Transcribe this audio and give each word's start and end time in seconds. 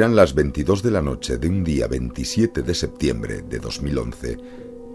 Eran 0.00 0.16
las 0.16 0.34
22 0.34 0.82
de 0.82 0.90
la 0.92 1.02
noche 1.02 1.36
de 1.36 1.46
un 1.46 1.62
día 1.62 1.86
27 1.86 2.62
de 2.62 2.74
septiembre 2.74 3.42
de 3.42 3.58
2011, 3.58 4.38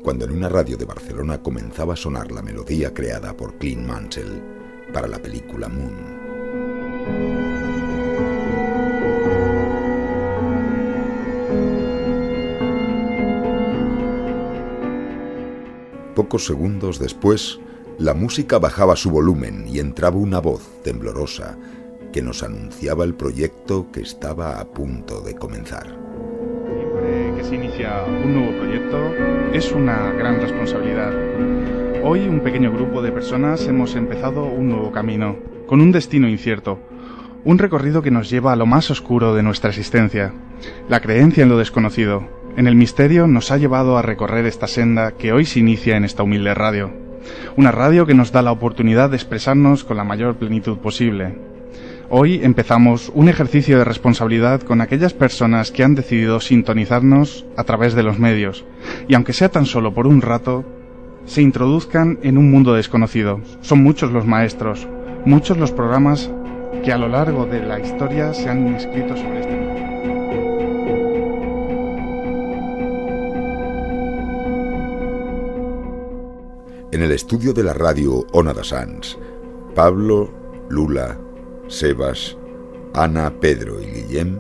cuando 0.02 0.26
en 0.26 0.32
una 0.32 0.50
radio 0.50 0.78
de 0.78 0.86
Barcelona 0.86 1.44
comenzaba 1.44 1.94
a 1.94 1.96
sonar 1.96 2.32
la 2.32 2.42
melodía 2.42 2.92
creada 2.92 3.38
por 3.38 3.56
Clint 3.60 3.86
Mansell 3.86 4.42
para 4.92 5.08
la 5.08 5.22
película 5.22 5.70
Moon. 5.70 5.94
Pocos 16.16 16.48
segundos 16.48 16.98
después, 16.98 17.60
la 18.00 18.16
música 18.16 18.58
bajaba 18.58 18.96
su 18.96 19.12
volumen 19.12 19.68
y 19.68 19.78
entraba 19.78 20.18
una 20.18 20.40
voz 20.40 20.64
temblorosa 20.82 21.60
que 22.16 22.22
nos 22.22 22.44
anunciaba 22.44 23.04
el 23.04 23.14
proyecto 23.14 23.92
que 23.92 24.00
estaba 24.00 24.62
a 24.62 24.64
punto 24.64 25.20
de 25.20 25.36
comenzar. 25.36 25.84
Siempre 25.84 27.34
que 27.36 27.44
se 27.44 27.56
inicia 27.56 28.06
un 28.06 28.34
nuevo 28.34 28.58
proyecto 28.58 28.98
es 29.52 29.74
una 29.74 30.14
gran 30.14 30.40
responsabilidad. 30.40 31.12
Hoy 32.06 32.22
un 32.22 32.40
pequeño 32.40 32.72
grupo 32.72 33.02
de 33.02 33.12
personas 33.12 33.68
hemos 33.68 33.98
empezado 33.98 34.46
un 34.46 34.70
nuevo 34.70 34.94
camino, 34.94 35.36
con 35.68 35.82
un 35.82 35.92
destino 35.92 36.30
incierto, 36.30 36.80
un 37.44 37.58
recorrido 37.58 38.02
que 38.02 38.12
nos 38.12 38.30
lleva 38.30 38.54
a 38.54 38.56
lo 38.56 38.66
más 38.66 38.90
oscuro 38.92 39.36
de 39.36 39.44
nuestra 39.44 39.72
existencia, 39.72 40.34
la 40.88 41.02
creencia 41.02 41.44
en 41.44 41.50
lo 41.50 41.58
desconocido, 41.58 42.24
en 42.56 42.68
el 42.68 42.76
misterio 42.76 43.28
nos 43.28 43.52
ha 43.52 43.58
llevado 43.58 43.98
a 43.98 44.02
recorrer 44.02 44.46
esta 44.46 44.68
senda 44.68 45.12
que 45.18 45.34
hoy 45.34 45.44
se 45.44 45.60
inicia 45.60 45.98
en 45.98 46.06
esta 46.06 46.24
humilde 46.24 46.54
radio. 46.54 46.94
Una 47.58 47.72
radio 47.72 48.06
que 48.06 48.14
nos 48.14 48.32
da 48.32 48.42
la 48.42 48.54
oportunidad 48.54 49.10
de 49.10 49.18
expresarnos 49.18 49.84
con 49.84 49.98
la 49.98 50.06
mayor 50.06 50.36
plenitud 50.36 50.78
posible, 50.78 51.45
Hoy 52.18 52.40
empezamos 52.42 53.12
un 53.14 53.28
ejercicio 53.28 53.78
de 53.78 53.84
responsabilidad 53.84 54.62
con 54.62 54.80
aquellas 54.80 55.14
personas 55.14 55.70
que 55.70 55.84
han 55.84 55.96
decidido 55.96 56.40
sintonizarnos 56.40 57.46
a 57.58 57.66
través 57.66 57.94
de 57.94 58.04
los 58.04 58.20
medios, 58.20 58.64
y 59.10 59.16
aunque 59.16 59.34
sea 59.34 59.50
tan 59.50 59.66
solo 59.66 59.94
por 59.94 60.08
un 60.08 60.22
rato, 60.22 60.64
se 61.26 61.42
introduzcan 61.42 62.20
en 62.24 62.38
un 62.38 62.50
mundo 62.50 62.74
desconocido. 62.74 63.42
Son 63.60 63.84
muchos 63.84 64.14
los 64.14 64.26
maestros, 64.26 64.88
muchos 65.26 65.58
los 65.58 65.74
programas 65.74 66.32
que 66.86 66.94
a 66.94 66.98
lo 66.98 67.10
largo 67.10 67.48
de 67.48 67.62
la 67.62 67.82
historia 67.82 68.34
se 68.34 68.48
han 68.48 68.66
escrito 68.76 69.18
sobre 69.18 69.42
este 69.42 69.54
mundo. 69.54 69.82
En 76.94 77.02
el 77.02 77.12
estudio 77.12 77.52
de 77.52 77.64
la 77.64 77.74
radio 77.74 78.26
Ona 78.32 78.54
da 78.54 78.64
Sans, 78.64 79.20
Pablo, 79.76 80.32
Lula, 80.70 81.20
Sebas, 81.68 82.38
Ana, 82.94 83.40
Pedro 83.40 83.82
y 83.82 83.86
Guillem 83.86 84.38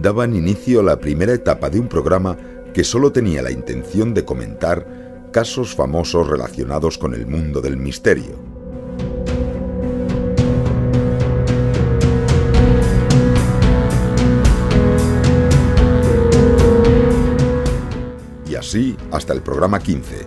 daban 0.00 0.36
inicio 0.36 0.80
a 0.80 0.82
la 0.82 1.00
primera 1.00 1.32
etapa 1.32 1.70
de 1.70 1.80
un 1.80 1.88
programa 1.88 2.36
que 2.74 2.84
solo 2.84 3.10
tenía 3.10 3.42
la 3.42 3.50
intención 3.50 4.14
de 4.14 4.24
comentar 4.24 5.28
casos 5.32 5.74
famosos 5.74 6.28
relacionados 6.28 6.98
con 6.98 7.14
el 7.14 7.26
mundo 7.26 7.60
del 7.60 7.76
misterio. 7.76 8.38
Y 18.48 18.54
así 18.54 18.96
hasta 19.10 19.32
el 19.32 19.40
programa 19.40 19.80
15, 19.80 20.26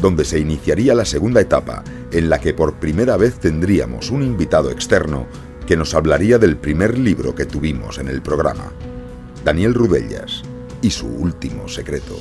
donde 0.00 0.24
se 0.24 0.38
iniciaría 0.38 0.94
la 0.94 1.04
segunda 1.04 1.40
etapa, 1.40 1.82
en 2.12 2.28
la 2.28 2.38
que 2.38 2.52
por 2.52 2.74
primera 2.74 3.16
vez 3.16 3.40
tendríamos 3.40 4.10
un 4.10 4.22
invitado 4.22 4.70
externo 4.70 5.26
que 5.66 5.76
nos 5.76 5.94
hablaría 5.94 6.38
del 6.38 6.56
primer 6.56 6.98
libro 6.98 7.34
que 7.34 7.46
tuvimos 7.46 7.98
en 7.98 8.08
el 8.08 8.22
programa, 8.22 8.72
Daniel 9.44 9.74
Rudellas 9.74 10.42
y 10.80 10.90
su 10.90 11.06
último 11.06 11.68
secreto. 11.68 12.18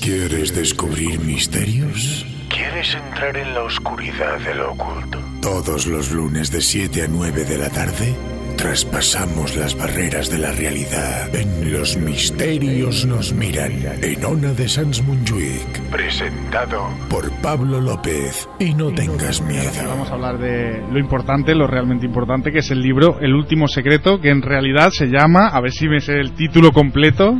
¿Quieres 0.00 0.54
descubrir 0.54 1.20
misterios? 1.20 2.26
¿Quieres 2.48 2.94
entrar 2.94 3.36
en 3.36 3.54
la 3.54 3.62
oscuridad 3.62 4.38
de 4.40 4.54
lo 4.54 4.72
oculto? 4.72 5.18
Todos 5.40 5.86
los 5.86 6.10
lunes 6.10 6.50
de 6.50 6.60
7 6.60 7.02
a 7.02 7.08
9 7.08 7.44
de 7.44 7.58
la 7.58 7.70
tarde 7.70 8.14
traspasamos 8.62 9.56
las 9.56 9.76
barreras 9.76 10.30
de 10.30 10.38
la 10.38 10.52
realidad. 10.52 11.34
En 11.34 11.72
Los 11.72 11.96
Misterios 11.96 13.04
nos 13.04 13.32
miran. 13.32 13.72
En 14.00 14.24
Ona 14.24 14.52
de 14.52 14.68
Sans 14.68 15.02
Montjuic. 15.02 15.90
Presentado 15.90 16.86
por 17.10 17.28
Pablo 17.42 17.80
López. 17.80 18.48
Y 18.60 18.72
no 18.74 18.92
tengas 18.92 19.42
miedo. 19.42 19.88
Vamos 19.88 20.08
a 20.08 20.14
hablar 20.14 20.38
de 20.38 20.80
lo 20.92 21.00
importante, 21.00 21.56
lo 21.56 21.66
realmente 21.66 22.06
importante, 22.06 22.52
que 22.52 22.60
es 22.60 22.70
el 22.70 22.80
libro 22.80 23.18
El 23.20 23.34
último 23.34 23.66
secreto, 23.66 24.20
que 24.20 24.30
en 24.30 24.42
realidad 24.42 24.90
se 24.90 25.06
llama, 25.06 25.48
a 25.48 25.60
ver 25.60 25.72
si 25.72 25.88
me 25.88 25.98
sé 25.98 26.20
el 26.20 26.30
título 26.36 26.70
completo. 26.70 27.34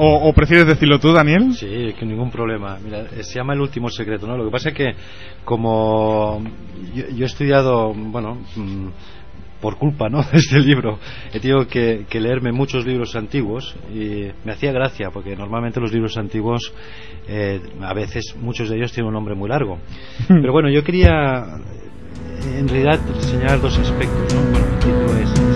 O, 0.00 0.32
prefieres 0.32 0.66
decirlo 0.66 1.00
tú, 1.00 1.12
Daniel? 1.12 1.54
Sí, 1.54 1.92
que 1.98 2.06
ningún 2.06 2.30
problema. 2.30 2.78
Mira, 2.82 3.08
se 3.20 3.34
llama 3.34 3.54
El 3.54 3.60
último 3.60 3.88
secreto, 3.88 4.28
¿no? 4.28 4.36
Lo 4.36 4.44
que 4.44 4.50
pasa 4.50 4.68
es 4.68 4.74
que 4.74 4.94
como 5.44 6.40
yo, 6.94 7.24
he 7.24 7.24
estudiado, 7.24 7.92
bueno, 7.94 8.38
mm, 8.54 8.88
por 9.60 9.76
culpa 9.76 10.08
¿no? 10.08 10.22
de 10.32 10.38
este 10.38 10.60
libro 10.60 10.98
he 11.32 11.40
tenido 11.40 11.66
que, 11.66 12.06
leerme 12.18 12.52
muchos 12.52 12.84
libros 12.84 13.14
antiguos 13.14 13.76
y 13.92 14.28
me 14.44 14.52
hacía 14.52 14.72
gracia 14.72 15.10
porque 15.12 15.36
normalmente 15.36 15.80
los 15.80 15.92
libros 15.92 16.16
antiguos 16.16 16.72
eh, 17.28 17.60
a 17.80 17.94
veces 17.94 18.34
muchos 18.40 18.68
de 18.68 18.76
ellos 18.76 18.92
tienen 18.92 19.08
un 19.08 19.14
nombre 19.14 19.34
muy 19.34 19.48
largo 19.48 19.76
hmm. 20.28 20.40
pero 20.40 20.52
bueno 20.52 20.68
yo 20.70 20.82
quería 20.82 21.44
en 22.56 22.68
realidad 22.68 23.00
señalar 23.20 23.60
dos 23.60 23.78
aspectos 23.78 24.34
¿no? 24.34 24.40
bueno 24.50 24.66
el 24.66 24.78
título 24.78 25.16
es 25.18 25.47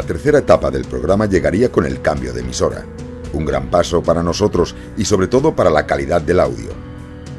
La 0.00 0.06
tercera 0.06 0.38
etapa 0.38 0.70
del 0.70 0.86
programa 0.86 1.26
llegaría 1.26 1.70
con 1.70 1.84
el 1.84 2.00
cambio 2.00 2.32
de 2.32 2.40
emisora, 2.40 2.86
un 3.34 3.44
gran 3.44 3.68
paso 3.68 4.02
para 4.02 4.22
nosotros 4.22 4.74
y 4.96 5.04
sobre 5.04 5.28
todo 5.28 5.54
para 5.54 5.68
la 5.68 5.84
calidad 5.84 6.22
del 6.22 6.40
audio. 6.40 6.70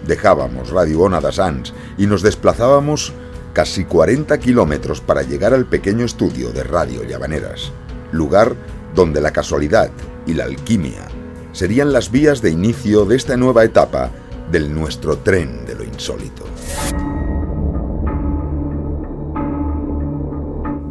Dejábamos 0.05 0.69
Radio 0.69 0.99
Ona 0.99 1.19
da 1.19 1.31
Sans 1.31 1.73
y 1.97 2.05
nos 2.05 2.21
desplazábamos 2.21 3.13
casi 3.53 3.85
40 3.85 4.39
kilómetros 4.39 5.01
para 5.01 5.23
llegar 5.23 5.55
al 5.55 5.65
pequeño 5.65 6.05
estudio 6.05 6.51
de 6.51 6.61
Radio 6.61 7.03
Llavaneras, 7.03 7.71
lugar 8.11 8.53
donde 8.93 9.21
la 9.21 9.31
casualidad 9.31 9.89
y 10.27 10.35
la 10.35 10.43
alquimia 10.43 11.07
serían 11.53 11.91
las 11.91 12.11
vías 12.11 12.43
de 12.43 12.51
inicio 12.51 13.05
de 13.05 13.15
esta 13.15 13.37
nueva 13.37 13.63
etapa 13.63 14.11
del 14.51 14.71
nuestro 14.71 15.17
tren 15.17 15.65
de 15.65 15.73
lo 15.73 15.83
insólito. 15.83 16.45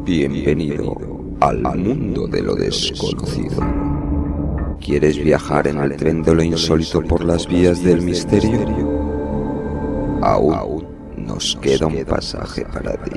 Bienvenido 0.02 1.09
al 1.40 1.78
mundo 1.78 2.26
de 2.26 2.42
lo 2.42 2.54
desconocido. 2.54 3.60
¿Quieres 4.78 5.22
viajar 5.22 5.66
en 5.68 5.78
el 5.78 5.96
tren 5.96 6.22
de 6.22 6.34
lo 6.34 6.42
insólito 6.42 7.02
por 7.02 7.24
las 7.24 7.46
vías 7.46 7.82
del 7.82 8.02
misterio? 8.02 8.58
Aún 10.22 10.86
nos 11.16 11.56
queda 11.60 11.86
un 11.86 12.04
pasaje 12.04 12.64
para 12.66 12.92
ti. 13.04 13.10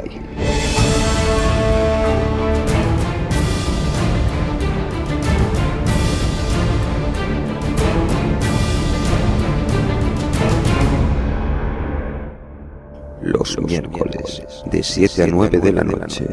Los 13.22 13.58
miércoles, 13.60 14.44
de 14.70 14.84
7 14.84 15.24
a 15.24 15.28
9 15.28 15.60
de 15.60 15.72
la 15.72 15.84
noche 15.84 16.26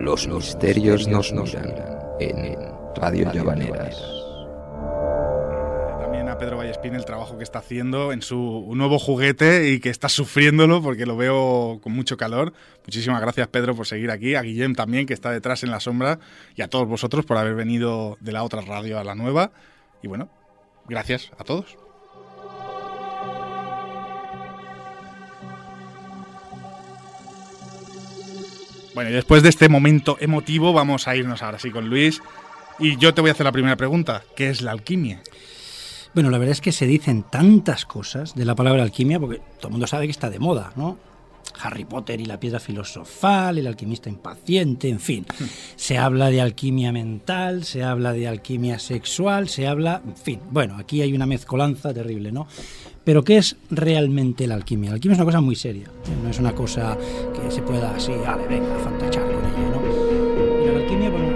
los 0.00 0.26
misterios 0.26 1.06
nos 1.08 1.30
miran 1.30 1.54
en 2.20 2.56
Radio 2.96 3.30
Llavaneras. 3.34 4.02
También 6.00 6.26
a 6.30 6.38
Pedro 6.38 6.56
Vallespín 6.56 6.94
el 6.94 7.04
trabajo 7.04 7.36
que 7.36 7.44
está 7.44 7.58
haciendo 7.58 8.10
en 8.10 8.22
su 8.22 8.66
nuevo 8.74 8.98
juguete 8.98 9.68
y 9.68 9.78
que 9.78 9.90
está 9.90 10.08
sufriéndolo 10.08 10.80
porque 10.80 11.04
lo 11.04 11.18
veo 11.18 11.80
con 11.82 11.92
mucho 11.92 12.16
calor. 12.16 12.54
Muchísimas 12.86 13.20
gracias 13.20 13.48
Pedro 13.48 13.76
por 13.76 13.86
seguir 13.86 14.10
aquí, 14.10 14.36
a 14.36 14.42
Guillem 14.42 14.74
también 14.74 15.04
que 15.04 15.12
está 15.12 15.32
detrás 15.32 15.64
en 15.64 15.70
la 15.70 15.80
sombra 15.80 16.18
y 16.56 16.62
a 16.62 16.68
todos 16.68 16.88
vosotros 16.88 17.26
por 17.26 17.36
haber 17.36 17.54
venido 17.54 18.16
de 18.20 18.32
la 18.32 18.42
otra 18.42 18.62
radio 18.62 18.98
a 18.98 19.04
la 19.04 19.14
nueva. 19.14 19.52
Y 20.02 20.08
bueno, 20.08 20.30
gracias 20.88 21.30
a 21.36 21.44
todos. 21.44 21.76
Bueno, 28.94 29.10
y 29.10 29.12
después 29.12 29.42
de 29.42 29.48
este 29.48 29.68
momento 29.68 30.16
emotivo 30.20 30.72
vamos 30.72 31.06
a 31.06 31.16
irnos 31.16 31.42
ahora 31.42 31.58
sí 31.58 31.70
con 31.70 31.88
Luis. 31.88 32.20
Y 32.78 32.96
yo 32.96 33.14
te 33.14 33.20
voy 33.20 33.30
a 33.30 33.32
hacer 33.32 33.44
la 33.44 33.52
primera 33.52 33.76
pregunta. 33.76 34.22
¿Qué 34.34 34.48
es 34.50 34.62
la 34.62 34.72
alquimia? 34.72 35.22
Bueno, 36.14 36.30
la 36.30 36.38
verdad 36.38 36.52
es 36.52 36.60
que 36.60 36.72
se 36.72 36.86
dicen 36.86 37.22
tantas 37.22 37.84
cosas 37.84 38.34
de 38.34 38.44
la 38.44 38.56
palabra 38.56 38.82
alquimia 38.82 39.20
porque 39.20 39.40
todo 39.58 39.68
el 39.68 39.72
mundo 39.72 39.86
sabe 39.86 40.06
que 40.06 40.10
está 40.10 40.28
de 40.28 40.40
moda, 40.40 40.72
¿no? 40.76 40.98
Harry 41.62 41.84
Potter 41.84 42.20
y 42.20 42.24
la 42.24 42.40
piedra 42.40 42.58
filosofal, 42.58 43.58
el 43.58 43.66
alquimista 43.66 44.08
impaciente, 44.08 44.88
en 44.88 44.98
fin. 44.98 45.26
Se 45.76 45.98
habla 45.98 46.30
de 46.30 46.40
alquimia 46.40 46.90
mental, 46.90 47.64
se 47.64 47.82
habla 47.82 48.12
de 48.12 48.28
alquimia 48.28 48.78
sexual, 48.78 49.48
se 49.48 49.66
habla, 49.66 50.02
en 50.04 50.16
fin. 50.16 50.40
Bueno, 50.50 50.76
aquí 50.78 51.02
hay 51.02 51.12
una 51.12 51.26
mezcolanza 51.26 51.92
terrible, 51.94 52.32
¿no? 52.32 52.46
Pero 53.10 53.24
¿qué 53.24 53.38
es 53.38 53.56
realmente 53.72 54.46
la 54.46 54.54
alquimia? 54.54 54.90
La 54.90 54.94
alquimia 54.94 55.14
es 55.14 55.18
una 55.18 55.24
cosa 55.24 55.40
muy 55.40 55.56
seria, 55.56 55.86
¿eh? 55.86 56.22
no 56.22 56.30
es 56.30 56.38
una 56.38 56.54
cosa 56.54 56.96
que 57.34 57.50
se 57.50 57.60
pueda 57.60 57.92
así, 57.92 58.12
vale, 58.12 58.46
venga, 58.46 58.72
fantachar 58.84 59.24
con 59.24 59.44
ella, 59.44 59.68
¿no? 59.68 60.62
Y 60.62 60.66
la 60.72 60.78
alquimia, 60.78 61.10
bueno, 61.10 61.26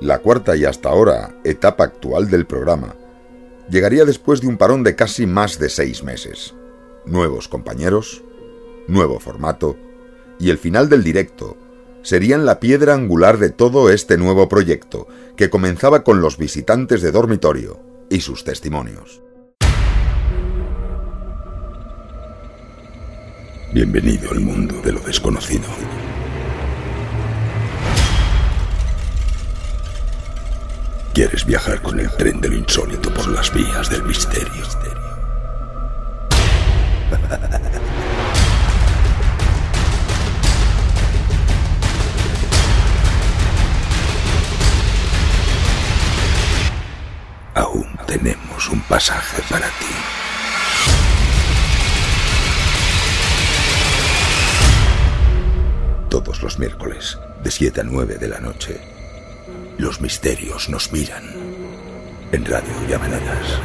La 0.00 0.20
cuarta 0.20 0.54
y 0.54 0.64
hasta 0.64 0.90
ahora 0.90 1.34
etapa 1.42 1.82
actual 1.82 2.30
del 2.30 2.46
programa 2.46 2.94
llegaría 3.68 4.04
después 4.04 4.40
de 4.40 4.46
un 4.46 4.58
parón 4.58 4.84
de 4.84 4.94
casi 4.94 5.26
más 5.26 5.58
de 5.58 5.68
seis 5.68 6.04
meses. 6.04 6.54
Nuevos 7.04 7.48
compañeros, 7.48 8.22
nuevo 8.86 9.18
formato 9.18 9.76
y 10.38 10.50
el 10.50 10.58
final 10.58 10.88
del 10.88 11.02
directo 11.02 11.56
serían 12.08 12.46
la 12.46 12.58
piedra 12.58 12.94
angular 12.94 13.36
de 13.36 13.50
todo 13.50 13.90
este 13.90 14.16
nuevo 14.16 14.48
proyecto 14.48 15.08
que 15.36 15.50
comenzaba 15.50 16.04
con 16.04 16.22
los 16.22 16.38
visitantes 16.38 17.02
de 17.02 17.12
dormitorio 17.12 17.82
y 18.08 18.22
sus 18.22 18.44
testimonios. 18.44 19.20
Bienvenido 23.74 24.30
al 24.30 24.40
mundo 24.40 24.80
de 24.82 24.92
lo 24.92 25.00
desconocido. 25.00 25.66
¿Quieres 31.12 31.44
viajar 31.44 31.82
con 31.82 32.00
el 32.00 32.08
tren 32.12 32.40
de 32.40 32.48
lo 32.48 32.56
insólito 32.56 33.12
por 33.12 33.28
las 33.28 33.52
vías 33.52 33.90
del 33.90 34.04
misterio? 34.04 34.64
Tenemos 48.22 48.68
un 48.68 48.80
pasaje 48.82 49.42
para 49.48 49.66
ti. 49.78 49.86
Todos 56.08 56.42
los 56.42 56.58
miércoles, 56.58 57.18
de 57.44 57.50
7 57.50 57.80
a 57.80 57.84
9 57.84 58.16
de 58.18 58.28
la 58.28 58.40
noche, 58.40 58.80
los 59.76 60.00
misterios 60.00 60.68
nos 60.68 60.92
miran. 60.92 61.22
En 62.32 62.44
Radio 62.44 62.72
Llamadas. 62.88 63.60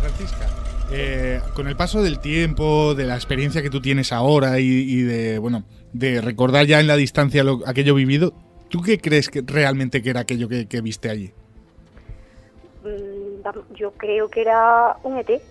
Francisca, 0.00 0.48
eh, 0.90 1.40
con 1.54 1.68
el 1.68 1.76
paso 1.76 2.02
del 2.02 2.18
tiempo, 2.20 2.94
de 2.94 3.04
la 3.06 3.14
experiencia 3.16 3.62
que 3.62 3.70
tú 3.70 3.80
tienes 3.80 4.12
ahora 4.12 4.58
y, 4.60 4.66
y 4.66 5.02
de, 5.02 5.38
bueno, 5.38 5.64
de 5.92 6.20
recordar 6.20 6.66
ya 6.66 6.80
en 6.80 6.86
la 6.86 6.96
distancia 6.96 7.44
lo- 7.44 7.62
aquello 7.66 7.94
vivido, 7.94 8.32
¿tú 8.68 8.82
qué 8.82 8.98
crees 8.98 9.28
que 9.28 9.42
realmente 9.44 10.02
que 10.02 10.10
era 10.10 10.20
aquello 10.20 10.48
que, 10.48 10.66
que 10.66 10.80
viste 10.80 11.10
allí? 11.10 11.32
Mm, 12.84 13.74
yo 13.74 13.92
creo 13.92 14.28
que 14.28 14.42
era 14.42 14.96
un 15.02 15.18
ET. 15.18 15.42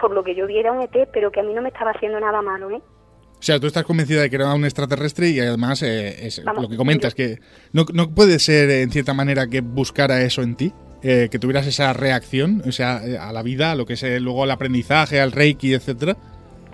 Por 0.00 0.12
lo 0.12 0.24
que 0.24 0.34
yo 0.34 0.46
vi 0.46 0.58
era 0.58 0.72
un 0.72 0.82
ET, 0.82 1.08
pero 1.12 1.30
que 1.30 1.40
a 1.40 1.42
mí 1.42 1.54
no 1.54 1.62
me 1.62 1.68
estaba 1.68 1.92
haciendo 1.92 2.18
nada 2.20 2.42
malo, 2.42 2.70
¿eh? 2.70 2.82
O 3.38 3.46
sea, 3.46 3.60
tú 3.60 3.66
estás 3.66 3.84
convencida 3.84 4.22
de 4.22 4.30
que 4.30 4.36
era 4.36 4.54
un 4.54 4.64
extraterrestre 4.64 5.28
y 5.28 5.38
además 5.38 5.82
eh, 5.82 6.26
es 6.26 6.42
Vamos, 6.42 6.62
lo 6.62 6.68
que 6.68 6.76
comentas, 6.76 7.14
que 7.14 7.40
no, 7.72 7.84
no 7.92 8.10
puede 8.10 8.38
ser 8.38 8.70
eh, 8.70 8.82
en 8.82 8.90
cierta 8.90 9.12
manera 9.12 9.48
que 9.48 9.60
buscara 9.60 10.22
eso 10.22 10.40
en 10.40 10.56
ti, 10.56 10.72
eh, 11.02 11.28
que 11.30 11.38
tuvieras 11.38 11.66
esa 11.66 11.92
reacción, 11.92 12.62
o 12.66 12.72
sea, 12.72 13.02
eh, 13.04 13.18
a 13.18 13.30
la 13.32 13.42
vida, 13.42 13.72
a 13.72 13.74
lo 13.74 13.84
que 13.84 13.92
es 13.92 14.02
luego 14.22 14.44
al 14.44 14.50
aprendizaje, 14.50 15.20
al 15.20 15.32
reiki, 15.32 15.74
etcétera. 15.74 16.16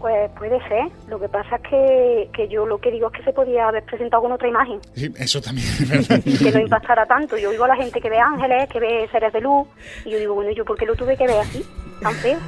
Pues 0.00 0.30
puede 0.38 0.58
ser. 0.66 0.88
Lo 1.08 1.20
que 1.20 1.28
pasa 1.28 1.56
es 1.56 1.62
que, 1.68 2.30
que 2.32 2.48
yo 2.48 2.64
lo 2.66 2.78
que 2.78 2.90
digo 2.90 3.08
es 3.08 3.12
que 3.18 3.22
se 3.22 3.32
podía 3.32 3.68
haber 3.68 3.84
presentado 3.84 4.22
con 4.22 4.32
otra 4.32 4.48
imagen. 4.48 4.80
Sí, 4.94 5.12
eso 5.18 5.40
también 5.42 5.66
es 5.68 5.88
verdad. 6.08 6.20
y 6.24 6.38
que 6.38 6.50
no 6.52 6.58
impactara 6.60 7.04
tanto. 7.06 7.36
Yo 7.36 7.50
oigo 7.50 7.64
a 7.64 7.68
la 7.68 7.76
gente 7.76 8.00
que 8.00 8.08
ve 8.08 8.18
ángeles, 8.18 8.68
que 8.70 8.80
ve 8.80 9.08
seres 9.12 9.32
de 9.32 9.40
luz, 9.42 9.68
y 10.06 10.10
yo 10.10 10.18
digo, 10.18 10.34
bueno, 10.34 10.50
¿y 10.50 10.54
¿yo 10.54 10.64
por 10.64 10.76
qué 10.78 10.86
lo 10.86 10.96
tuve 10.96 11.16
que 11.18 11.26
ver 11.26 11.38
así? 11.40 11.62
Tan 12.00 12.14
feo. 12.14 12.38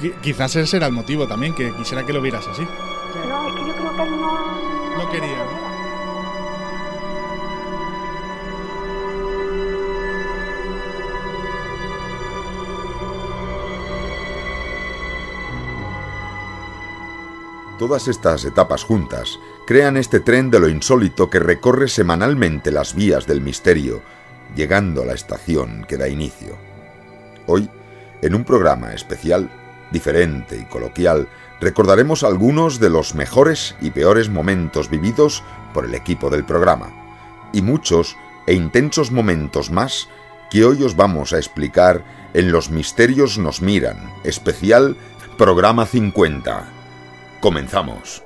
Qui- 0.00 0.14
Quizás 0.22 0.56
ese 0.56 0.78
era 0.78 0.86
el 0.86 0.92
motivo 0.92 1.28
también, 1.28 1.54
que 1.54 1.70
quisiera 1.74 2.04
que 2.06 2.12
lo 2.14 2.22
vieras 2.22 2.46
así. 2.48 2.62
No, 3.28 3.48
es 3.48 3.54
que 3.54 3.60
yo 3.68 3.74
creo 3.74 3.96
que 3.96 4.02
él 4.02 4.10
no... 4.20 4.96
No 5.04 5.10
quería, 5.10 5.36
¿no? 5.38 5.67
Todas 17.78 18.08
estas 18.08 18.44
etapas 18.44 18.82
juntas 18.82 19.38
crean 19.64 19.96
este 19.96 20.18
tren 20.18 20.50
de 20.50 20.58
lo 20.58 20.68
insólito 20.68 21.30
que 21.30 21.38
recorre 21.38 21.86
semanalmente 21.86 22.72
las 22.72 22.92
vías 22.92 23.24
del 23.28 23.40
misterio, 23.40 24.02
llegando 24.56 25.02
a 25.02 25.06
la 25.06 25.14
estación 25.14 25.84
que 25.88 25.96
da 25.96 26.08
inicio. 26.08 26.56
Hoy, 27.46 27.70
en 28.20 28.34
un 28.34 28.42
programa 28.42 28.94
especial, 28.94 29.48
diferente 29.92 30.56
y 30.56 30.64
coloquial, 30.64 31.28
recordaremos 31.60 32.24
algunos 32.24 32.80
de 32.80 32.90
los 32.90 33.14
mejores 33.14 33.76
y 33.80 33.92
peores 33.92 34.28
momentos 34.28 34.90
vividos 34.90 35.44
por 35.72 35.84
el 35.84 35.94
equipo 35.94 36.30
del 36.30 36.44
programa, 36.44 36.90
y 37.52 37.62
muchos 37.62 38.16
e 38.48 38.54
intensos 38.54 39.12
momentos 39.12 39.70
más 39.70 40.08
que 40.50 40.64
hoy 40.64 40.82
os 40.82 40.96
vamos 40.96 41.32
a 41.32 41.38
explicar 41.38 42.04
en 42.34 42.50
Los 42.50 42.70
Misterios 42.70 43.38
nos 43.38 43.62
miran, 43.62 43.98
especial 44.24 44.96
Programa 45.36 45.86
50. 45.86 46.77
Comenzamos. 47.40 48.22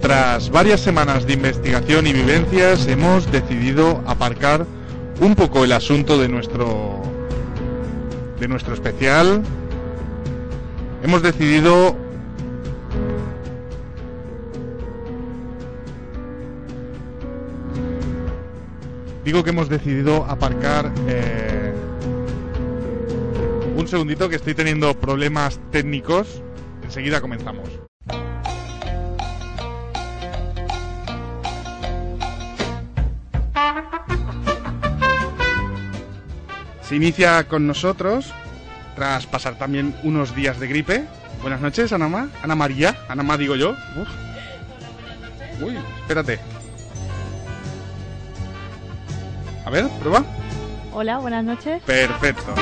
Tras 0.00 0.50
varias 0.50 0.80
semanas 0.80 1.26
de 1.26 1.32
investigación 1.32 2.06
y 2.06 2.12
vivencias, 2.12 2.86
hemos 2.88 3.30
decidido 3.32 4.02
aparcar 4.06 4.66
un 5.20 5.34
poco 5.34 5.64
el 5.64 5.72
asunto 5.72 6.18
de 6.18 6.28
nuestro 6.28 7.02
de 8.38 8.48
nuestro 8.48 8.74
especial. 8.74 9.42
Hemos 11.02 11.22
decidido 11.22 11.96
digo 19.24 19.42
que 19.42 19.50
hemos 19.50 19.68
decidido 19.68 20.24
aparcar 20.26 20.92
eh, 21.08 21.72
un 23.76 23.88
segundito 23.88 24.28
que 24.28 24.36
estoy 24.36 24.54
teniendo 24.54 24.94
problemas 24.94 25.58
técnicos. 25.70 26.42
Enseguida 26.82 27.20
comenzamos. 27.20 27.83
Se 36.94 36.98
inicia 36.98 37.48
con 37.48 37.66
nosotros, 37.66 38.32
tras 38.94 39.26
pasar 39.26 39.56
también 39.56 39.96
unos 40.04 40.32
días 40.36 40.60
de 40.60 40.68
gripe. 40.68 41.04
Buenas 41.42 41.60
noches, 41.60 41.92
Ana 41.92 42.06
Ma- 42.06 42.28
Ana 42.40 42.54
María. 42.54 42.96
Ana 43.08 43.24
Ma, 43.24 43.36
digo 43.36 43.56
yo. 43.56 43.70
Uf. 43.72 44.08
Uy, 45.60 45.76
espérate. 46.02 46.38
A 49.66 49.70
ver, 49.70 49.88
prueba. 49.98 50.22
Hola, 50.92 51.18
buenas 51.18 51.42
noches. 51.44 51.82
Perfecto. 51.82 52.54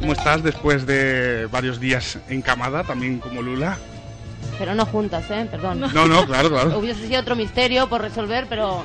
¿Cómo 0.00 0.12
estás 0.12 0.44
después 0.44 0.86
de 0.86 1.48
varios 1.50 1.80
días 1.80 2.18
encamada, 2.28 2.84
también 2.84 3.18
como 3.18 3.42
Lula? 3.42 3.78
Pero 4.62 4.76
no 4.76 4.86
juntas, 4.86 5.28
¿eh? 5.28 5.48
Perdón. 5.50 5.80
No, 5.92 6.06
no, 6.06 6.24
claro, 6.24 6.48
claro. 6.48 6.78
Hubiese 6.78 7.08
sido 7.08 7.20
otro 7.20 7.34
misterio 7.34 7.88
por 7.88 8.00
resolver, 8.00 8.46
pero 8.48 8.84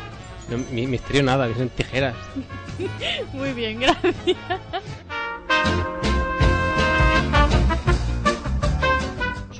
No, 0.49 0.57
mi- 0.71 0.87
misterio 0.87 1.21
nada, 1.21 1.47
que 1.47 1.53
son 1.53 1.69
tijeras. 1.69 2.15
Muy 3.33 3.53
bien, 3.53 3.79
gracias. 3.79 4.15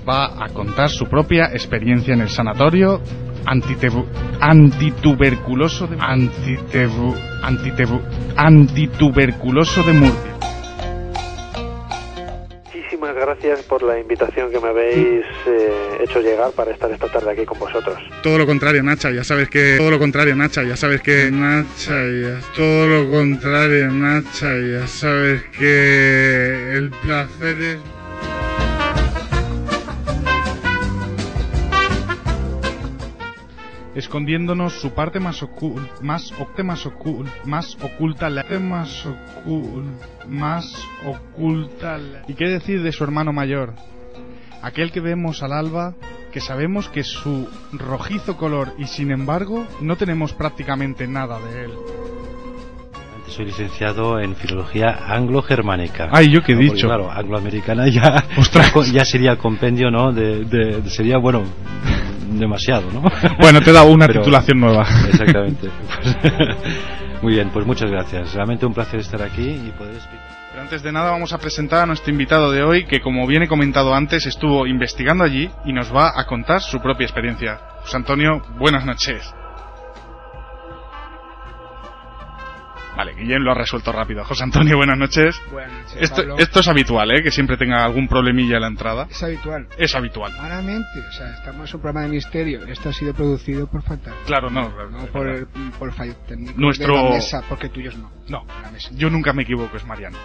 Va 0.10 0.44
a 0.44 0.50
contar 0.50 0.90
su 0.90 1.06
propia 1.06 1.46
experiencia 1.52 2.14
en 2.14 2.22
el 2.22 2.30
sanatorio 2.30 3.02
antitebu- 3.46 4.08
antituberculoso 4.40 5.86
de 5.88 5.98
antitebu- 5.98 7.16
antitebu- 7.44 8.02
antituberculoso 8.38 9.84
de 9.84 9.94
Murcia. 9.94 10.34
Gracias 13.20 13.64
por 13.64 13.82
la 13.82 14.00
invitación 14.00 14.52
que 14.52 14.60
me 14.60 14.68
habéis 14.68 15.26
eh, 15.48 15.98
hecho 16.02 16.22
llegar 16.22 16.52
para 16.52 16.72
estar 16.72 16.92
esta 16.92 17.08
tarde 17.08 17.32
aquí 17.32 17.46
con 17.46 17.58
vosotros. 17.58 17.98
Todo 18.22 18.38
lo 18.38 18.46
contrario, 18.46 18.84
Nacha, 18.84 19.10
ya 19.10 19.24
sabes 19.24 19.50
que 19.50 19.78
todo 19.78 19.90
lo 19.90 19.98
contrario, 19.98 20.36
Nacha, 20.36 20.62
ya 20.64 20.76
sabes 20.76 21.02
que 21.02 21.32
Nacha, 21.32 21.96
ya 21.96 22.40
todo 22.56 22.88
lo 22.88 23.10
contrario, 23.10 23.90
Nacha, 23.92 24.56
ya 24.56 24.86
sabes 24.88 25.42
que 25.58 26.74
el 26.74 26.92
placer 26.92 27.58
es 27.60 27.97
escondiéndonos 33.98 34.74
su 34.80 34.92
parte 34.92 35.20
más 35.20 35.42
ocul, 35.42 35.88
más 36.02 36.32
octe 36.40 36.62
más 36.62 36.86
ocul, 36.86 37.28
más 37.46 37.76
oculta 37.82 38.30
la 38.30 38.46
más 38.60 39.06
ocul, 39.06 39.86
más 40.28 40.72
oculta 41.06 42.00
¿Y 42.28 42.36
qué 42.36 42.46
decir 42.48 42.84
de 42.84 42.92
su 42.92 43.04
hermano 43.04 43.34
mayor? 43.34 43.74
Aquel 44.62 44.92
que 44.92 45.00
vemos 45.00 45.42
al 45.42 45.52
alba, 45.52 45.96
que 46.32 46.40
sabemos 46.42 46.90
que 46.90 47.00
es 47.00 47.08
su 47.08 47.50
rojizo 47.72 48.38
color 48.38 48.74
y 48.78 48.86
sin 48.86 49.12
embargo 49.12 49.66
no 49.82 49.96
tenemos 49.96 50.34
prácticamente 50.34 51.08
nada 51.08 51.40
de 51.40 51.66
él. 51.66 51.72
Soy 53.30 53.46
licenciado 53.46 54.20
en 54.20 54.36
filología 54.36 54.88
anglo-germánica. 55.08 56.08
Ay, 56.12 56.30
¿yo 56.32 56.42
qué 56.44 56.54
he 56.54 56.56
No, 56.56 56.62
dicho? 56.62 56.88
Claro, 56.88 57.12
angloamericana 57.12 57.88
ya, 57.88 58.24
ya 58.94 59.06
sería 59.06 59.36
compendio, 59.38 59.90
¿no? 59.92 60.14
De, 60.14 60.46
de- 60.46 60.82
de- 60.82 60.90
sería, 60.90 61.18
bueno, 61.18 61.44
demasiado, 62.28 62.90
¿no? 62.92 63.02
Bueno, 63.40 63.62
te 63.62 63.70
he 63.70 63.74
dado 63.74 63.90
una 63.92 64.08
Pero- 64.08 64.22
titulación 64.22 64.60
nueva. 64.60 64.86
Exactamente. 65.10 65.70
Pues, 66.02 67.22
muy 67.24 67.34
bien, 67.34 67.50
pues 67.50 67.66
muchas 67.66 67.90
gracias. 67.90 68.34
Realmente 68.36 68.66
un 68.66 68.74
placer 68.74 69.00
estar 69.00 69.22
aquí 69.24 69.42
y 69.50 69.72
poder 69.78 69.96
explicar. 69.96 70.28
Pero 70.52 70.62
antes 70.62 70.84
de 70.84 70.92
nada 70.92 71.12
vamos 71.12 71.34
a 71.34 71.38
presentar 71.40 71.84
a 71.84 71.86
nuestro 71.86 72.12
invitado 72.12 72.52
de 72.52 72.64
hoy 72.64 72.86
que 72.86 73.00
como 73.02 73.26
bien 73.28 73.44
he 73.44 73.48
comentado 73.48 73.94
antes 73.96 74.26
estuvo 74.28 74.66
investigando 74.68 75.24
allí 75.24 75.50
y 75.66 75.74
nos 75.74 75.94
va 75.96 76.14
a 76.20 76.26
contar 76.26 76.62
su 76.62 76.80
propia 76.80 77.06
experiencia. 77.06 77.60
José 77.82 77.98
Antonio, 77.98 78.42
buenas 78.60 78.86
noches. 78.86 79.34
Vale, 82.98 83.14
Guillem 83.14 83.44
lo 83.44 83.52
ha 83.52 83.54
resuelto 83.54 83.92
rápido. 83.92 84.26
José 84.26 84.44
Antonio, 84.44 84.76
buenas 84.76 84.98
noches. 84.98 85.40
Buenas 85.52 85.72
noches, 85.72 85.98
Esto, 86.02 86.16
Pablo. 86.18 86.38
esto 86.40 86.60
es 86.62 86.68
habitual, 86.68 87.12
¿eh? 87.12 87.22
Que 87.22 87.30
siempre 87.32 87.56
tenga 87.56 87.86
algún 87.86 88.08
problemilla 88.08 88.56
en 88.56 88.62
la 88.62 88.68
entrada. 88.68 89.08
Es 89.10 89.22
habitual. 89.22 89.68
Es 89.78 89.94
habitual. 89.96 90.34
Claramente, 90.34 91.00
o 91.08 91.12
sea, 91.12 91.30
estamos 91.36 91.70
en 91.70 91.76
un 91.76 91.82
programa 91.84 92.02
de 92.08 92.12
misterio. 92.12 92.66
Esto 92.66 92.90
ha 92.90 92.94
sido 92.94 93.14
producido 93.14 93.68
por 93.68 93.84
falta. 93.84 94.12
Claro, 94.26 94.50
no. 94.50 94.70
No 94.90 95.06
por, 95.14 95.28
el, 95.28 95.46
por 95.78 95.94
fallo 95.94 96.16
técnico 96.28 96.54
Nuestro- 96.58 96.96
de 96.98 97.04
la 97.04 97.10
mesa, 97.12 97.44
porque 97.48 97.70
tuyos 97.70 97.96
no. 97.98 98.12
No, 98.30 98.46
La 98.64 98.72
mesa. 98.72 98.90
yo 98.94 99.10
nunca 99.12 99.32
me 99.32 99.44
equivoco, 99.44 99.78
es 99.78 99.86
Mariano. 99.86 100.18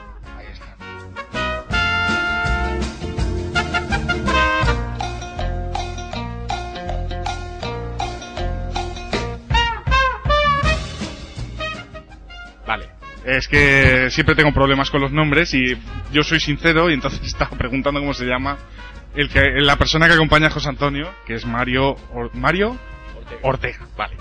Vale. 12.66 12.88
Es 13.24 13.46
que 13.46 14.10
siempre 14.10 14.34
tengo 14.34 14.52
problemas 14.52 14.90
con 14.90 15.00
los 15.00 15.12
nombres 15.12 15.54
y 15.54 15.76
yo 16.12 16.22
soy 16.24 16.40
sincero 16.40 16.90
y 16.90 16.94
entonces 16.94 17.20
estaba 17.24 17.56
preguntando 17.56 18.00
cómo 18.00 18.14
se 18.14 18.24
llama 18.26 18.58
el 19.14 19.28
que 19.28 19.40
la 19.60 19.76
persona 19.76 20.06
que 20.08 20.14
acompaña 20.14 20.46
a 20.46 20.50
José 20.50 20.68
Antonio, 20.70 21.12
que 21.26 21.34
es 21.34 21.44
Mario 21.46 21.96
Or- 22.12 22.34
Mario 22.34 22.76
Ortega. 23.42 23.86
Vale. 23.96 24.16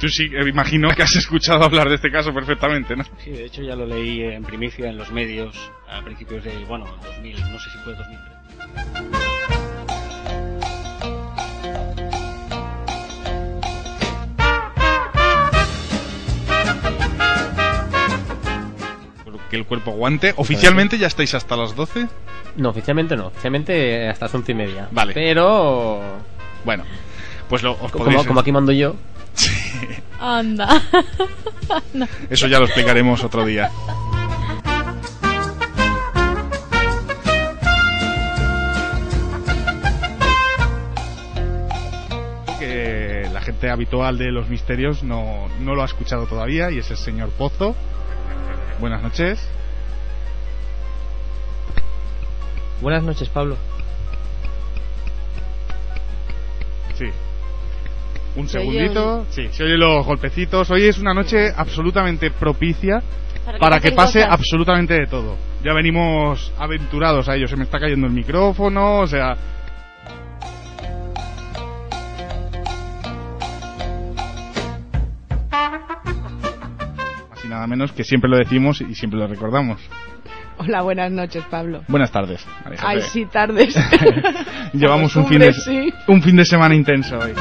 Tú 0.00 0.08
sí, 0.08 0.24
eh, 0.24 0.48
imagino 0.48 0.90
que 0.90 1.02
has 1.02 1.14
escuchado 1.16 1.64
hablar 1.64 1.88
de 1.88 1.94
este 1.96 2.10
caso 2.10 2.32
perfectamente, 2.34 2.94
¿no? 2.96 3.04
Sí, 3.24 3.30
de 3.30 3.44
hecho 3.46 3.62
ya 3.62 3.74
lo 3.76 3.86
leí 3.86 4.22
en 4.22 4.42
primicia 4.44 4.88
en 4.88 4.98
los 4.98 5.10
medios 5.10 5.56
a 5.88 6.02
principios 6.02 6.44
de, 6.44 6.52
bueno, 6.66 6.84
2000, 7.02 7.40
no 7.52 7.58
sé 7.58 7.70
si 7.70 7.78
fue 7.78 7.94
2003. 7.94 9.27
Que 19.50 19.56
el 19.56 19.64
cuerpo 19.64 19.92
aguante. 19.92 20.34
Oficialmente 20.36 20.98
ya 20.98 21.06
estáis 21.06 21.34
hasta 21.34 21.56
las 21.56 21.74
12. 21.74 22.06
No, 22.56 22.70
oficialmente 22.70 23.16
no. 23.16 23.28
Oficialmente 23.28 24.08
hasta 24.08 24.26
las 24.26 24.34
once 24.34 24.52
y 24.52 24.54
media. 24.54 24.88
Vale. 24.90 25.14
Pero... 25.14 26.00
Bueno, 26.64 26.84
pues 27.48 27.62
lo, 27.62 27.72
os 27.80 27.90
Como, 27.92 28.04
podéis- 28.06 28.26
como 28.26 28.40
aquí 28.40 28.52
mando 28.52 28.72
yo. 28.72 28.94
Anda. 30.20 30.82
No. 31.92 32.06
Eso 32.30 32.46
ya 32.46 32.58
lo 32.58 32.64
explicaremos 32.64 33.22
otro 33.22 33.44
día. 33.44 33.70
Que 42.58 43.28
la 43.32 43.40
gente 43.40 43.70
habitual 43.70 44.18
de 44.18 44.32
los 44.32 44.48
misterios 44.48 45.02
no, 45.04 45.46
no 45.60 45.74
lo 45.74 45.82
ha 45.82 45.84
escuchado 45.84 46.26
todavía 46.26 46.70
y 46.70 46.78
es 46.78 46.90
el 46.90 46.96
señor 46.96 47.30
Pozo. 47.30 47.76
Buenas 48.80 49.02
noches. 49.02 49.40
Buenas 52.80 53.02
noches, 53.02 53.28
Pablo. 53.28 53.56
Sí. 56.94 57.06
Un 58.36 58.48
Se 58.48 58.58
oye 58.58 58.70
segundito. 58.70 59.26
Sí, 59.30 59.48
se 59.50 59.64
oyen 59.64 59.80
los 59.80 60.06
golpecitos. 60.06 60.70
Hoy 60.70 60.84
es 60.84 60.98
una 60.98 61.12
noche 61.12 61.52
absolutamente 61.56 62.30
propicia 62.30 63.02
Para 63.44 63.58
para, 63.58 63.80
que 63.80 63.92
pase 63.92 64.20
cosas. 64.20 64.32
absolutamente 64.32 64.94
de 64.94 65.06
todo. 65.06 65.36
Ya 65.64 65.72
venimos 65.72 66.52
aventurados 66.56 67.28
a 67.28 67.34
ello. 67.34 67.48
Se 67.48 67.56
me 67.56 67.64
está 67.64 67.80
cayendo 67.80 68.06
el 68.06 68.12
micrófono, 68.12 69.00
o 69.00 69.06
sea. 69.06 69.36
Nada 77.48 77.66
menos 77.66 77.92
que 77.92 78.04
siempre 78.04 78.28
lo 78.30 78.36
decimos 78.36 78.80
y 78.80 78.94
siempre 78.94 79.18
lo 79.18 79.26
recordamos. 79.26 79.80
Hola, 80.58 80.82
buenas 80.82 81.10
noches, 81.10 81.44
Pablo. 81.50 81.82
Buenas 81.88 82.10
tardes. 82.10 82.44
Ay, 82.80 83.00
sí, 83.02 83.24
tardes. 83.26 83.74
Llevamos 84.72 85.14
un 85.16 85.26
fin, 85.26 85.38
de, 85.38 85.52
sí. 85.52 85.92
un 86.08 86.20
fin 86.22 86.36
de 86.36 86.44
semana 86.44 86.74
intenso 86.74 87.16
hoy. 87.18 87.32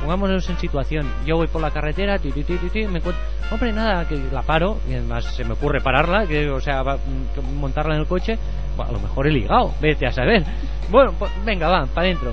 Pongámonos 0.00 0.48
en 0.50 0.58
situación. 0.58 1.06
Yo 1.24 1.36
voy 1.36 1.46
por 1.46 1.62
la 1.62 1.70
carretera, 1.70 2.18
ti, 2.18 2.32
ti, 2.32 2.42
ti, 2.42 2.56
ti, 2.56 2.68
ti, 2.70 2.86
me 2.88 2.98
encuentro... 2.98 3.22
Hombre, 3.52 3.72
nada, 3.72 4.06
que 4.08 4.16
la 4.32 4.42
paro, 4.42 4.78
y 4.88 4.94
además 4.94 5.24
se 5.36 5.44
me 5.44 5.52
ocurre 5.52 5.80
pararla, 5.80 6.26
que, 6.26 6.50
o 6.50 6.60
sea, 6.60 6.82
va- 6.82 6.96
mm, 6.96 7.54
montarla 7.60 7.94
en 7.94 8.00
el 8.00 8.06
coche. 8.06 8.36
Bueno, 8.76 8.90
a 8.90 8.92
lo 8.94 9.00
mejor 9.00 9.26
he 9.28 9.30
ligado, 9.30 9.72
vete 9.80 10.06
a 10.06 10.12
saber. 10.12 10.42
Bueno, 10.90 11.12
pues 11.18 11.30
venga, 11.44 11.68
va, 11.68 11.86
para 11.86 12.06
adentro. 12.08 12.32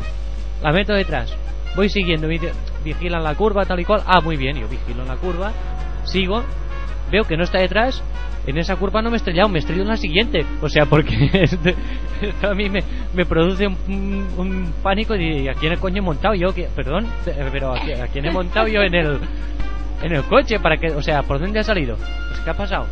La 0.64 0.72
meto 0.72 0.94
detrás. 0.94 1.36
Voy 1.80 1.88
siguiendo, 1.88 2.28
vigilan 2.84 3.24
la 3.24 3.36
curva, 3.36 3.64
tal 3.66 3.80
y 3.80 3.86
cual. 3.86 4.02
Ah, 4.06 4.20
muy 4.20 4.36
bien, 4.36 4.58
yo 4.58 4.68
vigilo 4.68 5.04
en 5.04 5.08
la 5.08 5.16
curva, 5.16 5.54
sigo, 6.04 6.44
veo 7.10 7.24
que 7.24 7.38
no 7.38 7.46
está 7.46 7.60
detrás. 7.60 8.04
En 8.46 8.58
esa 8.58 8.76
curva 8.76 9.02
no 9.02 9.10
me 9.10 9.16
he 9.16 9.20
estrellado, 9.20 9.48
me 9.48 9.60
estrello 9.60 9.84
en 9.84 9.88
la 9.88 9.96
siguiente. 9.96 10.46
O 10.62 10.68
sea, 10.68 10.88
porque 10.88 11.30
este- 11.34 11.76
a 12.46 12.54
mí 12.54 12.70
me, 12.70 13.26
produce 13.26 13.66
un, 13.66 14.74
pánico 14.84 15.14
de 15.14 15.50
¿a 15.50 15.54
quién 15.54 15.78
coño 15.78 16.00
he 16.00 16.02
montado 16.02 16.34
yo? 16.36 16.54
¿Qué- 16.54 16.68
Perdón, 16.76 17.08
pero 17.50 17.72
¿a, 17.74 17.80
qui- 17.80 17.98
a 17.98 18.08
quién 18.08 18.26
he 18.26 18.32
montado 18.32 18.68
yo 18.68 18.82
en 18.82 18.96
el 18.96 19.18
en 20.04 20.12
el 20.16 20.24
coche? 20.24 20.60
para 20.60 20.76
que 20.76 20.88
O 20.88 21.02
sea, 21.02 21.24
¿por 21.24 21.40
dónde 21.40 21.60
ha 21.60 21.64
salido? 21.64 21.96
Pues, 21.96 22.42
¿Qué 22.42 22.50
ha 22.50 22.56
pasado? 22.58 22.88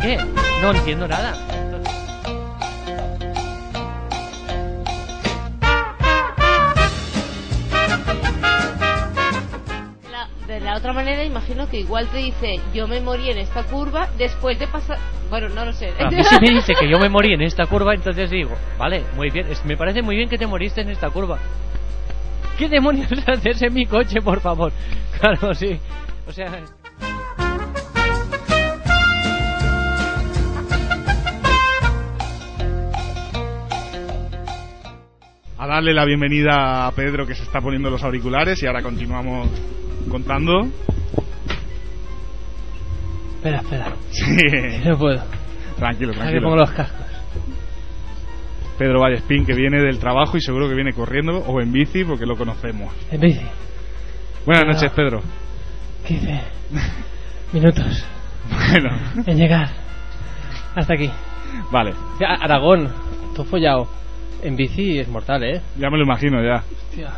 ¿Qué? 0.00 0.16
No 0.62 0.70
entiendo 0.70 1.06
nada. 1.06 1.34
La- 10.70 10.76
otra 10.78 10.92
manera, 10.92 11.24
imagino 11.24 11.68
que 11.68 11.80
igual 11.80 12.06
te 12.08 12.18
dice, 12.18 12.60
yo 12.72 12.86
me 12.86 13.00
morí 13.00 13.28
en 13.30 13.38
esta 13.38 13.64
curva 13.64 14.08
después 14.16 14.58
de 14.58 14.66
pasar... 14.68 14.98
Bueno, 15.28 15.48
no 15.48 15.64
lo 15.64 15.72
sé. 15.72 15.92
A 15.98 16.08
mí 16.10 16.22
si 16.22 16.40
me 16.40 16.50
dice 16.50 16.74
que 16.78 16.88
yo 16.88 16.98
me 16.98 17.08
morí 17.08 17.32
en 17.34 17.42
esta 17.42 17.66
curva, 17.66 17.92
entonces 17.94 18.30
digo, 18.30 18.50
vale, 18.78 19.02
muy 19.16 19.30
bien, 19.30 19.46
es- 19.50 19.64
me 19.64 19.76
parece 19.76 20.00
muy 20.02 20.16
bien 20.16 20.28
que 20.28 20.38
te 20.38 20.46
moriste 20.46 20.80
en 20.82 20.90
esta 20.90 21.10
curva. 21.10 21.38
¿Qué 22.56 22.68
demonios 22.68 23.10
haces 23.26 23.62
en 23.62 23.74
mi 23.74 23.86
coche, 23.86 24.20
por 24.22 24.40
favor? 24.40 24.72
Claro, 25.20 25.52
sí. 25.54 25.78
O 26.26 26.32
sea, 26.32 26.46
A 35.58 35.66
darle 35.66 35.92
la 35.92 36.04
bienvenida 36.06 36.86
a 36.86 36.92
Pedro 36.92 37.26
que 37.26 37.34
se 37.34 37.42
está 37.42 37.60
poniendo 37.60 37.90
los 37.90 38.02
auriculares 38.02 38.62
y 38.62 38.66
ahora 38.66 38.82
continuamos 38.82 39.48
contando. 40.08 40.68
Espera, 43.36 43.58
espera. 43.60 43.92
Sí. 44.10 44.24
No 44.84 44.98
puedo. 44.98 45.22
Tranquilo, 45.76 46.12
Ahora 46.12 46.12
que 46.12 46.30
tranquilo. 46.30 46.42
pongo 46.42 46.56
los 46.56 46.70
cascos. 46.72 47.06
Pedro 48.78 49.00
Vallespín 49.00 49.44
que 49.44 49.54
viene 49.54 49.82
del 49.82 49.98
trabajo 49.98 50.36
y 50.36 50.40
seguro 50.40 50.68
que 50.68 50.74
viene 50.74 50.92
corriendo 50.92 51.38
o 51.38 51.60
en 51.60 51.72
bici 51.72 52.04
porque 52.04 52.26
lo 52.26 52.36
conocemos. 52.36 52.92
En 53.10 53.20
bici. 53.20 53.40
Buenas 54.46 54.66
noches, 54.66 54.90
Pedro. 54.92 55.20
15 56.06 56.40
minutos 57.52 58.04
Bueno, 58.48 58.90
en 59.26 59.36
llegar 59.36 59.68
hasta 60.74 60.94
aquí. 60.94 61.10
vale. 61.70 61.92
Aragón, 62.26 62.90
todo 63.34 63.44
follado. 63.44 63.88
En 64.42 64.56
bici 64.56 64.98
es 64.98 65.08
mortal, 65.08 65.42
¿eh? 65.44 65.60
Ya 65.78 65.90
me 65.90 65.98
lo 65.98 66.04
imagino 66.04 66.42
ya. 66.42 66.62
Hostia. 66.88 67.12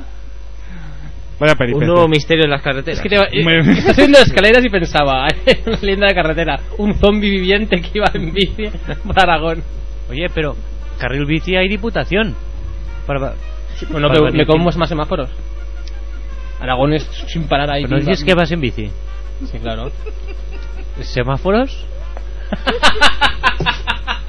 Vaya 1.42 1.54
Un 1.54 1.58
peripecia. 1.58 1.86
nuevo 1.88 2.06
misterio 2.08 2.44
en 2.44 2.50
las 2.50 2.62
carreteras. 2.62 2.98
Es 2.98 3.02
que 3.02 3.08
te, 3.08 3.16
eh, 3.16 3.44
Me- 3.44 3.58
estaba 3.72 3.94
subiendo 3.94 4.18
escaleras 4.20 4.64
y 4.64 4.68
pensaba, 4.68 5.26
en 5.46 5.72
la 5.72 5.78
leyenda 5.82 6.06
de 6.06 6.14
carretera, 6.14 6.60
un 6.78 6.94
zombie 6.94 7.30
viviente 7.30 7.80
que 7.80 7.90
iba 7.94 8.06
en 8.14 8.32
bici 8.32 8.68
por 9.04 9.18
Aragón. 9.18 9.60
Oye, 10.08 10.28
pero 10.32 10.54
carril 11.00 11.26
bici 11.26 11.56
hay 11.56 11.66
diputación. 11.68 12.36
Para, 13.08 13.34
Bueno, 13.90 14.06
para 14.06 14.20
me, 14.20 14.30
me 14.30 14.46
como 14.46 14.70
más 14.70 14.88
semáforos. 14.88 15.30
Aragón 16.60 16.92
es 16.92 17.02
sin 17.26 17.48
parar 17.48 17.70
ahí. 17.72 17.82
Pero 17.82 17.96
no 17.98 18.04
dices 18.04 18.22
que 18.24 18.34
vas 18.34 18.52
en 18.52 18.60
bici. 18.60 18.88
Sí, 19.50 19.58
claro. 19.58 19.90
¿Semáforos? 21.00 21.84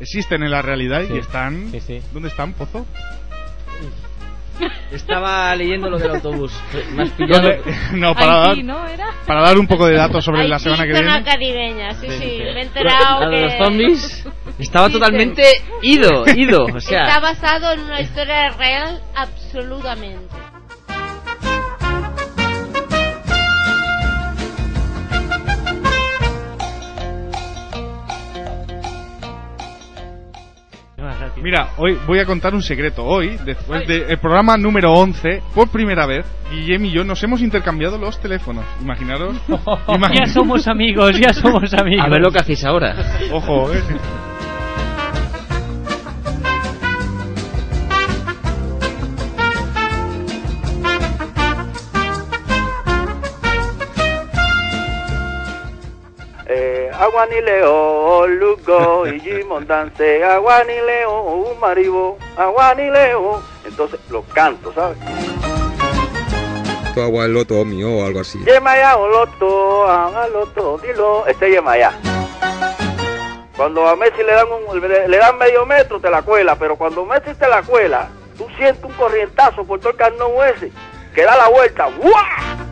Existen 0.00 0.42
en 0.42 0.50
la 0.50 0.62
realidad 0.62 1.02
Sí. 1.06 1.14
y 1.14 1.18
están. 1.18 1.70
Sí, 1.72 1.80
sí. 1.80 2.02
¿Dónde 2.12 2.28
están, 2.28 2.52
Pozo? 2.54 2.86
Estaba 4.92 5.54
leyendo 5.56 5.88
lo 5.88 5.98
del 5.98 6.10
autobús. 6.16 6.52
Me 6.94 7.04
has 7.04 7.10
pillado. 7.10 7.48
No, 7.94 8.14
para 8.14 8.36
dar, 8.40 8.58
¿no? 8.64 8.86
¿Era? 8.86 9.06
para 9.26 9.40
dar 9.42 9.58
un 9.58 9.66
poco 9.66 9.86
de 9.86 9.94
datos 9.96 10.24
sobre 10.24 10.46
la 10.48 10.58
semana 10.58 10.84
que 10.84 10.92
viene. 10.92 11.22
caribeña, 11.24 11.92
sí, 11.94 12.08
sí, 12.08 12.18
Sí, 12.18 12.18
sí. 12.18 12.38
me 12.38 12.60
he 12.60 12.62
enterado 12.62 13.30
de 13.30 13.36
que... 13.36 13.42
los 13.42 13.52
zombies 13.58 14.28
estaba 14.58 14.88
Sí, 14.88 14.92
totalmente 14.94 15.44
ido, 15.82 16.24
ido. 16.34 16.64
O 16.64 16.80
sea, 16.80 17.06
Está 17.06 17.20
basado 17.20 17.72
en 17.72 17.80
una 17.80 18.00
historia 18.00 18.50
real 18.50 19.00
absolutamente. 19.14 20.34
Mira, 31.42 31.68
hoy 31.78 31.98
voy 32.06 32.18
a 32.18 32.26
contar 32.26 32.54
un 32.54 32.62
secreto. 32.62 33.04
Hoy, 33.04 33.38
después 33.44 33.86
del 33.88 34.18
programa 34.18 34.56
número 34.56 34.92
11, 34.92 35.42
por 35.54 35.68
primera 35.70 36.06
vez, 36.06 36.26
Guillem 36.50 36.84
y 36.86 36.90
yo 36.90 37.04
nos 37.04 37.22
hemos 37.22 37.40
intercambiado 37.40 37.96
los 37.98 38.20
teléfonos. 38.20 38.64
Imaginaros. 38.82 39.36
imagi- 39.48 40.18
Ya 40.20 40.26
somos 40.26 40.66
amigos, 40.68 41.18
ya 41.18 41.32
somos 41.32 41.72
amigos. 41.74 42.04
a 42.04 42.08
ver 42.08 42.20
lo 42.20 42.30
que 42.30 42.38
hacéis 42.40 42.64
ahora. 42.64 42.94
Ojo, 43.32 43.72
eh. 43.72 43.80
Aguanileo, 57.00 58.26
Lugo 58.26 59.06
y 59.12 59.20
Jimon 59.20 59.66
Dance, 59.66 60.22
Aguanileo, 60.22 61.22
un 61.22 61.58
maribo, 61.58 62.18
Aguanileo. 62.36 63.42
Entonces 63.64 63.98
lo 64.10 64.22
canto, 64.22 64.72
¿sabes? 64.72 64.98
Agua 67.00 67.24
el 67.24 67.32
loto 67.32 67.64
mío 67.64 67.88
o 67.90 68.06
algo 68.06 68.20
así. 68.20 68.38
Yemaya 68.44 68.96
o 68.96 69.08
loto, 69.08 69.88
haga 69.88 70.28
loto, 70.28 70.78
dilo. 70.78 71.26
Este 71.26 71.48
es 71.48 71.54
Yemaya. 71.54 71.92
Cuando 73.56 73.86
a 73.88 73.96
Messi 73.96 74.22
le 74.22 74.32
dan, 74.32 74.46
un, 74.50 74.80
le, 74.80 75.08
le 75.08 75.16
dan 75.16 75.38
medio 75.38 75.64
metro, 75.66 76.00
te 76.00 76.10
la 76.10 76.22
cuela. 76.22 76.56
Pero 76.56 76.76
cuando 76.76 77.04
Messi 77.04 77.32
te 77.34 77.48
la 77.48 77.62
cuela, 77.62 78.08
tú 78.36 78.46
sientes 78.56 78.84
un 78.84 78.92
corrientazo 78.92 79.64
por 79.64 79.78
todo 79.80 79.90
el 79.90 79.96
carnón 79.96 80.32
ese, 80.54 80.70
que 81.14 81.24
da 81.24 81.36
la 81.36 81.48
vuelta. 81.48 81.88
¡Guau! 81.96 82.69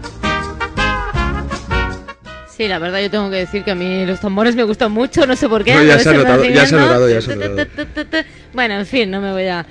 Sí, 2.59 2.67
la 2.67 2.81
verdad 2.81 3.01
yo 3.01 3.09
tengo 3.09 3.31
que 3.31 3.37
decir 3.37 3.63
que 3.63 3.71
a 3.71 3.77
mí 3.77 4.05
los 4.05 4.19
tambores 4.19 4.57
me 4.57 4.65
gustan 4.65 4.91
mucho, 4.91 5.25
no 5.29 5.37
sé 5.37 5.49
por 5.49 5.63
qué. 5.63 5.77
No, 5.77 5.85
ya 5.85 5.97
se 6.01 6.09
ha 6.09 6.13
notado, 6.13 6.45
ya 6.45 6.67
se 6.67 6.75
ha 6.75 6.79
¿no? 6.79 6.87
notado, 6.87 7.09
ya 7.09 7.21
se 7.21 7.33
ha 7.33 7.37
notado. 7.37 7.69
Bueno, 8.53 8.75
en 8.75 8.85
fin, 8.85 9.09
no 9.13 9.21
me 9.21 9.31
voy 9.31 9.47
a... 9.47 9.65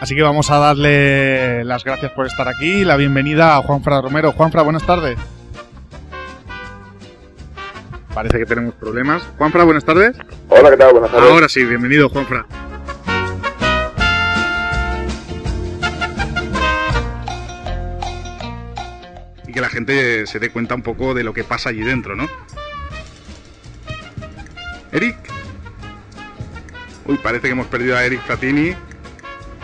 Así 0.00 0.16
que 0.16 0.22
vamos 0.22 0.50
a 0.50 0.58
darle 0.58 1.62
las 1.64 1.84
gracias 1.84 2.10
por 2.10 2.26
estar 2.26 2.48
aquí 2.48 2.84
la 2.84 2.96
bienvenida 2.96 3.56
a 3.56 3.62
Juanfra 3.62 4.00
Romero. 4.00 4.32
Juanfra, 4.32 4.62
buenas 4.62 4.84
tardes. 4.84 5.16
Parece 8.14 8.38
que 8.38 8.46
tenemos 8.46 8.74
problemas. 8.74 9.24
Juanfra, 9.38 9.64
buenas 9.64 9.84
tardes. 9.84 10.16
Hola, 10.48 10.70
¿qué 10.70 10.76
tal? 10.76 10.92
Buenas 10.92 11.10
tardes. 11.10 11.30
Ahora 11.30 11.48
sí, 11.48 11.64
bienvenido, 11.64 12.08
Juanfra. 12.08 12.46
Y 19.48 19.52
que 19.52 19.60
la 19.60 19.68
gente 19.68 20.28
se 20.28 20.38
dé 20.38 20.50
cuenta 20.50 20.76
un 20.76 20.82
poco 20.82 21.12
de 21.12 21.24
lo 21.24 21.34
que 21.34 21.42
pasa 21.42 21.70
allí 21.70 21.82
dentro, 21.82 22.14
¿no? 22.14 22.28
Eric. 24.92 25.16
Uy, 27.06 27.18
parece 27.18 27.48
que 27.48 27.52
hemos 27.52 27.66
perdido 27.66 27.96
a 27.96 28.04
Eric 28.04 28.22
Fratini. 28.22 28.76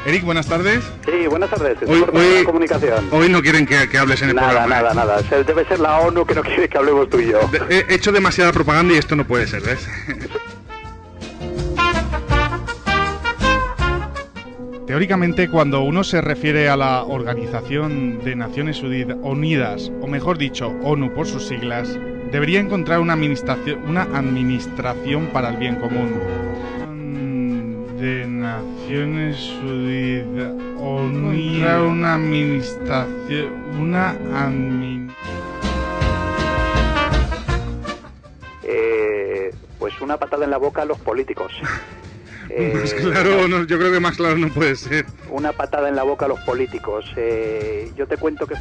Eric, 0.07 0.25
buenas 0.25 0.47
tardes. 0.47 0.83
Sí, 1.05 1.27
buenas 1.29 1.51
tardes. 1.51 1.77
Hoy- 1.87 2.05
hoy- 2.13 2.45
comunicación. 2.45 3.07
Hoy 3.11 3.29
no 3.29 3.43
quieren 3.43 3.67
que, 3.67 3.89
que 3.89 3.99
hables 3.99 4.23
en 4.23 4.31
el 4.31 4.37
Nada, 4.37 4.49
programa. 4.49 4.79
¿eh? 4.79 4.83
nada, 4.83 4.95
nada. 4.95 5.23
Se- 5.29 5.45
Debe 5.45 5.65
ser 5.67 5.79
la 5.81 5.99
ONU 6.01 6.25
que 6.25 6.35
no 6.35 6.43
quiere 6.43 6.69
que 6.69 6.79
hablemos 6.79 7.11
tú 7.11 7.19
y 7.21 7.27
yo. 7.31 7.41
De- 7.49 7.85
He 7.89 7.95
hecho 7.95 8.11
demasiada 8.11 8.51
propaganda 8.53 8.95
y 8.95 8.97
esto 8.97 9.15
no 9.15 9.27
puede 9.27 9.47
ser, 9.47 9.63
¿ves? 9.63 9.87
Teóricamente, 14.87 15.49
cuando 15.49 15.83
uno 15.83 16.03
se 16.03 16.21
refiere 16.21 16.69
a 16.69 16.77
la 16.77 17.05
Organización 17.05 18.25
de 18.25 18.35
Naciones 18.35 18.83
Uni- 18.83 19.05
Unidas, 19.23 19.93
o 20.01 20.09
mejor 20.09 20.37
dicho, 20.37 20.69
ONU 20.83 21.13
por 21.15 21.27
sus 21.29 21.47
siglas, 21.47 21.97
debería 22.33 22.59
encontrar 22.59 22.99
una 23.01 23.13
administración, 23.13 23.81
una 23.87 24.03
administración 24.03 25.27
para 25.33 25.51
el 25.51 25.59
bien 25.59 25.77
común. 25.77 26.11
De 28.59 29.07
Naciones 29.07 29.51
Unidas, 29.63 30.53
Unidas, 30.79 31.83
una 31.83 32.15
administración, 32.15 33.53
una 33.79 34.15
admin- 34.15 35.13
Eh, 38.65 39.55
pues 39.79 40.01
una 40.01 40.17
patada 40.17 40.45
en 40.45 40.51
la 40.51 40.57
boca 40.59 40.83
a 40.83 40.85
los 40.85 40.99
políticos. 40.99 41.53
Eh, 42.53 42.73
Más 42.75 42.93
claro, 42.95 43.47
no, 43.47 43.63
yo 43.63 43.79
creo 43.79 43.93
que 43.93 44.01
más 44.01 44.17
claro 44.17 44.37
no 44.37 44.49
puede 44.49 44.75
ser. 44.75 45.07
Una 45.31 45.53
patada 45.53 45.89
en 45.89 45.95
la 45.95 46.03
boca 46.03 46.25
a 46.25 46.29
los 46.29 46.41
políticos. 46.41 47.05
Eh, 47.15 47.93
yo 47.97 48.09
te 48.09 48.17
cuento 48.17 48.45
que... 48.45 48.57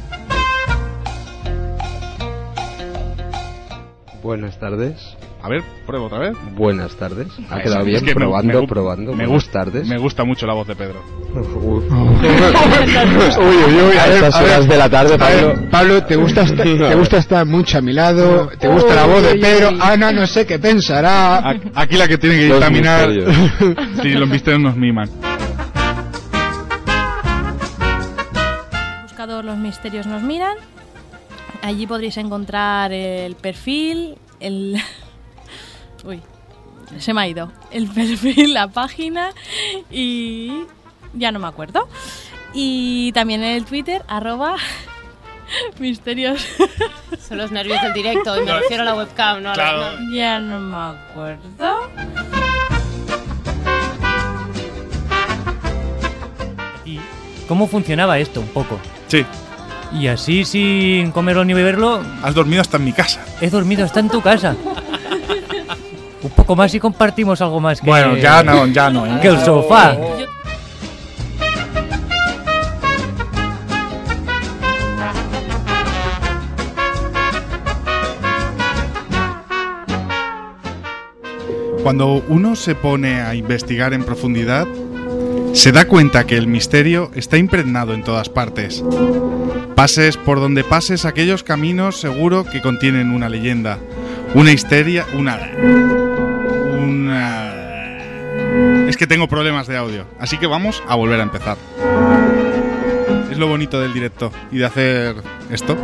Buenas 4.22 4.60
tardes. 4.60 5.16
A 5.42 5.48
ver, 5.48 5.62
prueba 5.86 6.04
otra 6.06 6.18
vez. 6.18 6.36
Buenas 6.54 6.94
tardes. 6.96 7.28
Ha 7.48 7.56
Es- 7.58 7.62
quedado 7.62 7.80
es 7.80 7.86
bien, 7.86 8.00
que 8.04 8.14
me- 8.14 8.14
probando, 8.14 8.60
me 8.60 8.68
probando. 8.68 9.10
Me 9.12 9.24
Buenas 9.24 9.32
gusta, 9.32 9.52
tardes. 9.64 9.88
me 9.88 9.96
gusta 9.98 10.24
mucho 10.24 10.46
la 10.46 10.52
voz 10.52 10.66
de 10.68 10.76
Pedro. 10.76 11.02
Uy, 11.34 11.82
Uy, 13.38 13.80
uy, 13.82 13.96
a 13.98 14.06
estas 14.06 14.34
horas 14.40 14.68
de 14.68 14.76
la 14.76 14.90
tarde, 14.90 15.14
a 15.14 15.16
ver, 15.28 15.46
Pablo. 15.54 15.70
Pablo, 15.70 16.04
¿te 16.04 16.16
gusta, 16.16 16.42
estar, 16.42 16.64
te 16.66 16.94
gusta 16.94 17.16
estar 17.18 17.46
mucho 17.46 17.78
a 17.78 17.80
mi 17.80 17.92
lado? 17.94 18.50
¿Te 18.58 18.68
gusta 18.68 18.94
la 18.94 19.06
voz 19.06 19.22
de 19.22 19.34
Pedro? 19.36 19.70
uy. 19.70 19.78
Ana, 19.80 20.12
no 20.12 20.26
sé 20.26 20.46
qué 20.46 20.58
pensará. 20.58 21.38
Aquí 21.74 21.96
la 21.96 22.06
que 22.06 22.18
tiene 22.18 22.36
que 22.36 22.44
dictaminar. 22.46 23.08
sí, 24.02 24.08
los 24.10 24.28
misterios 24.28 24.60
nos 24.62 24.76
miman. 24.76 25.08
buscador 29.04 29.44
Los 29.44 29.56
Misterios 29.58 30.06
nos 30.06 30.22
miran. 30.22 30.56
Allí 31.62 31.86
podréis 31.86 32.16
encontrar 32.16 32.92
el 32.92 33.34
perfil, 33.36 34.16
el... 34.40 34.76
Uy, 36.04 36.20
se 36.98 37.14
me 37.14 37.20
ha 37.22 37.28
ido 37.28 37.50
el 37.70 37.86
perfil, 37.94 38.54
la 38.54 38.68
página 38.68 39.30
y 39.90 40.64
ya 41.14 41.32
no 41.32 41.38
me 41.38 41.46
acuerdo. 41.48 41.88
Y 42.52 43.12
también 43.12 43.42
en 43.44 43.52
el 43.52 43.64
Twitter, 43.64 44.02
arroba 44.08 44.56
misterios. 45.78 46.44
Son 47.28 47.38
los 47.38 47.50
nervios 47.52 47.80
del 47.82 47.92
directo 47.92 48.40
y 48.40 48.44
me 48.44 48.52
refiero 48.58 48.82
a 48.82 48.86
la 48.86 48.94
webcam, 48.94 49.42
¿no? 49.42 49.52
Claro. 49.52 50.00
no. 50.00 50.14
Ya 50.14 50.38
no 50.40 50.58
me 50.58 50.76
acuerdo. 50.76 51.90
¿Y 56.84 56.98
cómo 57.46 57.68
funcionaba 57.68 58.18
esto 58.18 58.40
un 58.40 58.48
poco? 58.48 58.78
Sí. 59.08 59.24
Y 59.92 60.06
así 60.06 60.44
sin 60.44 61.10
comerlo 61.10 61.44
ni 61.44 61.52
beberlo... 61.52 62.00
Has 62.22 62.34
dormido 62.34 62.60
hasta 62.60 62.76
en 62.76 62.84
mi 62.84 62.92
casa. 62.92 63.24
He 63.40 63.50
dormido 63.50 63.84
hasta 63.84 63.98
en 64.00 64.08
tu 64.08 64.20
casa. 64.20 64.54
Un 66.22 66.30
poco 66.30 66.54
más 66.54 66.74
y 66.74 66.80
compartimos 66.80 67.40
algo 67.40 67.60
más 67.60 67.80
que 67.80 67.86
Bueno, 67.86 68.16
ya 68.16 68.42
no, 68.42 68.66
ya 68.66 68.90
no, 68.90 69.06
¿eh? 69.06 69.18
que 69.22 69.28
el 69.28 69.38
sofá. 69.40 69.96
Cuando 81.82 82.22
uno 82.28 82.56
se 82.56 82.74
pone 82.74 83.22
a 83.22 83.34
investigar 83.34 83.94
en 83.94 84.04
profundidad, 84.04 84.66
se 85.54 85.72
da 85.72 85.86
cuenta 85.86 86.24
que 86.24 86.36
el 86.36 86.46
misterio 86.46 87.10
está 87.14 87.38
impregnado 87.38 87.94
en 87.94 88.04
todas 88.04 88.28
partes. 88.28 88.84
Pases 89.74 90.18
por 90.18 90.40
donde 90.40 90.62
pases 90.62 91.06
aquellos 91.06 91.42
caminos 91.42 91.98
seguro 91.98 92.44
que 92.44 92.60
contienen 92.60 93.10
una 93.10 93.30
leyenda, 93.30 93.78
una 94.34 94.52
histeria, 94.52 95.06
una... 95.14 95.38
una... 96.78 97.50
Es 98.88 98.96
que 98.96 99.06
tengo 99.06 99.28
problemas 99.28 99.66
de 99.66 99.76
audio, 99.76 100.06
así 100.18 100.36
que 100.38 100.46
vamos 100.46 100.82
a 100.88 100.94
volver 100.96 101.20
a 101.20 101.22
empezar. 101.22 101.56
Es 103.30 103.38
lo 103.38 103.46
bonito 103.48 103.80
del 103.80 103.92
directo 103.92 104.32
y 104.50 104.58
de 104.58 104.66
hacer 104.66 105.16
esto. 105.50 105.76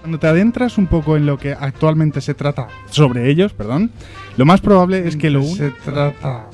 Cuando 0.00 0.18
te 0.18 0.26
adentras 0.26 0.78
un 0.78 0.86
poco 0.86 1.16
en 1.16 1.26
lo 1.26 1.36
que 1.38 1.52
actualmente 1.52 2.20
se 2.20 2.34
trata 2.34 2.68
sobre 2.88 3.28
ellos, 3.28 3.52
perdón, 3.52 3.90
lo 4.36 4.46
más 4.46 4.60
probable 4.60 5.06
es 5.06 5.16
que 5.16 5.30
lo 5.30 5.42
se 5.42 5.70
trata 5.70 6.46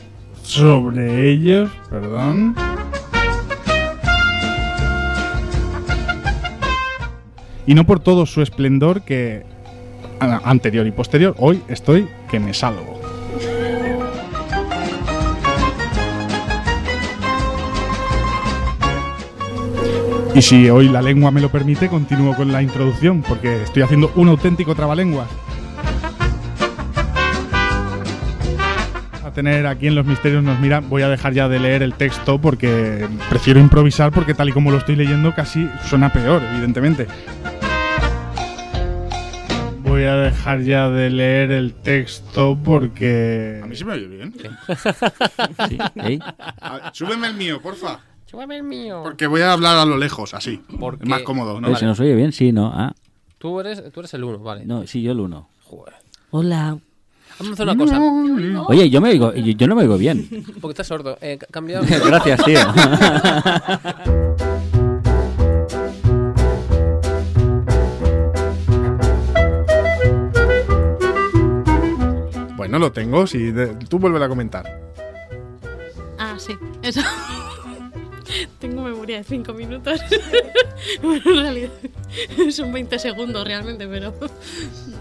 sobre 0.42 1.30
ellos, 1.30 1.70
perdón. 1.88 2.56
Y 7.66 7.74
no 7.74 7.84
por 7.84 8.00
todo 8.00 8.26
su 8.26 8.42
esplendor 8.42 9.02
que 9.02 9.44
anterior 10.20 10.86
y 10.86 10.90
posterior, 10.90 11.34
hoy 11.38 11.62
estoy 11.68 12.08
que 12.30 12.40
me 12.40 12.54
salgo. 12.54 13.00
Y 20.34 20.42
si 20.42 20.68
hoy 20.68 20.88
la 20.88 21.00
lengua 21.00 21.30
me 21.30 21.40
lo 21.40 21.48
permite, 21.48 21.88
continúo 21.88 22.34
con 22.34 22.50
la 22.50 22.60
introducción, 22.60 23.22
porque 23.22 23.62
estoy 23.62 23.84
haciendo 23.84 24.10
un 24.16 24.28
auténtico 24.28 24.74
trabalenguas. 24.74 25.28
A 29.24 29.30
tener 29.30 29.64
aquí 29.68 29.86
en 29.86 29.94
Los 29.94 30.06
Misterios 30.06 30.42
nos 30.42 30.58
mira, 30.58 30.80
voy 30.80 31.02
a 31.02 31.08
dejar 31.08 31.34
ya 31.34 31.48
de 31.48 31.60
leer 31.60 31.84
el 31.84 31.94
texto 31.94 32.40
porque 32.40 33.06
prefiero 33.30 33.60
improvisar 33.60 34.10
porque 34.10 34.34
tal 34.34 34.48
y 34.48 34.52
como 34.52 34.72
lo 34.72 34.78
estoy 34.78 34.96
leyendo 34.96 35.32
casi 35.36 35.68
suena 35.88 36.12
peor, 36.12 36.42
evidentemente. 36.52 37.06
Voy 39.94 40.02
a 40.02 40.16
dejar 40.16 40.60
ya 40.62 40.88
de 40.90 41.08
leer 41.08 41.52
el 41.52 41.72
texto 41.72 42.58
porque... 42.64 43.60
A 43.62 43.66
mí 43.68 43.76
se 43.76 43.84
me 43.84 43.92
oye 43.92 44.08
bien. 44.08 44.34
Sí, 45.68 45.78
¿eh? 45.94 46.18
A- 46.60 46.90
Súbeme 46.92 47.28
el 47.28 47.34
mío, 47.34 47.62
porfa. 47.62 48.00
Súbeme 48.26 48.56
el 48.56 48.64
mío. 48.64 49.02
Porque 49.04 49.28
voy 49.28 49.42
a 49.42 49.52
hablar 49.52 49.76
a 49.78 49.84
lo 49.84 49.96
lejos, 49.96 50.34
así. 50.34 50.60
¿Por 50.80 50.94
Es 51.00 51.08
más 51.08 51.22
cómodo, 51.22 51.60
¿no? 51.60 51.68
Eh, 51.68 51.76
¿Se 51.76 51.86
nos 51.86 52.00
oye 52.00 52.12
bien? 52.16 52.32
Sí, 52.32 52.50
¿no? 52.50 52.72
Ah, 52.74 52.92
Tú 53.38 53.60
eres, 53.60 53.84
tú 53.92 54.00
eres 54.00 54.12
el 54.14 54.24
uno, 54.24 54.40
vale. 54.40 54.66
no, 54.66 54.84
sí, 54.84 55.00
yo 55.00 55.12
el 55.12 55.20
uno. 55.20 55.48
Joder. 55.62 55.94
Hola. 56.32 56.76
Vamos 57.38 57.50
a 57.50 57.52
hacer 57.52 57.68
una 57.68 57.76
cosa. 57.76 58.00
Oye, 58.66 58.90
yo 58.90 59.00
me 59.00 59.10
oigo, 59.10 59.32
yo, 59.32 59.52
yo 59.52 59.68
no 59.68 59.76
me 59.76 59.82
oigo 59.82 59.96
bien. 59.96 60.28
Porque 60.60 60.72
estás 60.72 60.88
sordo. 60.88 61.16
Eh, 61.20 61.38
cambia. 61.52 61.80
Gracias, 62.04 62.44
tío. 62.44 62.58
Bueno, 72.74 72.86
lo 72.86 72.92
tengo, 72.92 73.24
de- 73.24 73.76
tú 73.88 74.00
vuelve 74.00 74.24
a 74.24 74.28
comentar. 74.28 74.80
Ah, 76.18 76.34
sí, 76.38 76.56
eso. 76.82 77.02
Tengo 78.58 78.82
memoria 78.82 79.18
de 79.18 79.22
5 79.22 79.52
minutos. 79.52 80.00
bueno, 81.02 81.22
en 81.24 81.40
realidad 81.40 81.70
son 82.50 82.72
20 82.72 82.98
segundos 82.98 83.46
realmente, 83.46 83.86
pero. 83.86 84.12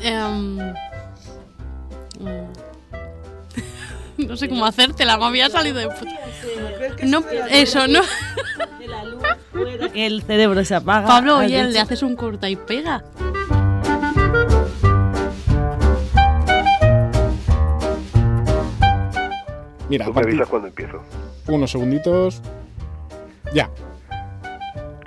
Em, 0.02 0.58
mm, 2.20 2.54
no 4.18 4.38
sé 4.38 4.48
cómo 4.50 4.68
hacértela, 4.68 5.18
me 5.18 5.26
había 5.26 5.50
salido 5.50 5.80
de 5.80 5.88
puta. 5.88 6.12
No, 7.06 7.24
eso, 7.50 7.88
no. 7.88 8.02
Que 9.94 10.06
el 10.06 10.22
cerebro 10.22 10.64
se 10.64 10.76
apaga. 10.76 11.08
Pablo, 11.08 11.38
oye, 11.40 11.64
le 11.70 11.80
haces 11.80 12.04
un 12.04 12.16
corta 12.16 12.48
y 12.52 12.56
pega. 12.56 13.04
Mira, 19.94 20.06
Tú 20.06 20.14
me 20.16 20.22
avisas 20.22 20.48
cuando 20.50 20.68
empiezo. 20.70 21.04
unos 21.48 21.70
segunditos. 21.70 22.42
Ya. 23.54 23.70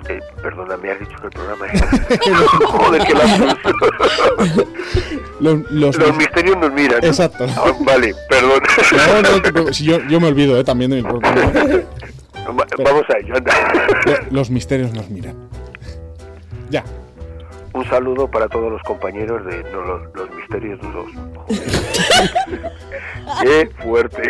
Eh, 0.07 0.21
perdona, 0.41 0.77
me 0.77 0.91
has 0.91 0.99
dicho 1.01 1.11
que 1.19 1.25
el 1.27 1.33
programa. 1.33 1.65
Joder, 2.65 3.01
lapsus. 3.13 4.65
Los, 5.41 5.71
los- 5.71 5.97
Los 5.97 6.15
misterios 6.17 6.55
nos 6.57 6.71
miran. 6.71 7.01
¿no? 7.01 7.07
Exacto. 7.07 7.45
Ah, 7.49 7.73
vale, 7.81 8.15
perdón. 8.29 8.61
No, 9.53 9.69
yo, 9.71 9.99
yo 10.07 10.19
me 10.21 10.27
olvido 10.29 10.57
eh, 10.57 10.63
también 10.63 10.91
de 10.91 10.97
mi 10.97 11.03
propio 11.03 11.29
Vamos 12.45 13.03
a 13.13 13.17
ello, 13.17 13.35
anda. 13.35 13.53
Lo- 14.05 14.31
Los 14.37 14.49
misterios 14.49 14.93
nos 14.93 15.09
miran. 15.09 15.35
Ya. 16.69 16.85
Un 17.77 17.85
saludo 17.85 18.27
para 18.27 18.49
todos 18.49 18.71
los 18.71 18.81
compañeros 18.81 19.45
de 19.45 19.63
no, 19.71 19.81
los, 19.83 20.01
los 20.15 20.31
misterios 20.31 20.79
duros. 20.81 21.05
Qué 23.43 23.69
fuerte. 23.83 24.23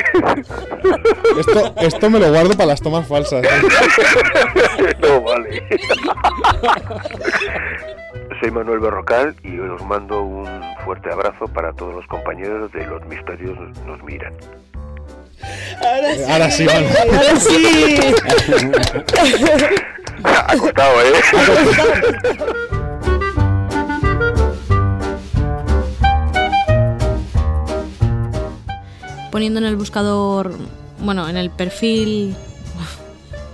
Esto, 1.40 1.74
esto 1.78 2.10
me 2.10 2.20
lo 2.20 2.30
guardo 2.30 2.58
para 2.58 2.66
las 2.66 2.82
tomas 2.82 3.08
falsas. 3.08 3.46
¿eh? 3.46 3.50
no 5.02 5.22
vale. 5.22 5.64
Soy 8.42 8.52
Manuel 8.52 8.80
Berrocal 8.80 9.34
y 9.44 9.58
os 9.60 9.82
mando 9.86 10.24
un 10.24 10.62
fuerte 10.84 11.10
abrazo 11.10 11.48
para 11.48 11.72
todos 11.72 11.96
los 11.96 12.06
compañeros 12.08 12.70
de 12.74 12.86
Los 12.86 13.06
Misterios 13.06 13.58
Nos 13.86 14.04
Miran. 14.04 14.34
Ahora 15.82 16.14
sí. 16.14 16.24
Ahora 16.30 16.52
sí, 16.52 16.66
vale. 16.66 16.90
Ahora 17.14 17.40
sí. 17.40 18.14
Ha 20.24 20.58
costado, 20.58 21.00
¿eh? 21.02 22.77
Poniendo 29.38 29.60
en 29.60 29.68
el 29.68 29.76
buscador, 29.76 30.52
bueno, 30.98 31.30
en 31.30 31.38
el 31.38 31.52
perfil. 31.52 32.36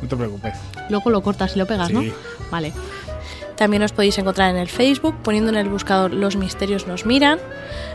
No 0.01 0.07
te 0.07 0.15
preocupes. 0.15 0.53
Luego 0.89 1.09
lo 1.09 1.21
cortas 1.21 1.57
y 1.57 1.59
lo 1.59 1.65
pegas, 1.65 1.91
¿no? 1.91 1.99
Sí. 1.99 2.13
Vale. 2.49 2.71
También 3.57 3.83
os 3.83 3.91
podéis 3.91 4.17
encontrar 4.17 4.49
en 4.49 4.55
el 4.55 4.69
Facebook, 4.69 5.13
poniendo 5.21 5.51
en 5.51 5.57
el 5.57 5.67
buscador 5.67 6.13
Los 6.13 6.37
Misterios 6.37 6.87
Nos 6.87 7.05
Miran. 7.05 7.37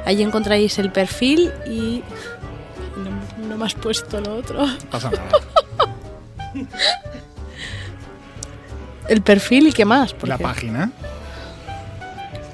Allí 0.04 0.22
encontraréis 0.22 0.78
el 0.78 0.92
perfil 0.92 1.50
y. 1.66 2.02
No, 2.98 3.48
no 3.48 3.56
me 3.56 3.64
has 3.64 3.74
puesto 3.74 4.20
lo 4.20 4.36
otro. 4.36 4.66
Pasa 4.90 5.10
nada. 5.10 5.30
El 9.08 9.22
perfil 9.22 9.68
y 9.68 9.72
qué 9.72 9.86
más. 9.86 10.14
La 10.24 10.36
página. 10.36 10.92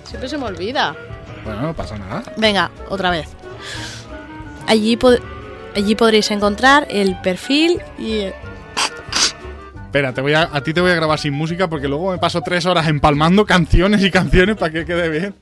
Siempre 0.05 0.29
se 0.29 0.39
me 0.39 0.45
olvida. 0.45 0.95
Bueno, 1.45 1.63
no 1.63 1.75
pasa 1.75 1.99
nada. 1.99 2.23
Venga, 2.37 2.71
otra 2.89 3.11
vez. 3.11 3.27
Allí, 4.67 4.97
pod- 4.97 5.21
allí 5.77 5.95
podréis 5.95 6.31
encontrar 6.31 6.87
el 6.91 7.21
perfil 7.21 7.81
y. 7.99 8.31
Espera, 9.87 10.13
te 10.13 10.21
voy 10.21 10.35
a, 10.35 10.49
a 10.53 10.61
ti 10.63 10.75
te 10.75 10.81
voy 10.81 10.91
a 10.91 10.95
grabar 10.95 11.19
sin 11.21 11.33
música 11.35 11.69
porque 11.69 11.87
luego 11.87 12.11
me 12.11 12.19
paso 12.19 12.41
tres 12.41 12.67
horas 12.67 12.89
empalmando 12.89 13.47
canciones 13.47 14.03
y 14.03 14.11
canciones 14.11 14.57
para 14.57 14.73
que 14.73 14.85
quede 14.85 15.09
bien. 15.09 15.35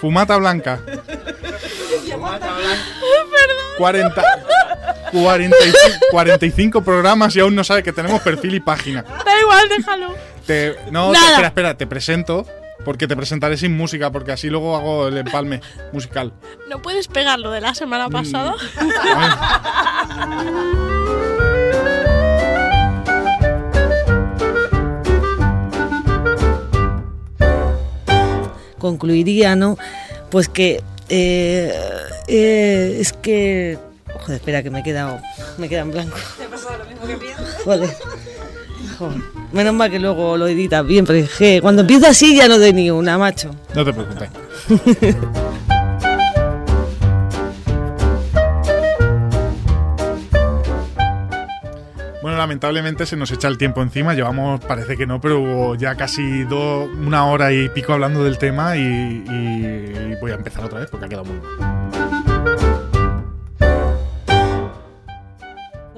Fumata 0.00 0.36
blanca. 0.36 0.80
40, 3.76 4.22
45, 5.12 6.06
45 6.10 6.82
programas 6.82 7.34
y 7.36 7.40
aún 7.40 7.54
no 7.54 7.62
sabe 7.64 7.82
que 7.82 7.92
tenemos 7.92 8.20
perfil 8.22 8.54
y 8.54 8.60
página. 8.60 9.02
Da 9.02 9.40
igual, 9.40 9.68
déjalo. 9.68 10.14
Te- 10.46 10.76
no, 10.90 11.12
te- 11.12 11.18
espera, 11.18 11.46
espera, 11.48 11.74
te 11.76 11.86
presento 11.86 12.46
porque 12.88 13.06
te 13.06 13.14
presentaré 13.14 13.58
sin 13.58 13.76
música 13.76 14.10
porque 14.10 14.32
así 14.32 14.48
luego 14.48 14.74
hago 14.74 15.08
el 15.08 15.18
empalme 15.18 15.60
musical. 15.92 16.32
¿No 16.70 16.80
puedes 16.80 17.06
pegar 17.06 17.38
lo 17.38 17.50
de 17.50 17.60
la 17.60 17.74
semana 17.74 18.08
pasada? 18.08 18.54
Concluiría, 28.78 29.54
¿no? 29.54 29.76
Pues 30.30 30.48
que 30.48 30.82
Eh, 31.10 31.70
eh, 32.26 32.96
es 33.00 33.12
que. 33.12 33.78
Joder, 34.20 34.36
espera, 34.36 34.62
que 34.62 34.70
me 34.70 34.80
he 34.80 34.82
quedado. 34.82 35.20
Me 35.58 35.66
he 35.66 35.68
quedado 35.68 35.88
en 35.88 35.92
blanco. 35.92 36.16
¿Te 36.38 36.44
ha 36.44 36.48
pasado 36.48 36.78
lo 36.78 36.86
mismo 36.86 37.06
que? 37.06 37.34
Joder. 37.64 37.90
Joder. 38.98 39.18
Menos 39.52 39.74
mal 39.74 39.90
que 39.90 39.98
luego 39.98 40.36
lo 40.36 40.46
editas 40.48 40.86
bien, 40.86 41.04
pero 41.06 41.18
es 41.18 41.30
que 41.30 41.60
cuando 41.60 41.82
empiezo 41.82 42.06
así 42.06 42.36
ya 42.36 42.48
no 42.48 42.58
doy 42.58 42.72
ni 42.72 42.90
una, 42.90 43.16
macho. 43.18 43.50
No 43.74 43.84
te 43.84 43.92
preocupes. 43.92 44.28
Bueno, 52.20 52.36
lamentablemente 52.36 53.06
se 53.06 53.16
nos 53.16 53.30
echa 53.30 53.46
el 53.48 53.56
tiempo 53.58 53.80
encima. 53.80 54.12
Llevamos, 54.12 54.60
parece 54.60 54.96
que 54.96 55.06
no, 55.06 55.20
pero 55.20 55.76
ya 55.76 55.94
casi 55.94 56.42
do- 56.44 56.84
una 56.84 57.26
hora 57.26 57.52
y 57.52 57.68
pico 57.68 57.92
hablando 57.92 58.24
del 58.24 58.38
tema 58.38 58.76
y, 58.76 58.80
y 58.82 60.14
voy 60.20 60.32
a 60.32 60.34
empezar 60.34 60.64
otra 60.64 60.80
vez 60.80 60.88
porque 60.90 61.06
ha 61.06 61.08
quedado 61.08 61.24
muy 61.26 61.38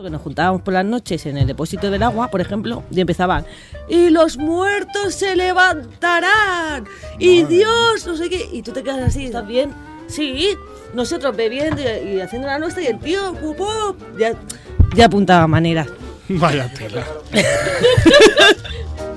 Que 0.02 0.08
nos 0.08 0.22
juntábamos 0.22 0.62
por 0.62 0.72
las 0.72 0.84
noches 0.84 1.26
en 1.26 1.36
el 1.36 1.46
depósito 1.46 1.90
del 1.90 2.02
agua, 2.02 2.28
por 2.30 2.40
ejemplo, 2.40 2.82
y 2.90 3.00
empezaban, 3.00 3.44
y 3.88 4.08
los 4.08 4.38
muertos 4.38 5.14
se 5.14 5.36
levantarán, 5.36 6.86
y 7.18 7.44
Dios, 7.44 8.06
no 8.06 8.16
sé 8.16 8.30
qué, 8.30 8.48
y 8.50 8.62
tú 8.62 8.72
te 8.72 8.82
quedas 8.82 9.00
así, 9.00 9.26
¿estás 9.26 9.46
bien? 9.46 9.72
Sí, 10.06 10.56
nosotros 10.94 11.36
bebiendo 11.36 11.82
y, 11.82 12.14
y 12.14 12.20
haciendo 12.20 12.48
la 12.48 12.58
nuestra, 12.58 12.82
y 12.82 12.86
el 12.86 12.98
tío, 12.98 13.34
pupú, 13.34 13.94
ya, 14.18 14.34
ya 14.94 15.04
apuntaba 15.04 15.46
maneras. 15.46 15.88
Vaya 16.28 16.72
tela. 16.72 17.04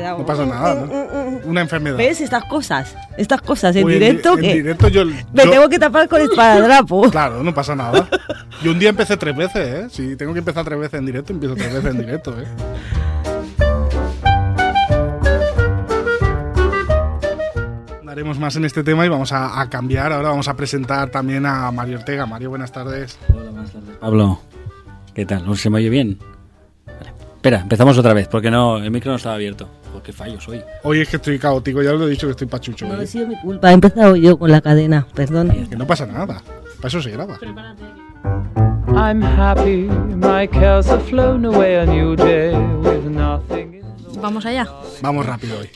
No 0.00 0.26
pasa 0.26 0.46
nada, 0.46 0.74
¿no? 0.74 1.40
Una 1.48 1.60
enfermedad. 1.60 1.96
¿Ves 1.96 2.20
estas 2.20 2.44
cosas? 2.44 2.94
Estas 3.16 3.40
cosas 3.42 3.74
en 3.76 3.84
Uy, 3.84 3.94
directo 3.94 4.34
en 4.34 4.40
que 4.40 4.54
directo 4.54 4.88
yo, 4.88 5.04
me 5.04 5.42
tengo 5.46 5.68
que 5.68 5.78
tapar 5.78 6.08
con 6.08 6.20
esparadrapo. 6.20 7.10
Claro, 7.10 7.42
no 7.42 7.52
pasa 7.54 7.74
nada. 7.74 8.08
Yo 8.62 8.72
un 8.72 8.78
día 8.78 8.90
empecé 8.90 9.16
tres 9.16 9.36
veces, 9.36 9.56
¿eh? 9.66 9.86
Si 9.90 10.16
tengo 10.16 10.32
que 10.32 10.38
empezar 10.40 10.64
tres 10.64 10.78
veces 10.78 10.98
en 10.98 11.06
directo, 11.06 11.32
empiezo 11.32 11.54
tres 11.54 11.72
veces 11.72 11.90
en 11.90 11.98
directo, 11.98 12.34
¿eh? 12.40 12.46
Haremos 18.08 18.38
más 18.40 18.56
en 18.56 18.64
este 18.64 18.82
tema 18.82 19.06
y 19.06 19.08
vamos 19.08 19.32
a, 19.32 19.60
a 19.60 19.70
cambiar. 19.70 20.12
Ahora 20.12 20.30
vamos 20.30 20.48
a 20.48 20.54
presentar 20.56 21.10
también 21.10 21.46
a 21.46 21.70
Mario 21.70 21.98
Ortega. 21.98 22.26
Mario, 22.26 22.50
buenas 22.50 22.72
tardes. 22.72 23.16
Pablo, 24.00 24.40
¿qué 25.14 25.24
tal? 25.24 25.46
¿No 25.46 25.54
se 25.54 25.70
me 25.70 25.76
oye 25.78 25.88
bien? 25.90 26.18
Vale. 26.86 27.12
Espera, 27.36 27.60
empezamos 27.60 27.96
otra 27.98 28.12
vez, 28.12 28.26
porque 28.26 28.50
no, 28.50 28.78
el 28.78 28.90
micro 28.90 29.12
no 29.12 29.16
estaba 29.16 29.36
abierto. 29.36 29.68
Joder, 30.00 30.02
qué 30.02 30.12
fallo 30.12 30.40
soy. 30.40 30.62
Hoy 30.82 31.00
es 31.00 31.08
que 31.08 31.16
estoy 31.16 31.38
caótico, 31.38 31.82
ya 31.82 31.92
os 31.92 32.00
lo 32.00 32.06
he 32.06 32.10
dicho 32.10 32.26
que 32.26 32.32
estoy 32.32 32.46
pachucho. 32.46 32.86
No 32.86 32.94
hoy. 32.94 33.04
ha 33.04 33.06
sido 33.06 33.26
mi 33.26 33.36
culpa, 33.40 33.70
he 33.70 33.74
empezado 33.74 34.16
yo 34.16 34.38
con 34.38 34.50
la 34.50 34.60
cadena, 34.60 35.06
perdón. 35.14 35.50
Que 35.68 35.76
no 35.76 35.86
pasa 35.86 36.06
nada. 36.06 36.42
Para 36.76 36.88
eso 36.88 37.02
se 37.02 37.10
graba. 37.10 37.38
I'm 38.92 39.22
happy, 39.22 39.88
my 40.16 40.46
cares 40.48 40.88
have 40.88 41.02
flown 41.08 41.44
away 41.44 41.76
a 41.76 41.86
new 41.86 42.16
day 42.16 42.52
with 42.82 43.04
nothing. 43.04 43.79
Vamos 44.20 44.44
allá. 44.46 44.66
Vamos 45.02 45.26
rápido 45.26 45.58
hoy. 45.58 45.68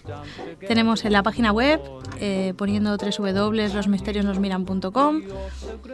Tenemos 0.66 1.04
en 1.04 1.12
la 1.12 1.22
página 1.22 1.52
web 1.52 1.80
eh, 2.20 2.54
poniendo 2.56 2.96
www.losmisteriosnosmiran.com. 2.96 5.22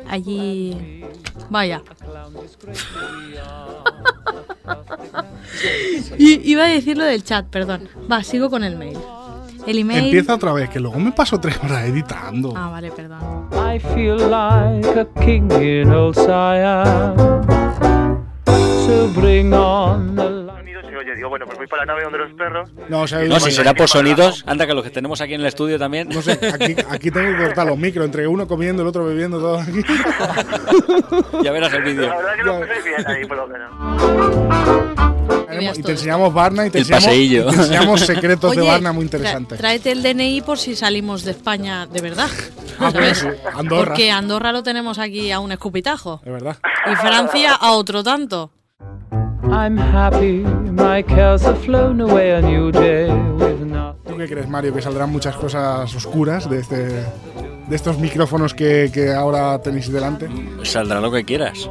Allí. 0.09 1.05
Vaya. 1.51 1.83
Y- 6.19 6.51
iba 6.51 6.65
a 6.65 6.69
decir 6.69 6.97
lo 6.97 7.05
del 7.05 7.23
chat, 7.25 7.47
perdón. 7.47 7.89
Va, 8.11 8.23
sigo 8.23 8.51
con 8.51 8.65
el 8.65 8.77
mail. 8.77 8.99
El 9.67 9.79
email. 9.79 10.05
Empieza 10.05 10.35
otra 10.35 10.53
vez, 10.53 10.69
que 10.71 10.81
luego 10.81 10.99
me 10.99 11.13
paso 11.13 11.39
tres 11.39 11.59
horas 11.63 11.85
editando. 11.87 12.55
Ah, 12.57 12.71
vale, 12.71 12.91
perdón. 12.91 13.49
I 13.53 13.79
feel 13.79 14.17
like 14.17 14.99
a 14.99 15.07
king 15.25 15.51
in 15.61 15.93
old 15.93 16.15
Siam. 16.17 17.15
So 18.87 19.09
bring 19.15 19.53
on 19.53 20.17
the 20.17 20.51
se 21.05 21.07
oye, 21.11 21.17
digo, 21.17 21.29
bueno, 21.29 21.47
pues 21.47 21.59
voy 21.59 21.67
para 21.67 21.85
la 21.85 21.93
nave 21.93 22.05
donde 22.05 22.19
los 22.19 22.33
perros. 22.35 22.71
No, 22.89 23.03
o 23.03 23.07
sea, 23.09 23.21
No, 23.25 23.41
si 23.41 23.51
será 23.51 23.75
por 23.75 23.89
sonidos, 23.89 24.45
anda 24.47 24.67
que 24.67 24.75
los 24.75 24.85
que 24.85 24.91
tenemos 24.91 25.21
aquí 25.21 25.35
en 25.35 25.41
el 25.41 25.47
estudio 25.47 25.79
también. 25.79 26.09
No 26.09 26.23
sé, 26.23 26.33
aquí, 26.33 26.77
aquí 26.89 27.11
tengo 27.11 27.37
que 27.37 27.45
cortar 27.45 27.67
los 27.67 27.79
micros, 27.79 28.05
entre 28.07 28.27
uno 28.27 28.47
comiendo, 28.47 28.83
el 28.83 28.89
otro 28.89 29.05
bebiendo, 29.05 29.39
todo 29.39 29.59
aquí. 29.61 29.81
ya 31.43 31.53
verás 31.53 31.73
el 31.75 31.83
vídeo. 31.83 32.09
La 32.09 32.17
verdad 32.17 32.37
que 32.37 32.43
lo 32.43 32.61
bien 32.61 33.07
ahí, 33.07 33.25
por 33.27 33.37
lo 33.37 33.47
menos. 33.49 33.71
Y 35.77 35.83
te 35.83 35.93
enseñamos 35.93 36.33
Barna 36.33 36.67
y 36.67 36.71
te 36.71 36.79
El 36.79 36.83
enseñamos, 36.83 37.05
paseillo. 37.05 37.43
y 37.43 37.51
te 37.55 37.57
enseñamos 37.61 38.01
secretos 38.01 38.57
de 38.57 38.63
Barna 38.63 38.93
muy 38.93 39.05
interesantes. 39.05 39.59
tráete 39.59 39.93
el 39.93 40.03
DNI 40.03 40.41
por 40.43 40.59
si 40.59 40.75
salimos 40.75 41.25
de 41.25 41.33
España 41.33 41.87
de 41.87 42.01
verdad. 42.01 42.29
Ah, 42.79 42.91
pues 42.93 43.19
¿sabes? 43.19 43.37
sí, 43.43 43.49
Andorra. 43.55 43.89
Porque 43.89 44.11
Andorra 44.11 44.53
lo 44.53 44.63
tenemos 44.63 44.99
aquí 44.99 45.31
a 45.33 45.39
un 45.41 45.53
escupitajo. 45.53 46.23
Es 46.25 46.33
verdad. 46.33 46.57
Y 46.91 46.97
Francia 46.97 47.53
a 47.55 47.73
otro 47.73 48.03
tanto. 48.03 48.53
I'm 49.53 49.77
happy, 49.77 50.45
my 50.73 51.03
cares 51.03 51.43
have 51.43 51.59
flown 51.65 52.01
away 52.01 52.31
a 52.33 52.41
new 52.41 52.71
day 52.71 53.11
with 53.11 53.61
nothing. 53.61 54.01
¿Tú 54.07 54.17
qué 54.17 54.29
crees, 54.29 54.49
Mario? 54.49 54.73
Que 54.73 54.81
saldrán 54.81 55.11
muchas 55.11 55.35
cosas 55.37 55.93
oscuras 55.95 56.49
de 56.49 56.61
este 56.61 56.87
de 56.87 57.77
estos 57.77 57.99
micrófonos 57.99 58.55
que, 58.55 58.91
que 58.93 59.13
ahora 59.13 59.61
tenéis 59.61 59.93
delante. 59.93 60.29
Saldrá 60.63 61.01
lo 61.01 61.11
que 61.11 61.25
quieras. 61.25 61.69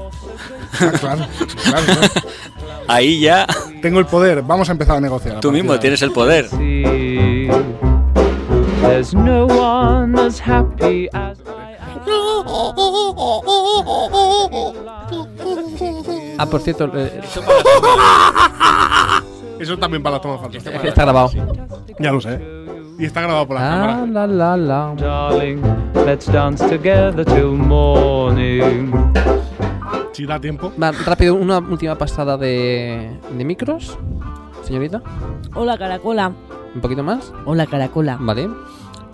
Ah, 0.79 0.91
claro, 0.99 1.25
claro, 1.63 1.85
claro. 1.85 2.07
Ahí 2.87 3.19
ya 3.19 3.45
Tengo 3.81 3.99
el 3.99 4.05
poder, 4.05 4.41
vamos 4.41 4.69
a 4.69 4.71
empezar 4.71 4.97
a 4.97 5.01
negociar. 5.01 5.39
tú 5.39 5.51
mismo 5.51 5.79
tienes 5.79 6.01
el 6.01 6.11
poder. 6.11 6.47
There's 8.81 9.13
no 9.13 9.45
one 9.45 10.19
as 10.19 10.39
happy 10.39 11.07
as 11.13 11.37
Ah, 16.39 16.45
por 16.45 16.62
cierto, 16.62 16.89
eh, 16.95 17.19
Eso 19.60 19.78
también 19.78 20.02
para 20.02 20.13
las 20.15 20.21
tomas 20.21 20.39
falsas. 20.41 20.65
está 20.86 21.02
grabado. 21.04 21.30
Ya 21.99 22.12
lo 22.13 22.21
sé. 22.21 22.39
Y 22.97 23.06
está 23.06 23.21
grabado 23.21 23.45
por 23.47 23.58
la 23.58 23.62
Ah, 23.62 23.69
cámara. 23.88 24.06
la, 24.08 24.28
la, 24.28 24.58
la. 24.58 24.93
darling. 24.95 25.58
Let's 26.06 26.32
dance 26.32 26.65
together 26.67 27.25
till 27.25 27.52
morning. 27.52 28.91
Si 30.13 30.25
da 30.25 30.39
tiempo. 30.39 30.71
Va, 30.82 30.91
rápido, 31.06 31.36
una 31.36 31.60
última 31.60 31.95
pasada 31.97 32.38
de, 32.38 33.12
de 33.38 33.45
micros, 33.45 33.97
señorita. 34.63 35.02
Hola, 35.56 35.78
caracola. 35.78 36.32
Un 36.73 36.82
poquito 36.82 37.04
más. 37.04 37.34
Hola, 37.45 37.65
caracola. 37.67 38.17
Vale. 38.19 38.49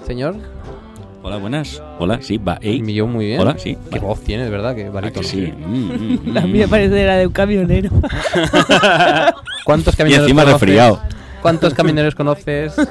Señor. 0.05 0.35
Hola, 1.27 1.37
buenas. 1.37 1.81
Hola, 1.97 2.19
sí, 2.21 2.37
va. 2.37 2.59
ey. 2.61 2.83
Millón, 2.83 3.11
muy 3.11 3.25
bien. 3.25 3.39
Hola, 3.41 3.57
sí. 3.57 3.75
Qué 3.91 3.97
voz 3.97 4.21
tienes, 4.21 4.51
¿verdad? 4.51 4.75
Qué 4.75 4.85
¿A 4.85 4.91
barito. 4.91 5.21
que 5.21 5.25
sí? 5.25 5.51
Mm, 5.57 6.19
mm, 6.29 6.33
La 6.35 6.41
mm. 6.41 6.51
mía 6.51 6.67
parece 6.67 7.03
la 7.03 7.17
de 7.17 7.25
un 7.25 7.33
camionero. 7.33 7.89
¿Cuántos 9.65 9.95
Y 9.95 9.97
camioneros 9.97 10.25
encima 10.27 10.43
conoces? 10.43 10.61
resfriado. 10.61 11.01
¿Cuántos 11.41 11.73
camioneros 11.73 12.13
conoces? 12.13 12.75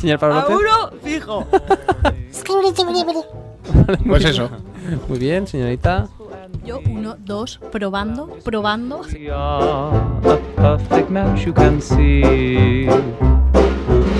Señor 0.00 0.18
Pablo 0.18 0.38
A 0.38 0.46
uno, 0.46 0.90
fijo. 1.04 1.46
Pues 4.06 4.24
eso. 4.24 4.48
Muy 5.08 5.18
bien, 5.18 5.46
señorita. 5.46 6.08
Yo, 6.64 6.80
uno, 6.88 7.16
dos, 7.18 7.58
probando, 7.70 8.28
probando. 8.44 9.02
We 9.12 9.30
are 9.30 9.96
a 10.24 10.38
perfect 10.56 11.10
match 11.10 11.44
you 11.44 11.52
can 11.52 11.80
see. 11.80 12.86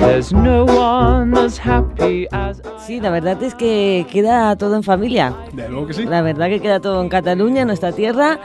There's 0.01 0.33
no 0.33 0.64
one 0.64 1.37
as 1.38 1.59
happy 1.59 2.27
as 2.33 2.61
Sí, 2.85 3.01
la 3.01 3.11
verdad 3.11 3.40
es 3.42 3.55
que 3.55 4.05
queda 4.11 4.57
todo 4.57 4.75
en 4.75 4.83
familia. 4.83 5.33
De 5.53 5.68
luego 5.68 5.87
que 5.87 5.95
sí. 5.95 6.05
La 6.05 6.21
verdad 6.23 6.49
que 6.49 6.61
queda 6.61 6.81
todo 6.81 7.01
en 7.01 7.09
Cataluña, 7.09 7.61
en 7.62 7.68
nuestra 7.68 7.92
tierra. 7.92 8.40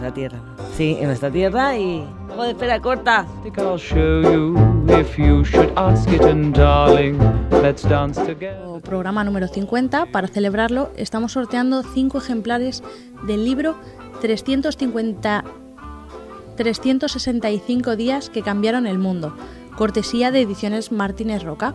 Nuestra 0.00 0.14
tierra. 0.14 0.38
Sí, 0.78 0.96
en 0.98 1.08
nuestra 1.08 1.30
tierra 1.30 1.76
y... 1.76 2.02
Joder, 2.34 2.52
espera, 2.52 2.80
corta. 2.80 3.26
I'll 3.58 3.76
show 3.76 4.22
you 4.22 4.54
if 4.98 5.18
you 5.18 5.44
should 5.44 5.70
ask 5.76 6.08
it, 6.10 6.22
and 6.22 6.56
darling, 6.56 7.18
let's 7.62 7.86
dance 7.86 8.18
together. 8.18 8.80
Programa 8.82 9.24
número 9.24 9.46
50. 9.46 10.06
Para 10.06 10.26
celebrarlo, 10.26 10.90
estamos 10.96 11.32
sorteando 11.32 11.82
5 11.82 12.16
ejemplares 12.16 12.82
del 13.26 13.44
libro 13.44 13.76
350 14.22 15.44
365 16.56 17.96
días 17.96 18.30
que 18.30 18.40
cambiaron 18.40 18.86
el 18.86 18.98
mundo, 18.98 19.34
cortesía 19.76 20.30
de 20.30 20.40
Ediciones 20.40 20.92
Martínez 20.92 21.42
Roca. 21.42 21.74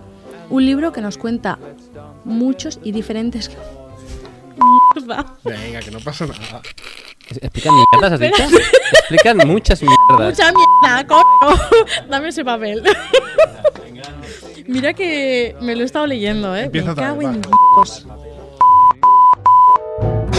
Un 0.49 0.65
libro 0.65 0.91
que 0.91 1.01
nos 1.01 1.19
cuenta 1.19 1.59
muchos 2.23 2.79
y 2.83 2.91
diferentes. 2.91 3.55
Mierda. 4.55 5.25
Venga, 5.43 5.79
que 5.79 5.91
no 5.91 5.99
pasa 5.99 6.25
nada. 6.25 6.61
¿Explican 7.29 7.73
mierdas, 7.91 8.13
has 8.13 8.19
dicho? 8.19 8.43
Explican 8.99 9.37
muchas 9.47 9.81
mierdas. 9.81 10.29
Mucha 10.37 10.51
mierda, 10.51 11.07
coño. 11.07 11.55
Dame 12.09 12.29
ese 12.29 12.45
papel. 12.45 12.83
Mira 14.67 14.93
que 14.93 15.55
me 15.61 15.75
lo 15.75 15.81
he 15.81 15.85
estado 15.85 16.07
leyendo, 16.07 16.55
¿eh? 16.55 16.63
Empieza 16.63 16.89
me 16.89 16.95
cago 16.95 17.21
en. 17.21 17.41
Dios. 17.41 18.05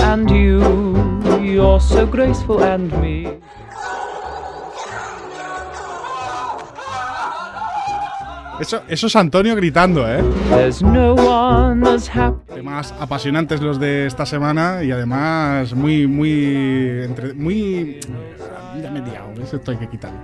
And 0.02 0.31
you, 0.31 1.16
You're 1.42 1.81
so 1.81 2.07
graceful 2.07 2.62
and 2.62 2.92
me. 3.00 3.29
Eso, 8.61 8.81
eso 8.88 9.07
es 9.07 9.16
Antonio 9.16 9.55
gritando, 9.55 10.09
¿eh? 10.09 10.23
There's 10.51 10.83
no. 10.83 11.75
Temas 12.55 12.95
apasionantes 12.99 13.61
los 13.61 13.79
de 13.79 14.07
esta 14.07 14.25
semana 14.25 14.83
y 14.83 14.90
además 14.90 15.75
muy, 15.75 16.07
muy. 16.07 17.03
entre- 17.05 17.35
muy. 17.35 18.01
Ya 18.83 18.90
me 18.90 19.01
he 19.01 19.03
liado, 19.03 19.29
eso 19.42 19.57
esto 19.57 19.73
hay 19.73 19.77
que 19.77 19.88
quitarlo. 19.88 20.19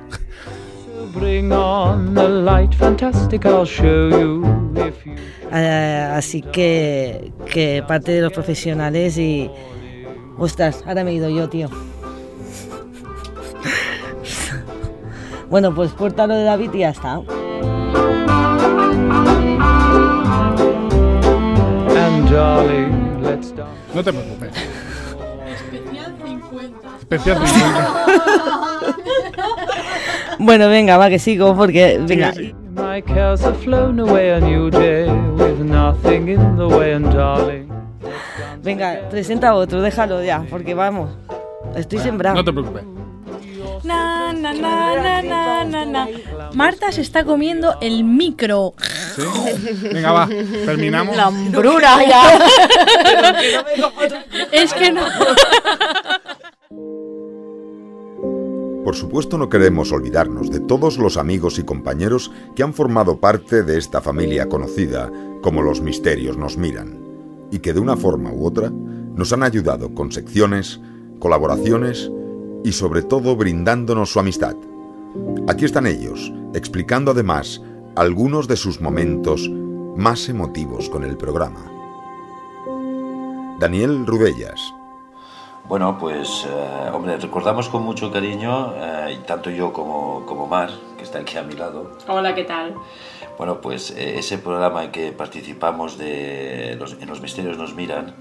Eh, 5.52 6.08
así 6.14 6.40
que, 6.40 7.32
que 7.52 7.84
parte 7.86 8.12
de 8.12 8.22
los 8.22 8.32
profesionales 8.32 9.18
y... 9.18 9.50
Ostras, 10.38 10.82
ahora 10.86 11.04
me 11.04 11.10
he 11.10 11.14
ido 11.14 11.28
yo, 11.28 11.50
tío. 11.50 11.68
bueno, 15.50 15.74
pues 15.74 15.92
corta 15.92 16.26
lo 16.26 16.34
de 16.34 16.44
David 16.44 16.70
y 16.72 16.78
ya 16.78 16.88
está. 16.90 17.20
No 22.32 24.02
te 24.02 24.10
preocupes. 24.12 24.52
Especial 25.54 26.16
50. 26.24 26.96
Especial 26.98 27.38
Bueno, 30.38 30.68
venga, 30.68 30.96
va 30.96 31.10
que 31.10 31.18
sigo 31.18 31.54
porque... 31.54 32.00
Venga. 32.06 32.32
My 32.74 33.02
cares 33.02 33.44
have 33.44 33.58
flown 33.58 34.00
away 34.00 34.30
a 34.30 34.40
new 34.40 34.70
day 34.70 35.10
with 35.36 35.58
nothing 35.58 36.28
in 36.28 36.56
the 36.56 36.66
way, 36.66 36.94
and 36.94 37.12
darling. 37.12 37.68
Venga, 38.62 39.08
presenta 39.10 39.54
otro, 39.54 39.82
déjalo 39.82 40.24
ya, 40.24 40.46
porque 40.48 40.72
vamos. 40.74 41.10
Estoy 41.76 41.98
sembrado. 41.98 42.36
No 42.36 42.44
te 42.44 42.52
preocupes. 42.52 42.82
Na, 43.84 44.32
na, 44.32 44.52
na, 44.52 44.94
na, 44.96 45.22
na, 45.22 45.64
na, 45.64 45.84
na. 45.84 46.08
Marta 46.54 46.92
se 46.92 47.00
está 47.00 47.24
comiendo 47.24 47.74
el 47.80 48.04
micro. 48.04 48.74
¿Sí? 49.16 49.22
Venga, 49.82 50.12
va, 50.12 50.28
terminamos. 50.28 51.16
La 51.16 51.26
hambruna 51.26 52.06
ya. 52.06 52.38
es 54.52 54.72
que 54.72 54.92
no. 54.92 55.02
Por 58.84 58.96
supuesto 58.96 59.38
no 59.38 59.48
queremos 59.48 59.92
olvidarnos 59.92 60.50
de 60.50 60.60
todos 60.60 60.98
los 60.98 61.16
amigos 61.16 61.58
y 61.58 61.64
compañeros 61.64 62.30
que 62.54 62.62
han 62.62 62.74
formado 62.74 63.20
parte 63.20 63.62
de 63.62 63.78
esta 63.78 64.00
familia 64.00 64.48
conocida 64.48 65.10
como 65.40 65.62
los 65.62 65.80
misterios 65.80 66.36
nos 66.36 66.56
miran 66.56 67.00
y 67.50 67.60
que 67.60 67.72
de 67.72 67.80
una 67.80 67.96
forma 67.96 68.32
u 68.32 68.46
otra 68.46 68.70
nos 68.70 69.32
han 69.32 69.42
ayudado 69.42 69.94
con 69.94 70.10
secciones, 70.10 70.80
colaboraciones 71.20 72.10
y 72.64 72.72
sobre 72.72 73.02
todo 73.02 73.36
brindándonos 73.36 74.10
su 74.10 74.20
amistad. 74.20 74.54
Aquí 75.48 75.64
están 75.64 75.86
ellos, 75.86 76.32
explicando 76.54 77.10
además 77.10 77.60
algunos 77.96 78.48
de 78.48 78.56
sus 78.56 78.80
momentos 78.80 79.50
más 79.96 80.28
emotivos 80.28 80.88
con 80.88 81.04
el 81.04 81.16
programa. 81.16 81.68
Daniel 83.58 84.06
Rudellas, 84.06 84.60
Bueno, 85.68 85.96
pues, 85.98 86.44
eh, 86.48 86.90
hombre, 86.92 87.16
recordamos 87.18 87.68
con 87.68 87.82
mucho 87.84 88.10
cariño, 88.10 88.74
eh, 88.76 89.16
y 89.20 89.26
tanto 89.26 89.48
yo 89.50 89.72
como, 89.72 90.24
como 90.26 90.46
Mar, 90.48 90.70
que 90.96 91.04
está 91.04 91.20
aquí 91.20 91.36
a 91.38 91.42
mi 91.44 91.54
lado, 91.54 91.96
Hola, 92.08 92.34
¿qué 92.34 92.44
tal? 92.44 92.74
bueno, 93.38 93.60
pues 93.60 93.90
eh, 93.92 94.18
ese 94.18 94.38
programa 94.38 94.84
en 94.84 94.90
que 94.90 95.12
participamos 95.12 95.98
de 95.98 96.76
los, 96.78 96.94
en 97.00 97.08
Los 97.08 97.20
Misterios 97.20 97.56
Nos 97.58 97.74
Miran, 97.74 98.14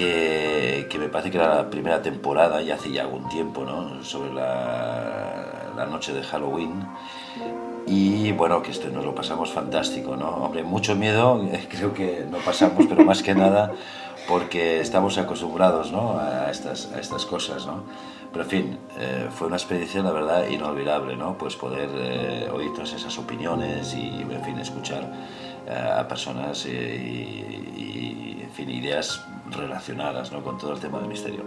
que, 0.00 0.86
que 0.88 0.98
me 0.98 1.08
parece 1.08 1.30
que 1.30 1.36
era 1.36 1.54
la 1.56 1.68
primera 1.68 2.00
temporada, 2.00 2.62
ya 2.62 2.76
hace 2.76 2.90
ya 2.90 3.02
algún 3.02 3.28
tiempo, 3.28 3.64
¿no? 3.64 4.02
Sobre 4.02 4.32
la, 4.32 5.72
la 5.76 5.84
noche 5.84 6.14
de 6.14 6.22
Halloween. 6.22 6.86
Y 7.86 8.32
bueno, 8.32 8.62
que 8.62 8.70
esto 8.70 8.88
nos 8.88 9.04
lo 9.04 9.14
pasamos 9.14 9.50
fantástico, 9.50 10.16
¿no? 10.16 10.28
Hombre, 10.28 10.62
mucho 10.62 10.96
miedo, 10.96 11.42
eh, 11.52 11.68
creo 11.68 11.92
que 11.92 12.24
no 12.30 12.38
pasamos, 12.38 12.86
pero 12.88 13.04
más 13.04 13.22
que 13.22 13.34
nada 13.34 13.72
porque 14.26 14.80
estamos 14.80 15.18
acostumbrados, 15.18 15.92
¿no? 15.92 16.18
A 16.18 16.50
estas, 16.50 16.92
a 16.92 17.00
estas 17.00 17.26
cosas, 17.26 17.66
¿no? 17.66 17.82
Pero 18.32 18.44
en 18.44 18.50
fin, 18.50 18.78
eh, 18.98 19.28
fue 19.30 19.48
una 19.48 19.56
experiencia, 19.56 20.02
la 20.02 20.12
verdad, 20.12 20.48
inolvidable, 20.48 21.16
¿no? 21.16 21.36
Pues 21.36 21.56
poder 21.56 21.90
eh, 21.94 22.48
oír 22.50 22.72
todas 22.72 22.92
esas 22.92 23.18
opiniones 23.18 23.92
y, 23.92 24.22
en 24.22 24.42
fin, 24.44 24.58
escuchar 24.58 25.02
eh, 25.66 25.94
a 25.98 26.06
personas 26.06 26.64
y, 26.64 26.70
y, 26.70 28.40
en 28.44 28.50
fin, 28.52 28.70
ideas 28.70 29.26
relacionadas, 29.52 30.32
¿no? 30.32 30.42
Con 30.42 30.58
todo 30.58 30.72
el 30.72 30.80
tema 30.80 30.98
del 30.98 31.08
misterio. 31.08 31.44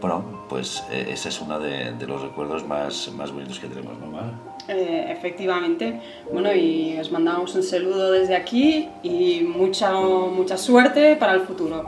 Bueno, 0.00 0.46
pues 0.48 0.84
eh, 0.90 1.08
ese 1.10 1.28
es 1.28 1.40
uno 1.40 1.58
de, 1.58 1.92
de 1.92 2.06
los 2.06 2.22
recuerdos 2.22 2.66
más, 2.66 3.10
más 3.12 3.32
bonitos 3.32 3.58
que 3.58 3.68
tenemos, 3.68 3.98
¿no, 3.98 4.06
Mar? 4.06 4.32
Eh, 4.68 5.06
efectivamente. 5.10 6.00
Bueno, 6.32 6.54
y 6.54 6.98
os 6.98 7.10
mandamos 7.10 7.54
un 7.54 7.62
saludo 7.62 8.12
desde 8.12 8.36
aquí 8.36 8.88
y 9.02 9.40
mucha, 9.42 9.92
mucha 9.92 10.56
suerte 10.56 11.16
para 11.16 11.34
el 11.34 11.40
futuro. 11.40 11.84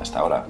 Hasta 0.00 0.18
ahora. 0.18 0.44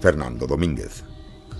Fernando 0.00 0.46
Domínguez. 0.46 1.02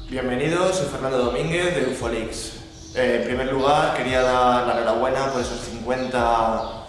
Bienvenidos, 0.09 0.77
soy 0.77 0.87
Fernando 0.87 1.19
Domínguez 1.19 1.75
de 1.75 1.91
Ufolix. 1.91 2.53
Eh, 2.95 3.19
en 3.21 3.27
primer 3.27 3.53
lugar, 3.53 3.97
quería 3.97 4.23
dar 4.23 4.67
la 4.67 4.75
enhorabuena 4.75 5.33
por 5.33 5.41
esos 5.41 5.59
50 5.61 6.87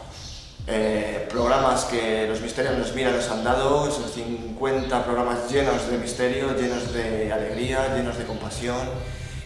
eh, 0.67 1.27
programas 1.29 1.85
que 1.85 2.27
los 2.27 2.39
misterios 2.41 2.77
nos 2.77 2.93
miran 2.93 3.15
nos 3.15 3.27
han 3.29 3.43
dado, 3.43 3.89
esos 3.89 4.11
50 4.11 5.03
programas 5.03 5.51
llenos 5.51 5.89
de 5.89 5.97
misterio, 5.97 6.55
llenos 6.55 6.93
de 6.93 7.33
alegría, 7.33 7.95
llenos 7.95 8.17
de 8.19 8.25
compasión 8.25 8.87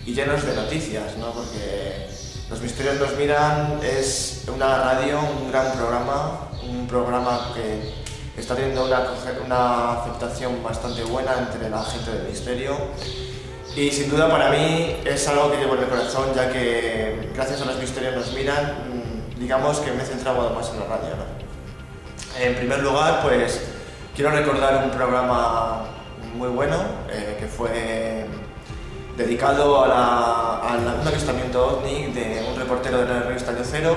y 0.06 0.14
llenos 0.14 0.46
de 0.46 0.56
noticias, 0.56 1.18
¿no? 1.18 1.32
porque 1.32 2.10
los 2.50 2.60
misterios 2.60 3.00
nos 3.00 3.16
miran 3.16 3.80
es 3.82 4.44
una 4.54 4.78
radio, 4.78 5.22
un 5.22 5.50
gran 5.50 5.72
programa, 5.72 6.50
un 6.70 6.86
programa 6.86 7.54
que 7.56 8.03
está 8.38 8.56
teniendo 8.56 8.86
una, 8.86 9.04
una 9.46 9.94
aceptación 10.02 10.64
bastante 10.64 11.04
buena 11.04 11.34
entre 11.40 11.70
la 11.70 11.84
gente 11.84 12.12
del 12.12 12.28
misterio. 12.30 12.76
Y 13.76 13.90
sin 13.92 14.10
duda 14.10 14.30
para 14.30 14.50
mí 14.50 14.98
es 15.04 15.28
algo 15.28 15.52
que 15.52 15.58
llevo 15.58 15.76
en 15.76 15.82
el 15.84 15.88
corazón, 15.90 16.34
ya 16.36 16.52
que 16.52 17.30
gracias 17.34 17.62
a 17.62 17.66
los 17.66 17.78
misterios 17.78 18.16
nos 18.16 18.32
miran, 18.34 18.66
mm, 19.36 19.40
digamos 19.40 19.80
que 19.80 19.92
me 19.92 20.04
he 20.04 20.06
centrado 20.06 20.50
más 20.52 20.70
en 20.70 20.80
la 20.80 20.86
radio. 20.86 21.16
En 22.40 22.56
primer 22.56 22.80
lugar, 22.84 23.22
pues 23.24 23.62
quiero 24.16 24.30
recordar 24.32 24.84
un 24.84 24.92
programa 24.92 25.86
muy 26.36 26.50
bueno 26.50 26.78
eh, 27.12 27.38
que 27.40 27.48
fue 27.48 28.26
dedicado 29.18 29.84
a, 29.84 29.88
la- 29.88 30.58
a 30.60 30.78
la- 30.78 30.94
un 31.02 31.08
avistamiento 31.08 31.78
ovni 31.78 32.08
de 32.14 32.46
un 32.52 32.56
reportero 32.60 33.00
de 33.00 33.06
la 33.06 33.20
revista 33.22 33.52
Año 33.52 33.62
Cero. 33.64 33.96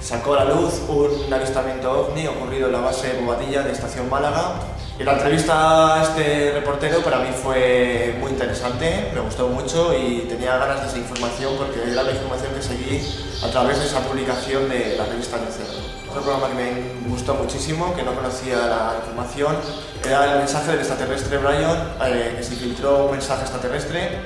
Sacó 0.00 0.34
a 0.34 0.44
la 0.44 0.54
luz 0.54 0.82
un 0.88 1.32
avistamiento 1.32 1.90
ovni 1.90 2.26
ocurrido 2.26 2.66
en 2.66 2.72
la 2.72 2.80
base 2.80 3.18
Bobadilla 3.20 3.62
de 3.62 3.72
Estación 3.72 4.08
Málaga. 4.08 4.54
Y 4.98 5.04
la 5.04 5.12
entrevista 5.12 5.94
a 5.94 6.02
este 6.02 6.52
reportero 6.52 7.00
para 7.02 7.18
mí 7.18 7.28
fue 7.30 8.16
muy 8.18 8.30
interesante, 8.30 9.10
me 9.12 9.20
gustó 9.20 9.48
mucho 9.48 9.92
y 9.94 10.20
tenía 10.20 10.56
ganas 10.56 10.80
de 10.80 10.86
esa 10.88 10.98
información 10.98 11.54
porque 11.58 11.82
era 11.90 12.02
la 12.02 12.12
información 12.12 12.54
que 12.54 12.62
seguí 12.62 13.02
a 13.44 13.50
través 13.50 13.78
de 13.78 13.86
esa 13.86 14.00
publicación 14.00 14.68
de 14.70 14.96
la 14.96 15.04
revista 15.04 15.36
Cero. 15.50 15.68
Otro 16.08 16.22
programa 16.22 16.48
que 16.48 16.54
me 16.54 17.10
gustó 17.10 17.34
muchísimo, 17.34 17.94
que 17.94 18.02
no 18.02 18.14
conocía 18.14 18.56
la 18.56 18.94
información, 19.00 19.56
era 20.02 20.32
el 20.32 20.38
mensaje 20.38 20.70
del 20.70 20.80
extraterrestre 20.80 21.36
Brian, 21.38 21.92
eh, 22.06 22.34
que 22.38 22.42
se 22.42 22.54
filtró 22.54 23.04
un 23.04 23.12
mensaje 23.12 23.42
extraterrestre 23.42 24.20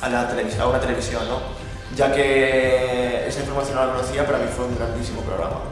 a, 0.00 0.08
la 0.08 0.28
una 0.66 0.80
televisión. 0.80 1.22
Ya 1.98 2.12
que 2.12 3.26
esa 3.26 3.40
información 3.40 3.74
no 3.74 3.86
la 3.86 3.92
conocía, 3.94 4.24
para 4.24 4.38
mí 4.38 4.44
fue 4.54 4.66
un 4.66 4.76
grandísimo 4.76 5.20
programa. 5.22 5.62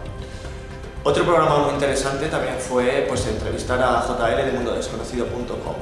Otro 1.04 1.22
programa 1.24 1.58
muy 1.58 1.74
interesante 1.74 2.26
también 2.26 2.56
fue 2.58 3.06
pues, 3.08 3.28
entrevistar 3.28 3.80
a 3.80 4.04
JL 4.04 4.44
de 4.44 4.50
mundodesconocido.com, 4.50 5.76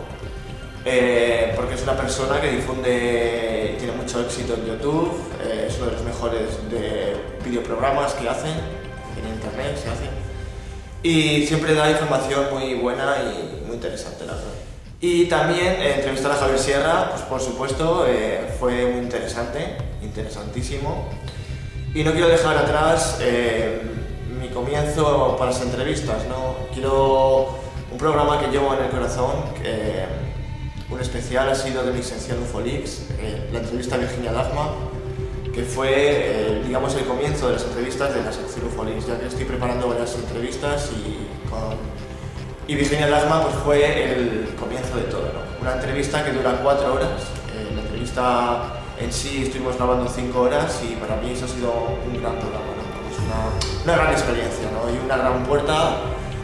eh, 0.84 1.54
porque 1.56 1.74
es 1.76 1.82
una 1.82 1.96
persona 1.96 2.42
que 2.42 2.50
difunde 2.50 3.76
tiene 3.78 3.94
mucho 3.94 4.20
éxito 4.20 4.52
en 4.52 4.66
YouTube, 4.66 5.18
eh, 5.42 5.64
es 5.66 5.78
uno 5.78 5.86
de 5.86 5.92
los 5.92 6.02
mejores 6.02 6.70
de 6.70 7.16
videoprogramas 7.42 8.12
que 8.12 8.28
hacen, 8.28 8.52
en 8.52 9.26
internet 9.26 9.78
se 9.82 9.88
hacen, 9.88 10.10
y 11.02 11.46
siempre 11.46 11.72
da 11.72 11.90
información 11.90 12.48
muy 12.52 12.74
buena 12.74 13.16
y 13.22 13.64
muy 13.64 13.76
interesante, 13.76 14.26
la 14.26 14.34
verdad. 14.34 14.63
Y 15.06 15.26
también 15.26 15.74
eh, 15.82 15.96
entrevistar 15.96 16.32
a 16.32 16.36
Javier 16.36 16.58
Sierra, 16.58 17.10
pues 17.10 17.20
por 17.24 17.38
supuesto, 17.38 18.06
eh, 18.08 18.56
fue 18.58 18.86
muy 18.86 19.02
interesante, 19.02 19.76
interesantísimo. 20.00 21.10
Y 21.94 22.02
no 22.02 22.12
quiero 22.12 22.28
dejar 22.28 22.56
atrás 22.56 23.18
eh, 23.20 23.82
mi 24.40 24.48
comienzo 24.48 25.36
para 25.38 25.50
las 25.50 25.60
entrevistas, 25.60 26.24
¿no? 26.26 26.56
Quiero 26.72 27.50
un 27.92 27.98
programa 27.98 28.40
que 28.40 28.46
llevo 28.46 28.72
en 28.72 28.84
el 28.84 28.90
corazón, 28.90 29.44
un 30.90 31.00
especial 31.00 31.50
ha 31.50 31.54
sido 31.54 31.84
de 31.84 31.92
mi 31.92 32.02
sección 32.02 32.42
Ufolix, 32.42 33.02
eh, 33.20 33.50
la 33.52 33.58
entrevista 33.58 33.96
a 33.96 33.98
Virginia 33.98 34.32
Dagma, 34.32 34.70
que 35.52 35.64
fue, 35.64 36.62
digamos, 36.64 36.94
el 36.94 37.04
comienzo 37.04 37.48
de 37.48 37.52
las 37.52 37.64
entrevistas 37.64 38.14
de 38.14 38.22
la 38.22 38.32
sección 38.32 38.68
Ufolix, 38.68 39.06
ya 39.06 39.20
que 39.20 39.26
estoy 39.26 39.44
preparando 39.44 39.86
varias 39.86 40.14
entrevistas 40.14 40.90
y 40.96 41.28
con... 41.50 41.93
Y 42.66 42.74
Virginia 42.74 43.08
Dagma 43.08 43.42
pues, 43.42 43.54
fue 43.56 44.12
el 44.12 44.54
comienzo 44.58 44.96
de 44.96 45.04
todo, 45.04 45.22
¿no? 45.22 45.60
Una 45.60 45.74
entrevista 45.74 46.24
que 46.24 46.32
dura 46.32 46.58
cuatro 46.62 46.94
horas, 46.94 47.22
eh, 47.54 47.72
la 47.74 47.82
entrevista 47.82 48.74
en 48.98 49.12
sí 49.12 49.42
estuvimos 49.44 49.76
grabando 49.76 50.08
cinco 50.08 50.42
horas 50.42 50.80
y 50.82 50.94
para 50.96 51.16
mí 51.16 51.32
eso 51.32 51.44
ha 51.44 51.48
sido 51.48 51.72
un 52.06 52.20
gran 52.20 52.36
programa, 52.38 52.64
¿no? 52.76 53.10
Es 53.10 53.18
una, 53.18 53.84
una 53.84 54.02
gran 54.02 54.12
experiencia 54.12 54.68
¿no? 54.70 54.92
y 54.92 55.04
una 55.04 55.16
gran 55.16 55.44
puerta 55.44 55.96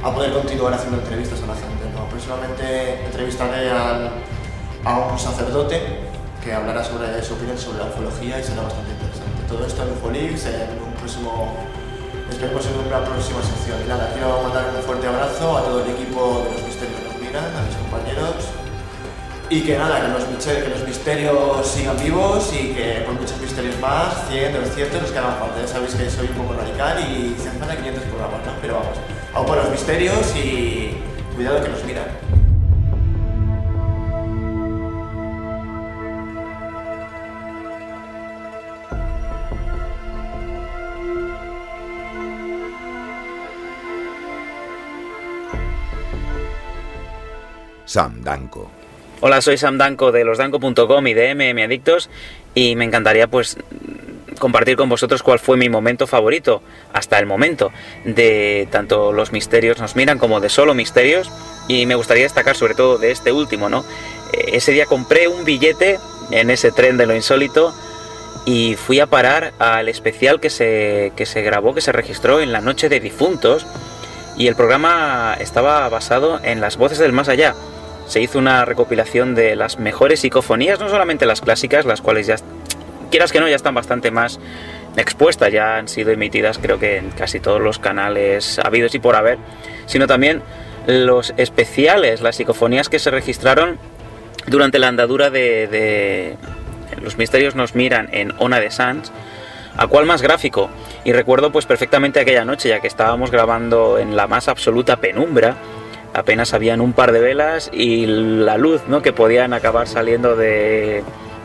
a 0.03 0.14
poder 0.14 0.33
continuar 0.33 0.75
haciendo 0.75 0.99
entrevistas 0.99 1.43
a 1.43 1.47
la 1.47 1.55
gente. 1.55 1.85
¿no? 1.95 2.07
Próximamente 2.09 3.05
entrevistaré 3.05 3.71
a 3.71 5.11
un 5.12 5.18
sacerdote 5.18 6.11
que 6.43 6.53
hablará 6.53 6.83
sobre 6.83 7.23
su 7.23 7.35
opinión 7.35 7.57
sobre 7.59 7.79
la 7.79 7.85
ufología 7.85 8.41
y 8.41 8.43
será 8.43 8.62
bastante 8.62 8.93
interesante. 8.93 9.43
Todo 9.49 9.66
esto 9.66 9.83
en 9.83 9.93
Ufolix, 9.93 10.47
en 10.47 10.81
un 10.83 10.93
próximo, 10.95 11.55
esperemos 12.41 12.66
en 12.66 12.88
una 12.88 13.05
próxima 13.05 13.43
sección. 13.43 13.76
Y 13.84 13.88
nada, 13.88 14.11
quiero 14.14 14.41
mandar 14.43 14.72
un 14.74 14.82
fuerte 14.82 15.07
abrazo 15.07 15.59
a 15.59 15.62
todo 15.62 15.84
el 15.84 15.91
equipo 15.91 16.47
de 16.49 16.55
los 16.57 16.62
misterios 16.64 16.99
que 16.99 17.09
nos 17.12 17.20
miran, 17.20 17.45
a 17.45 17.61
mis 17.68 17.76
compañeros. 17.76 18.34
Y 19.51 19.61
que 19.61 19.76
nada, 19.76 20.01
que 20.01 20.09
los, 20.09 20.86
misterios 20.86 21.66
sigan 21.66 21.99
vivos 22.03 22.51
y 22.55 22.72
que 22.72 23.03
por 23.05 23.14
muchos 23.14 23.38
misterios 23.38 23.78
más, 23.80 24.26
100, 24.30 24.55
200, 24.55 25.03
los 25.03 25.11
que 25.11 25.18
hagan 25.18 25.36
falta. 25.38 25.61
Ya 25.61 25.68
sabéis 25.68 25.95
que 25.95 26.09
soy 26.09 26.28
un 26.28 26.34
poco 26.34 26.55
radical 26.55 26.99
y 27.01 27.36
se 27.36 27.49
hacen 27.49 27.61
falta 27.61 27.76
500 27.76 28.05
programas, 28.05 28.47
¿no? 28.47 28.53
Pero 28.62 28.74
vamos, 28.74 28.97
aún 29.34 29.47
por 29.47 29.57
los 29.57 29.70
misterios 29.70 30.34
y 30.34 30.97
cuidado 31.34 31.62
que 31.62 31.68
nos 31.68 31.84
miran. 31.84 32.30
Sam 47.91 48.22
Danko. 48.22 48.70
Hola, 49.20 49.41
soy 49.41 49.59
Sam 49.59 49.76
Danco 49.76 50.12
de 50.12 50.24
losdanco.com 50.24 51.07
y 51.09 51.12
de 51.12 51.34
MM 51.34 51.64
Adictos 51.64 52.09
y 52.55 52.76
me 52.76 52.84
encantaría 52.84 53.26
pues 53.26 53.57
compartir 54.38 54.76
con 54.76 54.88
vosotros 54.88 55.24
cuál 55.24 55.41
fue 55.41 55.57
mi 55.57 55.68
momento 55.68 56.07
favorito 56.07 56.62
hasta 56.93 57.18
el 57.18 57.26
momento 57.26 57.72
de 58.05 58.68
tanto 58.70 59.12
los 59.12 59.32
misterios 59.32 59.80
nos 59.80 59.97
miran 59.97 60.20
como 60.20 60.38
de 60.38 60.51
solo 60.51 60.72
misterios 60.72 61.32
y 61.66 61.84
me 61.86 61.97
gustaría 61.97 62.22
destacar 62.22 62.55
sobre 62.55 62.74
todo 62.74 62.97
de 62.97 63.11
este 63.11 63.32
último, 63.32 63.68
¿no? 63.68 63.84
Eh, 64.32 64.51
Ese 64.53 64.70
día 64.70 64.86
compré 64.86 65.26
un 65.26 65.45
billete 65.45 65.99
en 66.30 66.49
ese 66.51 66.70
tren 66.70 66.97
de 66.97 67.07
lo 67.07 67.16
insólito 67.16 67.74
y 68.47 68.76
fui 68.76 69.01
a 69.01 69.09
parar 69.09 69.53
al 69.59 69.88
especial 69.88 70.38
que 70.38 70.49
se, 70.49 71.12
que 71.16 71.26
se 71.26 71.43
grabó, 71.43 71.74
que 71.74 71.80
se 71.80 71.91
registró 71.91 72.38
en 72.38 72.53
la 72.53 72.61
noche 72.61 72.88
de 72.88 73.01
difuntos 73.01 73.66
y 74.36 74.47
el 74.47 74.55
programa 74.55 75.36
estaba 75.41 75.88
basado 75.88 76.41
en 76.45 76.61
las 76.61 76.76
voces 76.76 76.99
del 76.99 77.12
más 77.12 77.28
allá. 77.28 77.57
Se 78.11 78.21
hizo 78.21 78.41
una 78.41 78.65
recopilación 78.65 79.37
de 79.37 79.55
las 79.55 79.79
mejores 79.79 80.19
psicofonías, 80.19 80.81
no 80.81 80.89
solamente 80.89 81.27
las 81.27 81.41
clásicas, 81.41 81.85
las 81.85 82.01
cuales 82.01 82.27
ya, 82.27 82.35
quieras 83.09 83.31
que 83.31 83.39
no, 83.39 83.47
ya 83.47 83.55
están 83.55 83.73
bastante 83.73 84.11
más 84.11 84.41
expuestas, 84.97 85.53
ya 85.53 85.77
han 85.77 85.87
sido 85.87 86.11
emitidas 86.11 86.59
creo 86.59 86.81
que 86.81 86.97
en 86.97 87.11
casi 87.11 87.39
todos 87.39 87.61
los 87.61 87.79
canales 87.79 88.59
habidos 88.59 88.97
y 88.97 88.99
por 88.99 89.15
haber, 89.15 89.39
sino 89.87 90.09
también 90.09 90.43
los 90.89 91.33
especiales, 91.37 92.21
las 92.21 92.35
psicofonías 92.35 92.89
que 92.89 92.99
se 92.99 93.13
registraron 93.13 93.79
durante 94.49 94.81
la 94.81 94.89
andadura 94.89 95.31
de, 95.31 96.37
Los 97.01 97.17
misterios 97.17 97.55
nos 97.55 97.77
miran 97.77 98.09
en 98.11 98.33
Ona 98.39 98.59
de 98.59 98.73
Sans, 98.73 99.13
a 99.77 99.87
cuál 99.87 100.07
más 100.07 100.21
gráfico. 100.21 100.69
Y 101.05 101.13
recuerdo 101.13 101.53
pues 101.53 101.65
perfectamente 101.65 102.19
aquella 102.19 102.45
noche, 102.45 102.71
ya 102.71 102.81
que 102.81 102.89
estábamos 102.89 103.31
grabando 103.31 104.01
en 104.01 104.17
la 104.17 104.27
más 104.27 104.49
absoluta 104.49 104.97
penumbra, 104.97 105.55
apenas 106.15 106.55
habían 106.55 106.81
un 106.81 106.93
par 106.93 107.13
de 107.13 107.21
velas 107.21 107.71
y 107.73 108.07
la 108.07 108.59
luz 108.59 108.83
¿no? 108.89 109.03
que 109.03 109.13
podían 109.13 109.53
acabar 109.53 109.87
saliendo 109.87 110.37
de, 110.37 111.03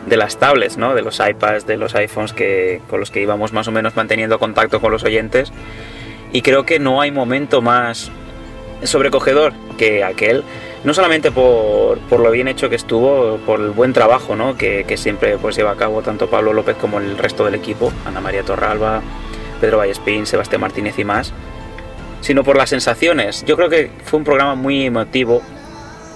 las 0.08 0.38
tablets, 0.38 0.76
¿no? 0.76 0.94
de 0.94 1.02
los 1.02 1.20
iPads, 1.20 1.66
de 1.66 1.76
los 1.76 1.94
iPhones 1.94 2.32
que, 2.32 2.80
con 2.88 3.00
los 3.00 3.10
que 3.10 3.20
íbamos 3.20 3.52
más 3.52 3.68
o 3.68 3.72
menos 3.72 3.96
manteniendo 3.96 4.38
contacto 4.38 4.80
con 4.80 4.92
los 4.92 5.04
oyentes. 5.04 5.52
Y 6.32 6.42
creo 6.42 6.66
que 6.66 6.78
no 6.78 7.00
hay 7.00 7.10
momento 7.10 7.62
más 7.62 8.10
sobrecogedor 8.82 9.54
que 9.78 10.04
aquel, 10.04 10.42
no 10.84 10.92
solamente 10.92 11.30
por, 11.30 11.98
por 12.00 12.20
lo 12.20 12.30
bien 12.30 12.48
hecho 12.48 12.68
que 12.68 12.76
estuvo, 12.76 13.38
por 13.46 13.60
el 13.60 13.70
buen 13.70 13.92
trabajo 13.92 14.36
¿no? 14.36 14.56
que, 14.56 14.84
que 14.86 14.96
siempre 14.96 15.38
pues, 15.38 15.56
lleva 15.56 15.72
a 15.72 15.76
cabo 15.76 16.02
tanto 16.02 16.28
Pablo 16.28 16.52
López 16.52 16.76
como 16.76 16.98
el 16.98 17.16
resto 17.16 17.44
del 17.44 17.54
equipo, 17.54 17.92
Ana 18.04 18.20
María 18.20 18.42
Torralba, 18.42 19.02
Pedro 19.60 19.78
Vallespín, 19.78 20.26
Sebastián 20.26 20.60
Martínez 20.60 20.98
y 20.98 21.04
más, 21.04 21.32
sino 22.20 22.44
por 22.44 22.56
las 22.56 22.70
sensaciones. 22.70 23.44
Yo 23.46 23.56
creo 23.56 23.68
que 23.68 23.90
fue 24.04 24.18
un 24.18 24.24
programa 24.24 24.54
muy 24.54 24.86
emotivo 24.86 25.42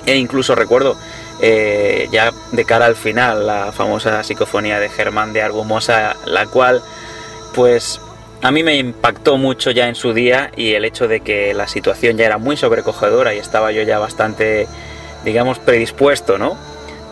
e 0.06 0.16
incluso 0.16 0.54
recuerdo 0.54 0.96
eh, 1.42 2.08
ya 2.10 2.32
de 2.52 2.64
cara 2.64 2.86
al 2.86 2.96
final 2.96 3.46
la 3.46 3.72
famosa 3.72 4.22
psicofonía 4.22 4.78
de 4.80 4.88
Germán 4.88 5.32
de 5.32 5.42
Argumosa, 5.42 6.16
la 6.26 6.46
cual 6.46 6.82
pues 7.54 8.00
a 8.42 8.50
mí 8.50 8.62
me 8.62 8.76
impactó 8.76 9.36
mucho 9.36 9.70
ya 9.70 9.88
en 9.88 9.94
su 9.94 10.14
día 10.14 10.50
y 10.56 10.72
el 10.72 10.84
hecho 10.84 11.08
de 11.08 11.20
que 11.20 11.52
la 11.54 11.68
situación 11.68 12.16
ya 12.16 12.26
era 12.26 12.38
muy 12.38 12.56
sobrecogedora 12.56 13.34
y 13.34 13.38
estaba 13.38 13.72
yo 13.72 13.82
ya 13.82 13.98
bastante, 13.98 14.66
digamos, 15.24 15.58
predispuesto, 15.58 16.38
¿no? 16.38 16.56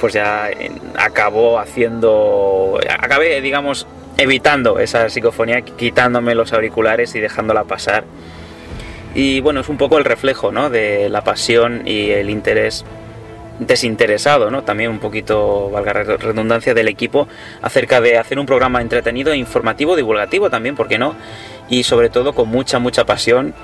Pues 0.00 0.14
ya 0.14 0.48
acabó 0.96 1.58
haciendo, 1.58 2.80
acabé, 2.98 3.40
digamos, 3.40 3.86
evitando 4.16 4.78
esa 4.78 5.08
psicofonía, 5.10 5.62
quitándome 5.62 6.34
los 6.34 6.52
auriculares 6.52 7.14
y 7.14 7.20
dejándola 7.20 7.64
pasar. 7.64 8.04
Y 9.18 9.40
bueno, 9.40 9.62
es 9.62 9.68
un 9.68 9.78
poco 9.78 9.98
el 9.98 10.04
reflejo, 10.04 10.52
¿no? 10.52 10.70
De 10.70 11.08
la 11.08 11.24
pasión 11.24 11.82
y 11.84 12.10
el 12.10 12.30
interés 12.30 12.84
desinteresado, 13.58 14.48
¿no? 14.48 14.62
También 14.62 14.92
un 14.92 15.00
poquito, 15.00 15.70
valga 15.70 15.92
redundancia, 15.92 16.72
del 16.72 16.86
equipo 16.86 17.26
acerca 17.60 18.00
de 18.00 18.16
hacer 18.16 18.38
un 18.38 18.46
programa 18.46 18.80
entretenido, 18.80 19.34
informativo, 19.34 19.96
divulgativo 19.96 20.50
también, 20.50 20.76
¿por 20.76 20.86
qué 20.86 20.98
no? 20.98 21.16
Y 21.68 21.82
sobre 21.82 22.10
todo 22.10 22.32
con 22.32 22.48
mucha, 22.48 22.78
mucha 22.78 23.06
pasión, 23.06 23.54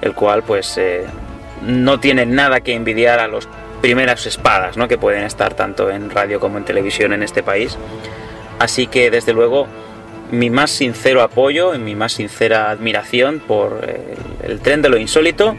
el 0.00 0.12
cual 0.12 0.42
pues 0.42 0.76
eh, 0.76 1.04
no 1.62 2.00
tiene 2.00 2.26
nada 2.26 2.62
que 2.62 2.74
envidiar 2.74 3.20
a 3.20 3.28
los 3.28 3.48
primeras 3.80 4.26
espadas, 4.26 4.76
¿no? 4.76 4.88
Que 4.88 4.98
pueden 4.98 5.22
estar 5.22 5.54
tanto 5.54 5.88
en 5.88 6.10
radio 6.10 6.40
como 6.40 6.58
en 6.58 6.64
televisión 6.64 7.12
en 7.12 7.22
este 7.22 7.44
país. 7.44 7.78
Así 8.58 8.88
que 8.88 9.12
desde 9.12 9.32
luego 9.32 9.68
mi 10.30 10.50
más 10.50 10.70
sincero 10.70 11.22
apoyo 11.22 11.74
y 11.74 11.78
mi 11.78 11.94
más 11.94 12.12
sincera 12.12 12.70
admiración 12.70 13.40
por 13.40 13.88
el, 14.42 14.50
el 14.50 14.60
tren 14.60 14.82
de 14.82 14.88
lo 14.88 14.98
insólito. 14.98 15.56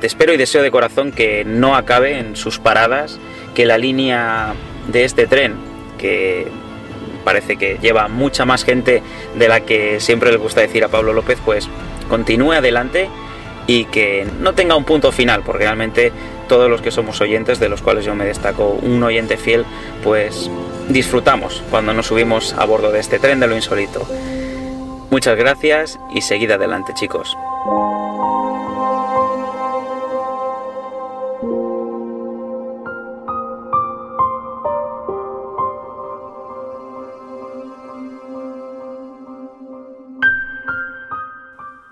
Te 0.00 0.06
espero 0.06 0.32
y 0.32 0.36
deseo 0.36 0.62
de 0.62 0.70
corazón 0.70 1.12
que 1.12 1.44
no 1.44 1.76
acabe 1.76 2.18
en 2.18 2.36
sus 2.36 2.58
paradas, 2.58 3.18
que 3.54 3.66
la 3.66 3.76
línea 3.78 4.54
de 4.88 5.04
este 5.04 5.26
tren, 5.26 5.54
que 5.98 6.48
parece 7.24 7.56
que 7.56 7.78
lleva 7.80 8.08
mucha 8.08 8.44
más 8.44 8.64
gente 8.64 9.02
de 9.36 9.48
la 9.48 9.60
que 9.60 10.00
siempre 10.00 10.30
le 10.30 10.38
gusta 10.38 10.60
decir 10.60 10.84
a 10.84 10.88
Pablo 10.88 11.12
López, 11.12 11.38
pues 11.44 11.68
continúe 12.08 12.52
adelante 12.52 13.08
y 13.66 13.84
que 13.84 14.26
no 14.40 14.54
tenga 14.54 14.74
un 14.74 14.84
punto 14.84 15.12
final, 15.12 15.42
porque 15.44 15.64
realmente 15.64 16.12
todos 16.48 16.68
los 16.68 16.80
que 16.80 16.90
somos 16.90 17.20
oyentes, 17.20 17.60
de 17.60 17.68
los 17.68 17.82
cuales 17.82 18.04
yo 18.04 18.14
me 18.14 18.24
destaco 18.24 18.70
un 18.70 19.02
oyente 19.02 19.36
fiel, 19.36 19.64
pues 20.02 20.50
disfrutamos 20.92 21.62
cuando 21.70 21.92
nos 21.92 22.06
subimos 22.06 22.52
a 22.54 22.64
bordo 22.66 22.90
de 22.90 23.00
este 23.00 23.18
tren 23.18 23.40
de 23.40 23.46
lo 23.46 23.54
insólito. 23.54 24.06
Muchas 25.10 25.36
gracias 25.36 25.98
y 26.12 26.20
seguid 26.20 26.50
adelante 26.50 26.92
chicos. 26.94 27.36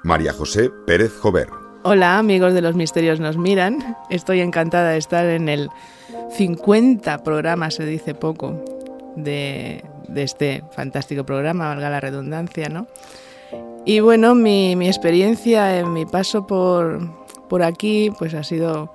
María 0.03 0.33
José 0.33 0.71
Pérez 0.87 1.13
Jover. 1.21 1.49
Hola 1.83 2.19
amigos 2.19 2.55
de 2.55 2.63
los 2.63 2.75
misterios 2.75 3.21
nos 3.21 3.37
miran. 3.37 3.97
Estoy 4.11 4.41
encantada 4.41 4.91
de 4.91 4.99
estar 4.99 5.27
en 5.27 5.49
el 5.49 5.69
50 6.37 7.23
programa, 7.23 7.71
se 7.71 7.85
dice 7.85 8.15
poco, 8.15 8.65
de, 9.25 9.85
este 10.17 10.63
fantástico 10.73 11.25
programa, 11.25 11.69
valga 11.69 11.91
la 11.91 12.01
redundancia, 12.01 12.69
¿no? 12.69 12.87
Y 13.85 14.01
bueno, 14.01 14.35
mi, 14.35 14.77
mi 14.77 14.87
experiencia 14.89 15.79
en 15.79 15.93
mi 15.93 16.05
paso 16.05 16.47
por, 16.47 17.01
por 17.49 17.63
aquí 17.63 18.11
pues 18.19 18.35
ha 18.35 18.43
sido, 18.43 18.93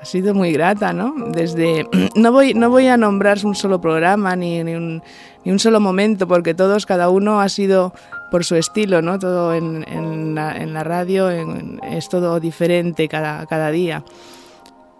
ha 0.00 0.04
sido 0.04 0.34
muy 0.34 0.52
grata, 0.52 0.92
¿no? 0.92 1.14
Desde, 1.32 1.86
no, 2.16 2.32
voy, 2.32 2.54
no 2.54 2.70
voy 2.70 2.88
a 2.88 2.96
nombrar 2.96 3.38
un 3.44 3.54
solo 3.54 3.80
programa 3.80 4.34
ni, 4.34 4.64
ni, 4.64 4.74
un, 4.74 5.02
ni 5.44 5.52
un 5.52 5.58
solo 5.58 5.78
momento, 5.80 6.26
porque 6.26 6.54
todos, 6.54 6.86
cada 6.86 7.10
uno 7.10 7.40
ha 7.40 7.48
sido 7.48 7.92
por 8.30 8.44
su 8.44 8.56
estilo, 8.56 9.02
¿no? 9.02 9.18
Todo 9.18 9.54
en, 9.54 9.84
en, 9.88 10.34
la, 10.34 10.84
radio 10.84 11.30
es 11.30 12.08
todo 12.08 12.40
diferente 12.40 13.08
cada, 13.08 13.46
cada 13.46 13.70
día. 13.70 14.04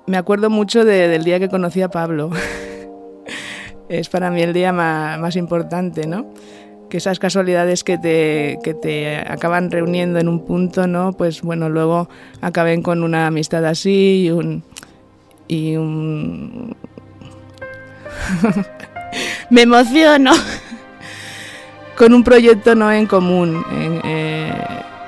me 0.06 0.16
acuerdo 0.16 0.48
mucho 0.48 0.84
de- 0.84 1.08
del 1.08 1.24
día 1.24 1.38
que 1.38 1.48
conocí 1.48 1.82
a 1.82 1.88
Pablo. 1.88 2.30
es 3.88 4.08
para 4.08 4.30
mí 4.30 4.42
el 4.42 4.52
día 4.52 4.72
ma- 4.72 5.16
más, 5.18 5.36
importante, 5.36 6.06
¿no? 6.06 6.26
Que 6.90 6.96
esas 6.98 7.18
casualidades 7.18 7.84
que 7.84 7.98
te, 7.98 8.58
que 8.62 8.74
te 8.74 9.16
acaban 9.18 9.70
reuniendo 9.70 10.18
en 10.18 10.28
un 10.28 10.44
punto, 10.44 10.86
¿no? 10.86 11.12
Pues 11.12 11.42
bueno, 11.42 11.68
luego 11.68 12.08
acaben 12.40 12.82
con 12.82 13.02
una 13.02 13.26
amistad 13.26 13.64
así 13.66 14.24
y 14.26 14.30
un... 14.30 14.62
Y 15.48 15.76
un... 15.76 16.76
me 19.50 19.62
emociono. 19.62 20.32
con 21.96 22.14
un 22.14 22.22
proyecto 22.24 22.74
no 22.74 22.90
en 22.92 23.06
común. 23.06 23.64
eh, 24.04 24.52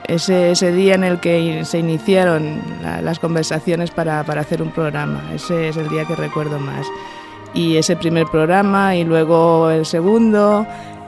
ese, 0.09 0.51
ese 0.51 0.73
día 0.73 0.97
en 0.97 1.05
el 1.05 1.21
que 1.21 1.65
se 1.65 1.79
iniciaron 1.79 2.61
la- 2.83 3.01
las 3.01 3.19
conversaciones 3.21 3.91
para, 3.93 4.25
para 4.25 4.41
hacer 4.41 4.61
un 4.61 4.71
programa. 4.73 5.23
Ese 5.35 5.69
es 5.69 5.77
el 5.77 5.89
día 5.89 6.05
que 6.05 6.17
recuerdo 6.17 6.59
más. 6.59 6.85
Y 7.55 7.77
ese 7.77 7.97
primer 7.97 8.27
programa 8.27 8.97
y 8.97 9.05
luego 9.05 9.71
el 9.71 9.85
segundo 9.85 10.67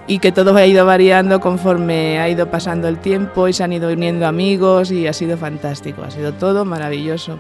y 0.09 0.19
que 0.19 0.33
todo 0.33 0.57
ha 0.57 0.67
ido 0.67 0.85
variando 0.85 1.41
conforme 1.41 2.19
ha 2.19 2.29
ido 2.29 2.51
pasando 2.51 2.89
el 2.89 2.99
tiempo 2.99 3.47
y 3.47 3.53
se 3.53 3.63
han 3.63 3.73
ido 3.73 3.93
uniendo 3.93 4.27
amigos 4.27 4.91
y 4.91 5.07
ha 5.07 5.13
sido 5.13 5.39
fantástico, 5.39 6.03
ha 6.03 6.11
sido 6.11 6.33
todo 6.33 6.65
maravilloso. 6.65 7.39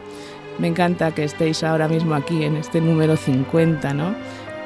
Me 0.58 0.68
encanta 0.68 1.10
que 1.10 1.24
estéis 1.24 1.64
ahora 1.64 1.88
mismo 1.88 2.14
aquí 2.14 2.44
en 2.44 2.56
este 2.56 2.80
número 2.80 3.16
50, 3.16 3.94
¿no? 3.94 4.14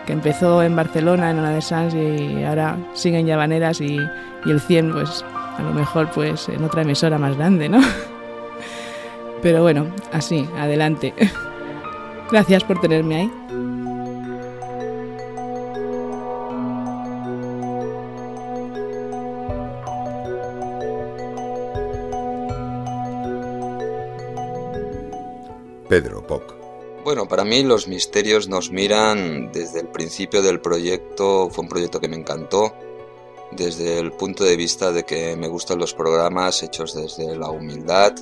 que 0.06 0.12
empezó 0.12 0.62
en 0.62 0.74
Barcelona 0.76 1.30
en 1.30 1.40
una 1.40 1.50
de 1.50 1.60
Sans 1.60 1.92
y 1.92 2.44
ahora 2.44 2.78
sigue 2.94 3.18
en 3.18 3.26
Llavaneras 3.26 3.80
y, 3.80 3.98
y 4.44 4.50
el 4.50 4.60
100 4.60 4.92
pues 4.92 5.24
a 5.58 5.62
lo 5.62 5.72
mejor 5.72 6.10
pues 6.12 6.48
en 6.48 6.64
otra 6.64 6.82
emisora 6.82 7.18
más 7.18 7.36
grande, 7.36 7.68
¿no? 7.68 7.80
Pero 9.42 9.62
bueno, 9.62 9.86
así, 10.12 10.48
adelante. 10.58 11.12
Gracias 12.30 12.64
por 12.64 12.80
tenerme 12.80 13.16
ahí. 13.16 13.45
Pedro 25.88 26.26
Poc. 26.26 26.54
Bueno, 27.04 27.28
para 27.28 27.44
mí 27.44 27.62
los 27.62 27.86
misterios 27.86 28.48
nos 28.48 28.70
miran 28.72 29.52
desde 29.52 29.80
el 29.80 29.88
principio 29.88 30.42
del 30.42 30.60
proyecto, 30.60 31.48
fue 31.50 31.62
un 31.62 31.68
proyecto 31.68 32.00
que 32.00 32.08
me 32.08 32.16
encantó, 32.16 32.74
desde 33.52 33.98
el 34.00 34.12
punto 34.12 34.42
de 34.42 34.56
vista 34.56 34.90
de 34.90 35.04
que 35.04 35.36
me 35.36 35.46
gustan 35.46 35.78
los 35.78 35.94
programas 35.94 36.62
hechos 36.62 36.94
desde 36.94 37.36
la 37.36 37.50
humildad, 37.50 38.12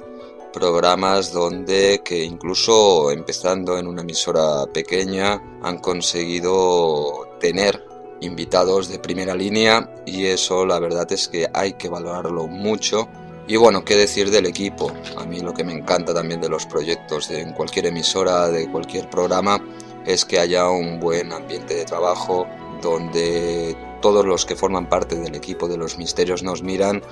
programas 0.53 1.33
donde 1.33 2.03
que 2.05 2.23
incluso 2.23 3.11
empezando 3.11 3.79
en 3.79 3.87
una 3.87 4.03
emisora 4.03 4.67
pequeña 4.67 5.59
han 5.63 5.79
conseguido 5.79 7.37
tener 7.41 7.85
invitados 8.21 8.89
de 8.89 8.99
primera 8.99 9.35
línea 9.35 10.03
y 10.07 10.27
eso 10.27 10.65
la 10.65 10.79
verdad 10.79 11.11
es 11.11 11.29
que 11.29 11.49
hay 11.53 11.73
que 11.73 11.89
valorarlo 11.89 12.47
mucho 12.47 13.09
y 13.47 13.57
bueno, 13.57 13.85
qué 13.85 13.97
decir 13.97 14.31
del 14.31 14.47
equipo. 14.47 14.93
A 15.17 15.25
mí 15.25 15.41
lo 15.41 15.53
que 15.53 15.65
me 15.65 15.73
encanta 15.73 16.15
también 16.15 16.41
de 16.41 16.49
los 16.49 16.67
proyectos 16.67 17.31
en 17.31 17.53
cualquier 17.53 17.87
emisora, 17.87 18.49
de 18.49 18.71
cualquier 18.71 19.11
programa, 19.11 19.63
es 20.07 20.25
que 20.25 20.39
haya 20.39 20.69
un 20.71 21.01
buen 21.01 21.33
ambiente 21.33 21.75
de 21.75 21.85
trabajo 21.85 22.47
donde 22.83 23.77
todos 24.01 24.25
los 24.25 24.45
que 24.45 24.57
forman 24.57 24.89
parte 24.89 25.17
del 25.17 25.35
equipo 25.35 25.69
de 25.69 25.77
los 25.77 25.99
misterios 25.99 26.43
nos 26.43 26.63
miran 26.63 27.03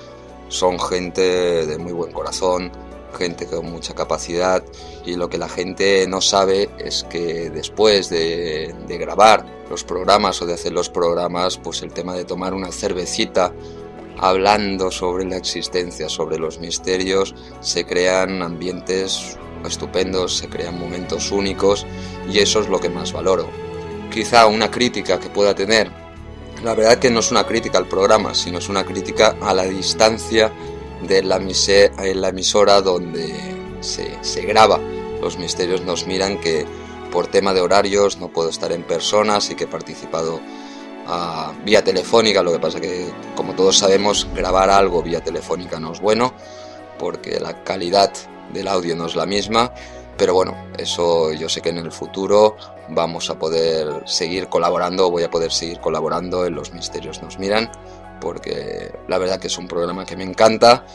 son 0.47 0.79
gente 0.79 1.65
de 1.65 1.77
muy 1.77 1.91
buen 1.91 2.11
corazón, 2.11 2.71
gente 3.17 3.47
con 3.47 3.71
mucha 3.71 3.93
capacidad 3.93 4.63
y 5.05 5.15
lo 5.15 5.29
que 5.29 5.37
la 5.37 5.49
gente 5.49 6.05
no 6.07 6.21
sabe 6.21 6.69
es 6.77 7.03
que 7.03 7.49
después 7.49 8.09
de, 8.09 8.75
de 8.87 8.97
grabar 8.97 9.45
los 9.69 9.83
programas 9.83 10.41
o 10.41 10.45
de 10.45 10.53
hacer 10.53 10.71
los 10.71 10.89
programas, 10.89 11.57
pues 11.57 11.81
el 11.81 11.93
tema 11.93 12.13
de 12.13 12.25
tomar 12.25 12.53
una 12.53 12.71
cervecita 12.71 13.51
hablando 14.23 14.89
sobre 14.89 15.25
la 15.25 15.35
existencia, 15.35 16.07
sobre 16.07 16.39
los 16.39 16.57
misterios, 16.59 17.35
se 17.59 17.85
crean 17.85 18.41
ambientes 18.41 19.37
estupendos, 19.65 20.37
se 20.37 20.47
crean 20.47 20.79
momentos 20.79 21.29
únicos 21.33 21.85
y 22.31 22.39
eso 22.39 22.61
es 22.61 22.69
lo 22.69 22.79
que 22.79 22.87
más 22.87 23.11
valoro. 23.11 23.49
Quizá 24.09 24.47
una 24.47 24.71
crítica 24.71 25.19
que 25.19 25.27
pueda 25.27 25.53
tener, 25.53 25.91
la 26.63 26.73
verdad 26.73 26.99
que 26.99 27.09
no 27.09 27.19
es 27.19 27.31
una 27.31 27.45
crítica 27.45 27.77
al 27.77 27.89
programa, 27.89 28.33
sino 28.33 28.59
es 28.59 28.69
una 28.69 28.85
crítica 28.85 29.35
a 29.41 29.53
la 29.53 29.65
distancia 29.65 30.53
de 31.05 31.21
la, 31.21 31.37
la 31.39 32.29
emisora 32.29 32.81
donde 32.81 33.35
se, 33.81 34.17
se 34.21 34.41
graba. 34.43 34.79
Los 35.21 35.37
misterios 35.37 35.81
nos 35.81 36.07
miran 36.07 36.39
que 36.39 36.65
por 37.11 37.27
tema 37.27 37.53
de 37.53 37.59
horarios 37.59 38.19
no 38.19 38.29
puedo 38.29 38.47
estar 38.47 38.71
en 38.71 38.83
persona, 38.83 39.35
así 39.35 39.55
que 39.55 39.65
he 39.65 39.67
participado 39.67 40.39
a 41.07 41.53
vía 41.65 41.83
telefónica, 41.83 42.41
lo 42.43 42.51
que 42.51 42.59
pasa 42.59 42.79
que 42.79 43.11
como 43.35 43.53
todos 43.53 43.77
sabemos 43.77 44.27
grabar 44.33 44.69
algo 44.69 45.03
vía 45.03 45.21
telefónica 45.21 45.79
no 45.79 45.91
es 45.91 45.99
bueno 45.99 46.33
porque 46.97 47.39
la 47.39 47.63
calidad 47.63 48.11
del 48.53 48.67
audio 48.67 48.95
no 48.95 49.05
es 49.07 49.15
la 49.15 49.25
misma, 49.25 49.73
pero 50.17 50.33
bueno, 50.33 50.55
eso 50.77 51.33
yo 51.33 51.49
sé 51.49 51.61
que 51.61 51.69
en 51.69 51.77
el 51.77 51.91
futuro 51.91 52.55
vamos 52.89 53.29
a 53.29 53.37
poder 53.37 54.03
seguir 54.05 54.47
colaborando, 54.47 55.09
voy 55.09 55.23
a 55.23 55.29
poder 55.29 55.51
seguir 55.51 55.79
colaborando 55.79 56.45
en 56.45 56.55
Los 56.55 56.73
Misterios 56.73 57.21
nos 57.21 57.39
miran, 57.39 57.71
porque 58.21 58.91
la 59.07 59.17
verdad 59.17 59.39
que 59.39 59.47
es 59.47 59.57
un 59.57 59.67
programa 59.67 60.05
que 60.05 60.15
me 60.15 60.23
encanta 60.23 60.85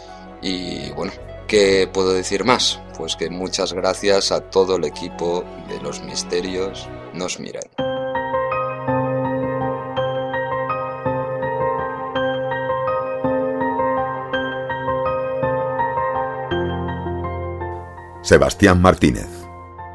y 0.40 0.90
bueno, 0.92 1.12
¿qué 1.46 1.88
puedo 1.92 2.12
decir 2.12 2.44
más? 2.44 2.80
Pues 2.96 3.16
que 3.16 3.28
muchas 3.28 3.72
gracias 3.72 4.32
a 4.32 4.40
todo 4.40 4.76
el 4.76 4.84
equipo 4.84 5.44
de 5.68 5.80
Los 5.80 6.00
Misterios 6.00 6.88
nos 7.12 7.40
miran. 7.40 7.87
Sebastián 18.28 18.82
Martínez. 18.82 19.26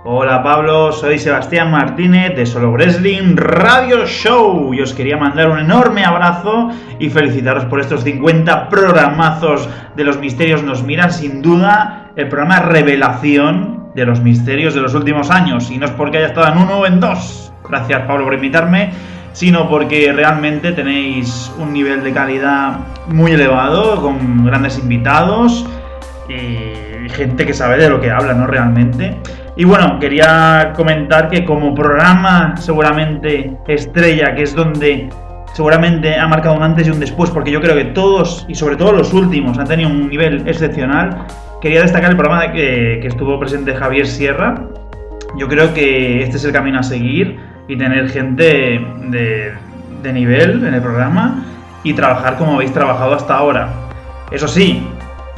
Hola 0.06 0.42
Pablo, 0.42 0.92
soy 0.92 1.20
Sebastián 1.20 1.70
Martínez 1.70 2.36
de 2.36 2.48
Solo 2.48 2.72
Wrestling 2.72 3.36
Radio 3.36 4.08
Show 4.08 4.74
y 4.74 4.82
os 4.82 4.92
quería 4.92 5.18
mandar 5.18 5.52
un 5.52 5.60
enorme 5.60 6.04
abrazo 6.04 6.72
y 6.98 7.12
felicitaros 7.12 7.66
por 7.66 7.80
estos 7.80 8.04
50 8.04 8.70
programazos 8.70 9.70
de 9.96 10.04
los 10.04 10.18
misterios 10.18 10.64
nos 10.64 10.82
miran, 10.82 11.14
sin 11.14 11.44
duda 11.44 12.12
el 12.16 12.28
programa 12.28 12.62
revelación 12.62 13.92
de 13.94 14.04
los 14.04 14.20
misterios 14.20 14.74
de 14.74 14.82
los 14.82 14.96
últimos 14.96 15.30
años 15.30 15.70
y 15.70 15.78
no 15.78 15.86
es 15.86 15.92
porque 15.92 16.18
haya 16.18 16.28
estado 16.28 16.52
en 16.54 16.58
uno 16.58 16.80
o 16.80 16.86
en 16.88 17.00
dos, 17.00 17.54
gracias 17.70 18.02
Pablo 18.08 18.26
por 18.26 18.34
invitarme, 18.34 18.94
sino 19.34 19.70
porque 19.70 20.12
realmente 20.12 20.72
tenéis 20.72 21.52
un 21.60 21.72
nivel 21.72 22.04
de 22.04 22.12
calidad 22.12 22.80
muy 23.10 23.34
elevado 23.34 24.02
con 24.02 24.44
grandes 24.44 24.80
invitados 24.80 25.68
y 26.28 26.93
gente 27.14 27.46
que 27.46 27.54
sabe 27.54 27.78
de 27.78 27.90
lo 27.90 28.02
que 28.02 28.12
habla, 28.12 28.34
¿no? 28.34 28.48
Realmente. 28.48 29.18
Y 29.56 29.66
bueno, 29.66 30.00
quería 30.00 30.74
comentar 30.76 31.30
que 31.30 31.46
como 31.46 31.74
programa 31.74 32.56
seguramente 32.58 33.56
estrella, 33.68 34.36
que 34.36 34.44
es 34.44 34.56
donde 34.56 35.10
seguramente 35.54 36.16
ha 36.18 36.28
marcado 36.28 36.56
un 36.56 36.64
antes 36.64 36.88
y 36.88 36.90
un 36.90 37.00
después, 37.00 37.30
porque 37.30 37.52
yo 37.52 37.62
creo 37.62 37.76
que 37.76 37.86
todos, 37.86 38.46
y 38.48 38.56
sobre 38.56 38.76
todo 38.76 38.92
los 38.92 39.14
últimos, 39.14 39.58
han 39.60 39.68
tenido 39.68 39.90
un 39.90 40.10
nivel 40.10 40.48
excepcional, 40.48 41.26
quería 41.62 41.82
destacar 41.82 42.10
el 42.10 42.18
programa 42.18 42.52
que, 42.52 42.98
que 43.02 43.08
estuvo 43.08 43.40
presente 43.40 43.76
Javier 43.76 44.08
Sierra. 44.08 44.64
Yo 45.38 45.48
creo 45.48 45.74
que 45.74 46.24
este 46.24 46.38
es 46.38 46.46
el 46.46 46.52
camino 46.52 46.80
a 46.80 46.84
seguir 46.84 47.38
y 47.68 47.78
tener 47.78 48.10
gente 48.10 48.82
de 49.10 50.14
nivel 50.14 50.66
en 50.66 50.74
el 50.74 50.82
programa 50.82 51.46
y 51.84 51.94
trabajar 51.94 52.38
como 52.38 52.56
habéis 52.56 52.74
trabajado 52.74 53.14
hasta 53.14 53.36
ahora. 53.36 53.70
Eso 54.32 54.48
sí, 54.48 54.88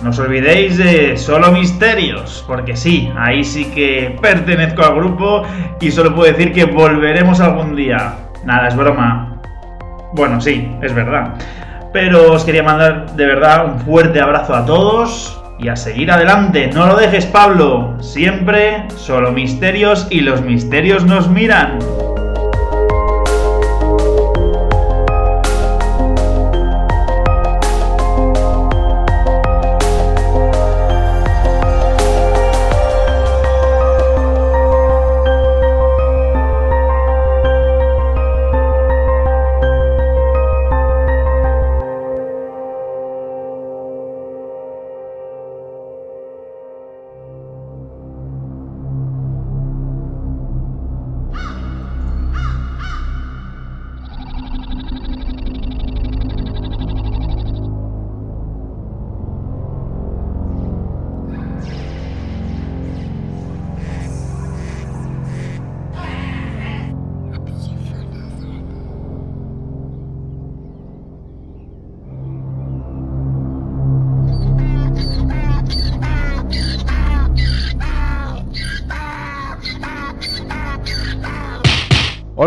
no 0.01 0.09
os 0.09 0.19
olvidéis 0.19 0.77
de 0.77 1.17
Solo 1.17 1.51
Misterios, 1.51 2.43
porque 2.47 2.75
sí, 2.75 3.11
ahí 3.17 3.43
sí 3.43 3.65
que 3.65 4.17
pertenezco 4.21 4.83
al 4.83 4.95
grupo 4.95 5.43
y 5.79 5.89
solo 5.91 6.13
puedo 6.13 6.31
decir 6.31 6.51
que 6.51 6.65
volveremos 6.65 7.39
algún 7.39 7.75
día. 7.75 8.13
Nada, 8.43 8.67
es 8.67 8.75
broma. 8.75 9.41
Bueno, 10.13 10.39
sí, 10.41 10.69
es 10.81 10.93
verdad. 10.93 11.35
Pero 11.93 12.33
os 12.33 12.43
quería 12.43 12.63
mandar 12.63 13.11
de 13.15 13.25
verdad 13.25 13.65
un 13.65 13.79
fuerte 13.79 14.19
abrazo 14.19 14.53
a 14.53 14.65
todos 14.65 15.41
y 15.57 15.69
a 15.69 15.75
seguir 15.75 16.11
adelante. 16.11 16.69
No 16.73 16.87
lo 16.87 16.97
dejes, 16.97 17.25
Pablo. 17.25 17.95
Siempre 18.01 18.85
solo 18.97 19.31
misterios 19.31 20.07
y 20.09 20.21
los 20.21 20.41
misterios 20.41 21.05
nos 21.05 21.29
miran. 21.29 21.79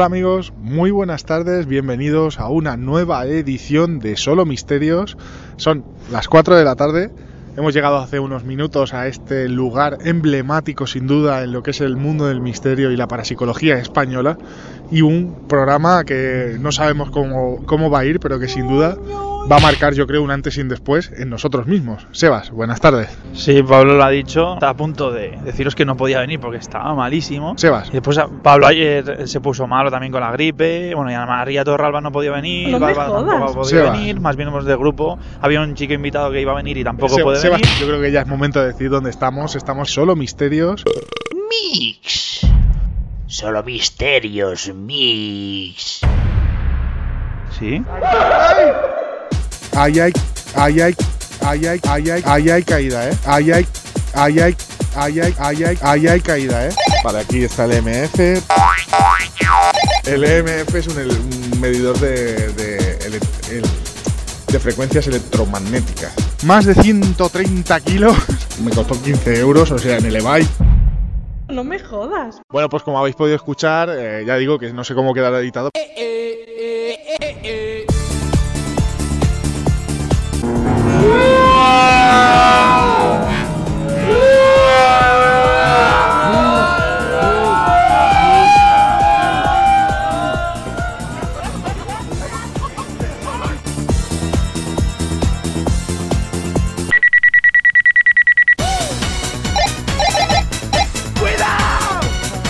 Amigos, 0.09 0.55
muy 0.57 0.91
buenas 0.91 1.27
tardes, 1.27 1.67
bienvenidos 1.67 2.41
a 2.41 2.49
una 2.49 2.79
nueva 2.79 3.27
edición 3.27 3.99
de 3.99 4.17
Solo 4.17 4.47
Misterios. 4.47 5.19
Son 5.59 5.85
las 6.11 6.29
4 6.29 6.57
de 6.57 6.65
la 6.65 6.77
tarde, 6.77 7.11
hemos 7.59 7.75
llegado 7.75 7.99
hace 7.99 8.19
unos 8.19 8.43
minutos 8.43 8.95
a 8.95 9.07
este 9.07 9.51
lugar 9.51 9.99
emblemático 10.07 10.87
sin 10.87 11.07
duda 11.07 11.45
en 11.45 11.53
lo 11.53 11.63
que 11.63 11.73
es 11.73 11.83
el 11.83 11.99
mundo 11.99 12.27
del 12.27 12.41
misterio 12.41 12.91
y 12.91 12.97
la 12.97 13.07
parapsicología 13.07 13.77
española 13.77 14.39
y 14.91 15.03
un 15.03 15.47
programa 15.47 16.05
que 16.05 16.57
no 16.59 16.73
sabemos 16.73 17.11
cómo, 17.11 17.63
cómo 17.67 17.91
va 17.91 17.99
a 17.99 18.07
ir, 18.07 18.19
pero 18.19 18.39
que 18.39 18.49
sin 18.49 18.67
duda 18.67 18.97
va 19.51 19.57
a 19.57 19.61
marcar 19.61 19.95
yo 19.95 20.07
creo 20.07 20.23
un 20.23 20.31
antes 20.31 20.57
y 20.59 20.61
un 20.61 20.69
después 20.69 21.11
en 21.17 21.31
nosotros 21.31 21.67
mismos. 21.67 22.07
Sebas, 22.13 22.51
buenas 22.51 22.81
tardes. 22.81 23.17
Sí, 23.33 23.63
Pablo 23.63 23.95
lo 23.97 24.05
ha 24.05 24.11
dicho. 24.11 24.55
Está 24.55 24.69
a 24.71 24.75
punto 24.77 25.11
de 25.11 25.39
deciros 25.45 25.75
que 25.75 25.85
no 25.85 25.97
podía 25.97 26.21
venir 26.21 26.39
porque 26.39 26.59
estaba 26.59 26.95
malísimo. 26.95 27.55
Sebas. 27.57 27.89
Y 27.89 27.93
después 27.93 28.19
Pablo 28.43 28.67
ayer 28.67 29.27
se 29.27 29.41
puso 29.41 29.67
malo 29.67 29.91
también 29.91 30.13
con 30.13 30.21
la 30.21 30.31
gripe. 30.33 30.95
Bueno, 30.95 31.11
y 31.11 31.15
a 31.15 31.25
María 31.25 31.65
Torralba 31.65 32.01
no 32.01 32.13
podía 32.13 32.33
venir. 32.33 32.71
No 32.71 32.79
jodas. 32.79 32.97
tampoco 32.97 33.55
podía 33.55 33.71
Sebas. 33.71 33.93
venir. 33.93 34.21
Más 34.21 34.37
bien 34.37 34.49
hemos 34.49 34.65
de 34.65 34.77
grupo. 34.77 35.19
Había 35.41 35.61
un 35.63 35.75
chico 35.75 35.95
invitado 35.95 36.31
que 36.31 36.41
iba 36.41 36.53
a 36.53 36.57
venir 36.57 36.77
y 36.77 36.85
tampoco 36.85 37.15
Se- 37.15 37.23
puede 37.23 37.39
Sebas, 37.39 37.61
venir. 37.61 37.77
yo 37.81 37.87
creo 37.87 38.01
que 38.03 38.13
ya 38.13 38.21
es 38.23 38.27
momento 38.27 38.61
de 38.61 38.67
decir 38.69 38.91
dónde 38.91 39.11
estamos. 39.11 39.57
Estamos 39.57 39.91
Solo 39.91 40.15
Misterios. 40.17 40.85
Mix. 41.73 42.47
Solo 43.27 43.63
misterios, 43.63 44.73
Mix. 44.75 46.01
¿Sí? 47.59 47.83
Ay, 48.03 48.67
Ahí 49.79 50.01
hay, 50.01 50.13
ahí 50.57 50.81
hay, 50.81 50.97
ahí 51.41 51.67
hay, 51.67 51.81
ahí 51.85 52.11
hay, 52.11 52.23
ahí 52.27 52.51
hay 52.51 52.63
caída, 52.65 53.11
¿eh? 53.11 53.17
Ahí 53.25 53.53
hay, 53.53 53.67
ahí 54.13 54.41
hay, 54.41 54.57
ahí 54.97 55.21
hay, 55.21 55.35
ahí 55.39 55.63
hay, 55.63 55.79
ahí 55.81 56.09
hay 56.09 56.21
caída, 56.21 56.67
¿eh? 56.67 56.71
Vale, 57.05 57.21
aquí 57.21 57.45
está 57.45 57.67
el 57.67 57.81
MF. 57.81 58.19
El 60.05 60.25
EMF 60.25 60.75
es 60.75 60.89
un, 60.89 61.61
medidor 61.61 61.97
de, 62.01 62.49
de, 62.55 63.21
de, 64.51 64.59
frecuencias 64.59 65.07
electromagnéticas. 65.07 66.13
Más 66.43 66.65
de 66.65 66.75
130 66.75 67.81
kilos. 67.83 68.17
Me 68.65 68.73
costó 68.73 69.01
15 69.01 69.39
euros, 69.39 69.71
o 69.71 69.79
sea, 69.79 69.99
en 69.99 70.07
el 70.07 70.17
eBay. 70.17 70.45
No 71.51 71.63
me 71.63 71.79
jodas. 71.79 72.41
Bueno, 72.51 72.69
pues 72.69 72.83
como 72.83 72.99
habéis 72.99 73.15
podido 73.15 73.37
escuchar, 73.37 73.91
eh, 73.93 74.25
ya 74.27 74.37
digo 74.39 74.59
que 74.59 74.73
no 74.73 74.83
sé 74.83 74.97
cómo 74.97 75.15
quedará 75.15 75.39
editado. 75.39 75.71
Eh, 75.75 75.95
eh. 75.97 76.18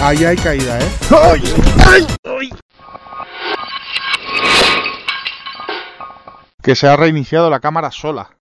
Ahí 0.08 0.24
hay 0.24 0.36
caída, 0.36 0.78
¿eh? 0.78 0.90
¡Ay! 1.10 1.42
¡Ay! 1.84 2.50
Que 6.62 6.74
se 6.74 6.88
ha 6.88 6.96
reiniciado 6.96 7.50
la 7.50 7.60
cámara 7.60 7.90
sola. 7.90 8.37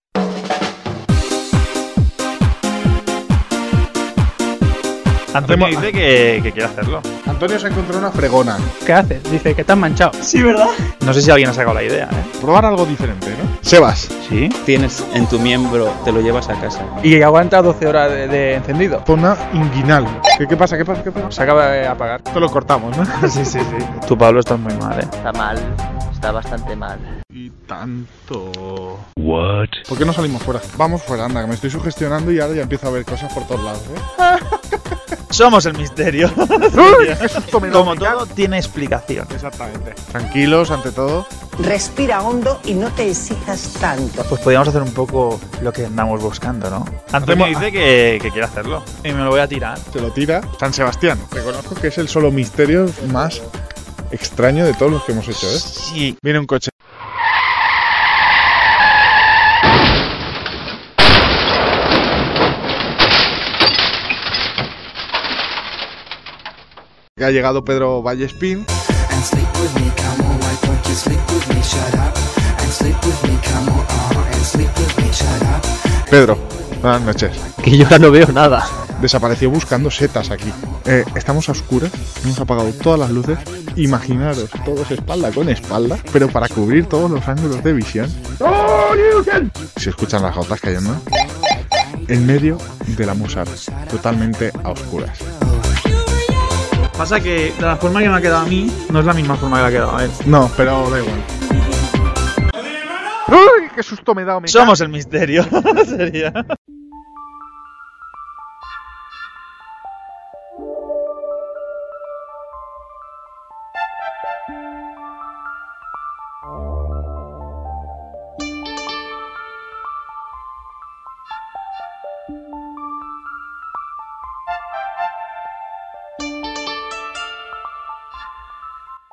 Antonio 5.38 5.68
dice 5.68 5.92
que, 5.92 6.40
que 6.44 6.52
quiere 6.52 6.66
hacerlo. 6.66 7.02
Antonio 7.26 7.60
se 7.60 7.68
encontró 7.68 7.98
una 7.98 8.12
fregona. 8.12 8.58
¿Qué 8.86 8.94
haces? 8.94 9.24
Dice 9.30 9.54
que 9.54 9.64
te 9.64 9.72
has 9.72 9.78
manchado. 9.78 10.12
Sí, 10.22 10.42
¿verdad? 10.42 10.68
No 11.06 11.14
sé 11.14 11.22
si 11.22 11.30
alguien 11.32 11.50
ha 11.50 11.54
sacado 11.54 11.76
la 11.76 11.84
idea, 11.84 12.06
¿eh? 12.06 12.38
Probar 12.42 12.66
algo 12.66 12.86
diferente, 12.86 13.28
¿no? 13.30 13.58
Sebas. 13.62 14.10
Sí. 14.30 14.50
Tienes 14.66 15.04
en 15.14 15.28
tu 15.28 15.40
miembro, 15.40 15.92
te 16.04 16.12
lo 16.12 16.22
llevas 16.22 16.50
a 16.50 16.60
casa. 16.60 16.82
Y 17.04 17.22
aguanta 17.22 17.62
12 17.62 17.88
horas 17.88 18.12
de, 18.12 18.28
de 18.28 18.56
encendido. 18.56 19.04
Zona 19.06 19.36
inguinal. 19.54 20.08
¿Qué, 20.38 20.48
qué 20.48 20.58
pasa? 20.58 20.78
¿Qué 20.78 20.86
pasa? 20.86 21.04
¿Qué 21.04 21.12
pasa? 21.12 21.32
Se 21.32 21.44
acaba 21.44 21.68
de 21.68 21.88
apagar. 21.88 22.22
Esto 22.26 22.40
lo 22.40 22.50
cortamos, 22.50 22.96
¿no? 22.98 23.06
sí, 23.30 23.46
sí, 23.46 23.60
sí. 23.60 23.86
Tú, 24.08 24.18
Pablo, 24.18 24.40
estás 24.40 24.60
muy 24.60 24.74
mal, 24.76 25.00
¿eh? 25.00 25.04
Está 25.04 25.32
mal, 25.34 25.58
está 26.18 26.32
bastante 26.32 26.76
mal. 26.76 27.00
Y 27.30 27.52
tanto. 27.68 29.00
What? 29.18 29.68
¿Por 29.88 29.98
qué 30.00 30.04
no 30.04 30.14
salimos 30.14 30.42
fuera? 30.42 30.60
Vamos 30.76 31.04
fuera, 31.04 31.26
anda, 31.26 31.42
que 31.42 31.48
me 31.48 31.54
estoy 31.54 31.70
sugestionando 31.70 32.32
y 32.32 32.40
ahora 32.40 32.56
ya 32.56 32.64
empiezo 32.64 32.88
a 32.88 32.92
ver 32.92 33.06
cosas 33.06 33.32
por 33.32 33.46
todos 33.46 33.64
lados, 33.64 33.84
¿eh? 33.96 34.46
Somos 35.30 35.68
el 35.68 35.78
misterio. 35.78 36.32
¡Uy! 36.38 37.08
¡Qué 37.22 37.30
susto 37.30 37.60
me 37.60 37.68
da, 37.68 37.74
Como 37.74 37.96
todo 37.96 38.26
tiene 38.26 38.58
explicación. 38.58 39.28
Exactamente. 39.30 39.94
Tranquilos, 40.12 40.72
ante 40.72 40.92
todo. 40.92 41.28
Respira 41.60 42.22
hondo 42.24 42.60
y 42.66 42.74
no 42.74 42.90
te 42.90 43.12
exijas 43.12 43.74
tanto. 43.80 44.24
Pues 44.24 44.42
podríamos 44.42 44.70
hacer 44.70 44.82
un 44.82 44.94
poco 44.94 45.40
lo 45.62 45.72
que 45.72 45.86
andamos 45.86 46.20
buscando, 46.22 46.72
¿no? 46.72 46.86
Antonio 47.12 47.46
dice 47.46 47.72
que, 47.72 48.18
que 48.22 48.32
quiere 48.32 48.48
hacerlo. 48.48 48.84
Y 49.04 49.12
me 49.12 49.24
lo 49.24 49.30
voy 49.30 49.42
a 49.42 49.48
tirar. 49.48 49.78
Se 49.78 50.02
lo 50.02 50.12
tira 50.12 50.42
San 50.60 50.74
Sebastián. 50.74 51.20
Reconozco 51.30 51.76
que 51.76 51.88
es 51.88 51.98
el 52.00 52.08
solo 52.08 52.32
misterio 52.32 52.88
más 53.12 53.42
extraño 54.12 54.66
de 54.66 54.74
todos 54.74 54.92
los 54.92 55.04
que 55.04 55.12
hemos 55.12 55.28
hecho, 55.28 55.48
¿eh? 55.48 55.60
Sí. 55.60 56.18
Viene 56.22 56.40
un 56.40 56.46
coche. 56.46 56.70
Ha 67.20 67.32
llegado 67.32 67.66
Pedro 67.66 68.02
Vallespín. 68.04 68.66
Pedro, 76.10 76.38
buenas 76.82 77.02
noches. 77.02 77.32
Que 77.64 77.78
yo 77.78 77.90
ya 77.90 78.00
no 78.00 78.12
veo 78.12 78.28
nada. 78.32 78.66
Desapareció 79.02 79.50
buscando 79.50 79.92
setas 79.92 80.32
aquí. 80.32 80.54
Eh, 80.90 81.04
estamos 81.16 81.50
a 81.50 81.52
oscuras, 81.52 81.92
hemos 82.24 82.40
apagado 82.40 82.72
todas 82.72 82.98
las 82.98 83.12
luces. 83.12 83.38
Imaginaros, 83.76 84.50
todos 84.64 84.90
espalda 84.90 85.32
con 85.32 85.50
espalda, 85.50 85.98
pero 86.14 86.30
para 86.30 86.48
cubrir 86.48 86.86
todos 86.86 87.12
los 87.12 87.28
ángulos 87.28 87.62
de 87.62 87.74
visión. 87.74 88.10
Se 89.76 89.90
escuchan 89.90 90.22
las 90.22 90.34
gotas 90.34 90.62
cayendo. 90.62 90.96
En 92.08 92.26
medio 92.26 92.58
de 92.86 93.06
la 93.06 93.14
musar, 93.14 93.48
totalmente 93.90 94.54
a 94.64 94.70
oscuras. 94.70 95.20
Pasa 96.98 97.20
que 97.20 97.52
de 97.52 97.62
la 97.62 97.76
forma 97.76 98.02
que 98.02 98.08
me 98.08 98.16
ha 98.16 98.22
quedado 98.22 98.46
a 98.46 98.46
mí, 98.46 98.72
no 98.90 99.02
es 99.02 99.06
la 99.06 99.14
misma 99.14 99.36
forma 99.36 99.58
que 99.58 99.64
le 99.64 99.68
ha 99.68 99.72
quedado 99.72 99.98
a 99.98 100.06
él. 100.06 100.12
No, 100.26 100.50
pero 100.56 100.90
da 100.90 101.00
igual. 101.00 101.24
¡Uy! 103.28 103.70
¡Qué 103.76 103.84
susto 103.84 104.16
me 104.16 104.22
he 104.22 104.26
dado! 104.26 104.40
me 104.40 104.48
Somos 104.48 104.80
el 104.80 104.88
misterio. 104.88 105.46
Sería. 105.86 106.34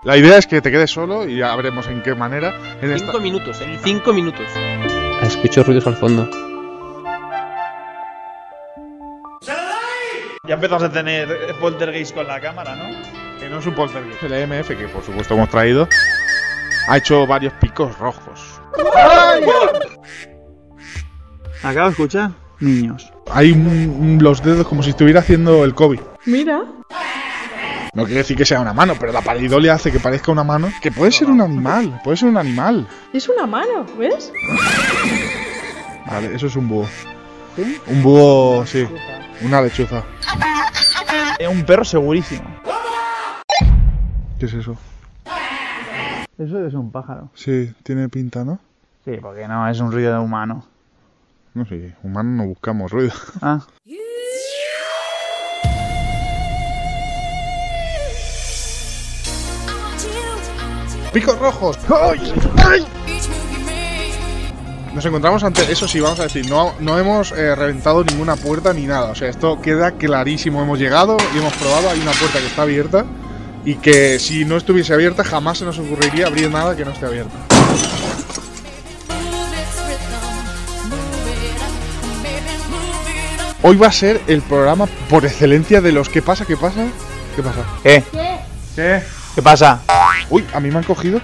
La 0.04 0.16
idea 0.18 0.36
es 0.36 0.46
que 0.46 0.60
te 0.60 0.70
quedes 0.70 0.90
solo 0.90 1.26
y 1.26 1.38
ya 1.38 1.54
veremos 1.56 1.86
en 1.86 2.02
qué 2.02 2.14
manera. 2.14 2.54
En 2.82 2.92
esta... 2.92 3.06
Cinco 3.06 3.20
minutos, 3.20 3.60
¿eh? 3.62 3.78
Cinco 3.82 4.12
minutos. 4.12 4.46
Escucho 5.22 5.62
ruidos 5.64 5.86
al 5.86 5.96
fondo. 5.96 6.28
Ya 10.46 10.54
empezamos 10.56 10.82
a 10.82 10.92
tener 10.92 11.28
poltergeist 11.58 12.14
con 12.14 12.26
la 12.26 12.38
cámara, 12.38 12.76
¿no? 12.76 12.84
Que 13.40 13.48
no 13.48 13.60
es 13.60 13.66
un 13.66 13.74
poltergeist. 13.74 14.22
El 14.24 14.34
EMF, 14.34 14.68
que 14.68 14.88
por 14.88 15.02
supuesto 15.02 15.34
hemos 15.34 15.48
traído, 15.48 15.88
ha 16.88 16.98
hecho 16.98 17.26
varios 17.26 17.54
picos 17.54 17.98
rojos. 17.98 18.60
Acabo 21.62 21.86
de 21.86 21.90
escuchar 21.92 22.30
niños. 22.60 23.10
Hay 23.30 23.52
un- 23.52 24.18
los 24.20 24.42
dedos 24.42 24.66
como 24.68 24.82
si 24.82 24.90
estuviera 24.90 25.20
haciendo 25.20 25.64
el 25.64 25.74
COVID. 25.74 26.00
Mira. 26.26 26.62
No 27.94 28.04
quiere 28.04 28.18
decir 28.18 28.36
que 28.36 28.44
sea 28.44 28.60
una 28.60 28.72
mano, 28.72 28.94
pero 28.98 29.12
la 29.12 29.22
palidolia 29.22 29.74
hace 29.74 29.92
que 29.92 30.00
parezca 30.00 30.32
una 30.32 30.42
mano. 30.42 30.68
Que 30.82 30.90
puede 30.90 31.12
ser 31.12 31.28
un 31.28 31.40
animal, 31.40 32.00
puede 32.02 32.16
ser 32.16 32.28
un 32.28 32.36
animal. 32.36 32.88
Es 33.12 33.28
una 33.28 33.46
mano, 33.46 33.86
¿ves? 33.96 34.32
Vale, 36.06 36.34
eso 36.34 36.48
es 36.48 36.56
un 36.56 36.68
búho. 36.68 36.88
Un 37.86 38.02
búho, 38.02 38.66
sí. 38.66 38.84
Una 39.42 39.62
lechuza. 39.62 40.02
Es 41.38 41.48
un 41.48 41.64
perro 41.64 41.84
segurísimo. 41.84 42.42
¿Qué 44.40 44.46
es 44.46 44.54
eso? 44.54 44.76
Eso 46.36 46.56
debe 46.56 46.70
ser 46.70 46.78
un 46.80 46.90
pájaro. 46.90 47.30
Sí, 47.34 47.72
tiene 47.84 48.08
pinta, 48.08 48.44
¿no? 48.44 48.58
Sí, 49.04 49.12
porque 49.22 49.46
no, 49.46 49.68
es 49.68 49.78
un 49.78 49.92
ruido 49.92 50.12
de 50.12 50.18
humano. 50.18 50.66
No 51.54 51.64
sé, 51.64 51.94
humano 52.02 52.30
no 52.30 52.46
buscamos 52.48 52.90
ruido. 52.90 53.12
Ah. 53.40 53.60
¡Picos 61.14 61.38
rojos! 61.38 61.78
¡Ay! 61.88 62.34
¡Ay! 62.56 62.84
Nos 64.92 65.06
encontramos 65.06 65.44
ante, 65.44 65.70
eso 65.70 65.86
sí, 65.86 66.00
vamos 66.00 66.18
a 66.18 66.24
decir, 66.24 66.50
no, 66.50 66.74
no 66.80 66.98
hemos 66.98 67.30
eh, 67.30 67.54
reventado 67.54 68.02
ninguna 68.02 68.34
puerta 68.34 68.72
ni 68.72 68.82
nada. 68.86 69.12
O 69.12 69.14
sea, 69.14 69.28
esto 69.28 69.60
queda 69.60 69.92
clarísimo. 69.92 70.60
Hemos 70.60 70.80
llegado 70.80 71.16
y 71.32 71.38
hemos 71.38 71.52
probado. 71.52 71.88
Hay 71.88 72.00
una 72.00 72.10
puerta 72.10 72.40
que 72.40 72.46
está 72.46 72.62
abierta 72.62 73.04
y 73.64 73.76
que 73.76 74.18
si 74.18 74.44
no 74.44 74.56
estuviese 74.56 74.92
abierta 74.92 75.22
jamás 75.22 75.58
se 75.58 75.64
nos 75.64 75.78
ocurriría 75.78 76.26
abrir 76.26 76.50
nada 76.50 76.74
que 76.74 76.84
no 76.84 76.90
esté 76.90 77.06
abierta. 77.06 77.36
Hoy 83.62 83.76
va 83.76 83.86
a 83.86 83.92
ser 83.92 84.20
el 84.26 84.42
programa 84.42 84.86
por 85.08 85.24
excelencia 85.24 85.80
de 85.80 85.92
los 85.92 86.08
¿Qué 86.08 86.22
pasa? 86.22 86.44
¿Qué 86.44 86.56
pasa? 86.56 86.86
¿Qué 87.36 87.42
pasa? 87.42 87.64
¿Qué? 87.84 88.02
¿Qué? 88.10 88.40
¿Qué 88.74 89.23
pasa? 89.42 89.80
Uy, 90.30 90.44
a 90.52 90.60
mí 90.60 90.70
me 90.70 90.78
han 90.78 90.84
cogido. 90.84 91.20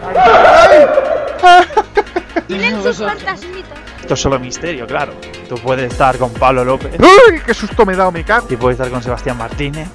Tienen 2.47 2.83
sus 2.83 2.99
fantasmitas. 2.99 3.79
Esto 4.01 4.15
es 4.15 4.21
solo 4.21 4.41
misterio, 4.41 4.87
claro. 4.87 5.13
Tú 5.49 5.55
puedes 5.57 5.93
estar 5.93 6.17
con 6.19 6.33
Pablo 6.33 6.65
López. 6.65 6.99
¡Uy! 6.99 7.41
¡Qué 7.47 7.55
susto 7.55 7.87
me 7.87 7.93
he 7.93 7.97
dado, 7.97 8.11
me 8.11 8.25
cago! 8.25 8.47
Y 8.51 8.57
puedes 8.57 8.79
estar 8.79 8.91
con 8.91 9.03
Sebastián 9.03 9.37
Martínez. 9.37 9.89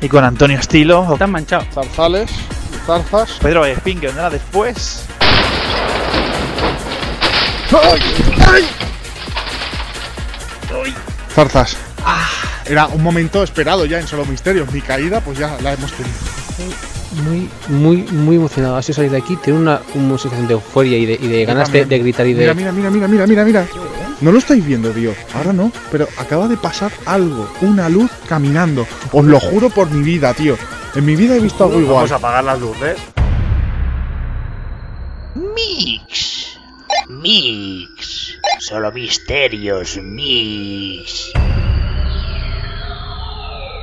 Y 0.00 0.08
con 0.08 0.24
Antonio 0.24 0.58
Estilo. 0.58 1.12
Están 1.12 1.30
manchados. 1.30 1.66
Zarzales, 1.72 2.30
zarzas. 2.86 3.38
Pedro 3.40 3.64
Espín, 3.64 4.00
que 4.00 4.08
vendrá 4.08 4.30
después. 4.30 5.04
¡Ay! 7.72 8.00
¡Ay! 8.46 8.68
Zarzas. 11.34 11.76
Era 12.66 12.86
un 12.86 13.02
momento 13.02 13.42
esperado 13.42 13.86
ya 13.86 13.98
en 13.98 14.06
Solo 14.06 14.24
Misterios. 14.26 14.70
Mi 14.72 14.80
caída, 14.80 15.20
pues 15.20 15.38
ya 15.38 15.56
la 15.62 15.72
hemos 15.72 15.92
tenido. 15.92 16.16
Muy, 17.24 17.48
muy, 17.68 18.02
muy 18.12 18.36
emocionado. 18.36 18.76
Así 18.76 18.92
salir 18.92 19.10
de 19.10 19.18
aquí, 19.18 19.36
tiene 19.36 19.58
una, 19.58 19.80
una 19.94 20.18
sensación 20.18 20.46
de 20.46 20.54
euforia 20.54 20.98
y 20.98 21.06
de, 21.06 21.14
y 21.14 21.26
de 21.28 21.44
ganas 21.44 21.72
de, 21.72 21.84
de 21.86 21.98
gritar 21.98 22.26
y 22.26 22.34
de. 22.34 22.40
Mira, 22.40 22.54
mira, 22.54 22.72
mira, 22.72 22.90
mira, 22.90 23.08
mira, 23.08 23.26
mira, 23.26 23.44
mira. 23.44 23.66
No 24.20 24.32
lo 24.32 24.38
estáis 24.38 24.64
viendo, 24.66 24.90
tío. 24.90 25.12
Ahora 25.34 25.52
no, 25.52 25.72
pero 25.90 26.08
acaba 26.18 26.48
de 26.48 26.56
pasar 26.56 26.92
algo. 27.06 27.48
Una 27.60 27.88
luz 27.88 28.10
caminando. 28.28 28.86
Os 29.12 29.24
lo 29.24 29.38
juro 29.40 29.70
por 29.70 29.90
mi 29.90 30.02
vida, 30.02 30.34
tío. 30.34 30.56
En 30.94 31.06
mi 31.06 31.16
vida 31.16 31.36
he 31.36 31.40
visto 31.40 31.64
algo 31.64 31.80
igual. 31.80 31.96
Vamos 31.96 32.12
a 32.12 32.16
apagar 32.16 32.44
las 32.44 32.60
luces. 32.60 32.98
Mix. 35.34 36.58
Mix. 37.08 38.38
Solo 38.58 38.90
misterios, 38.92 39.98
Mix. 40.02 41.32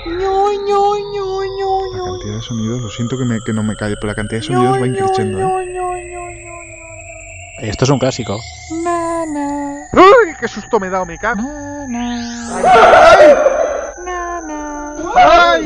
La 0.05 2.03
cantidad 2.11 2.35
de 2.35 2.41
sonidos, 2.41 2.81
lo 2.81 2.89
siento 2.89 3.17
que, 3.17 3.25
me, 3.25 3.41
que 3.41 3.53
no 3.53 3.63
me 3.63 3.75
calle, 3.75 3.95
pero 3.95 4.07
la 4.07 4.15
cantidad 4.15 4.39
de 4.41 4.45
sonidos 4.45 4.79
va 4.79 4.87
increciendo, 4.87 5.39
¿eh? 5.39 5.65
Esto 7.61 7.85
es 7.85 7.89
un 7.89 7.99
clásico. 7.99 8.39
¡Uy! 9.93 10.35
¡Qué 10.39 10.47
susto 10.47 10.79
me 10.79 10.87
he 10.87 10.89
dado, 10.89 11.05
me 11.05 11.17
cago! 11.17 11.41
¡Ay! 15.15 15.65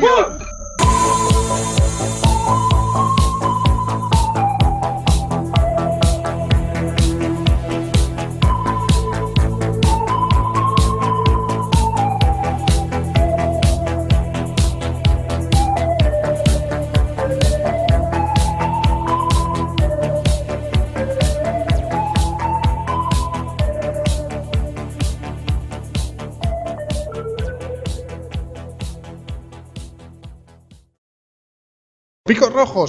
¡Picos 32.30 32.52
rojos! 32.52 32.88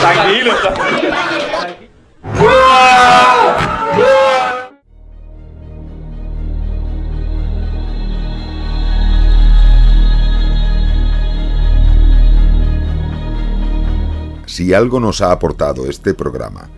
Tranquilo, 0.00 0.52
Si 14.46 14.72
algo 14.72 15.00
nos 15.00 15.20
ha 15.22 15.32
aportado 15.32 15.90
este 15.90 16.14
programa, 16.14 16.68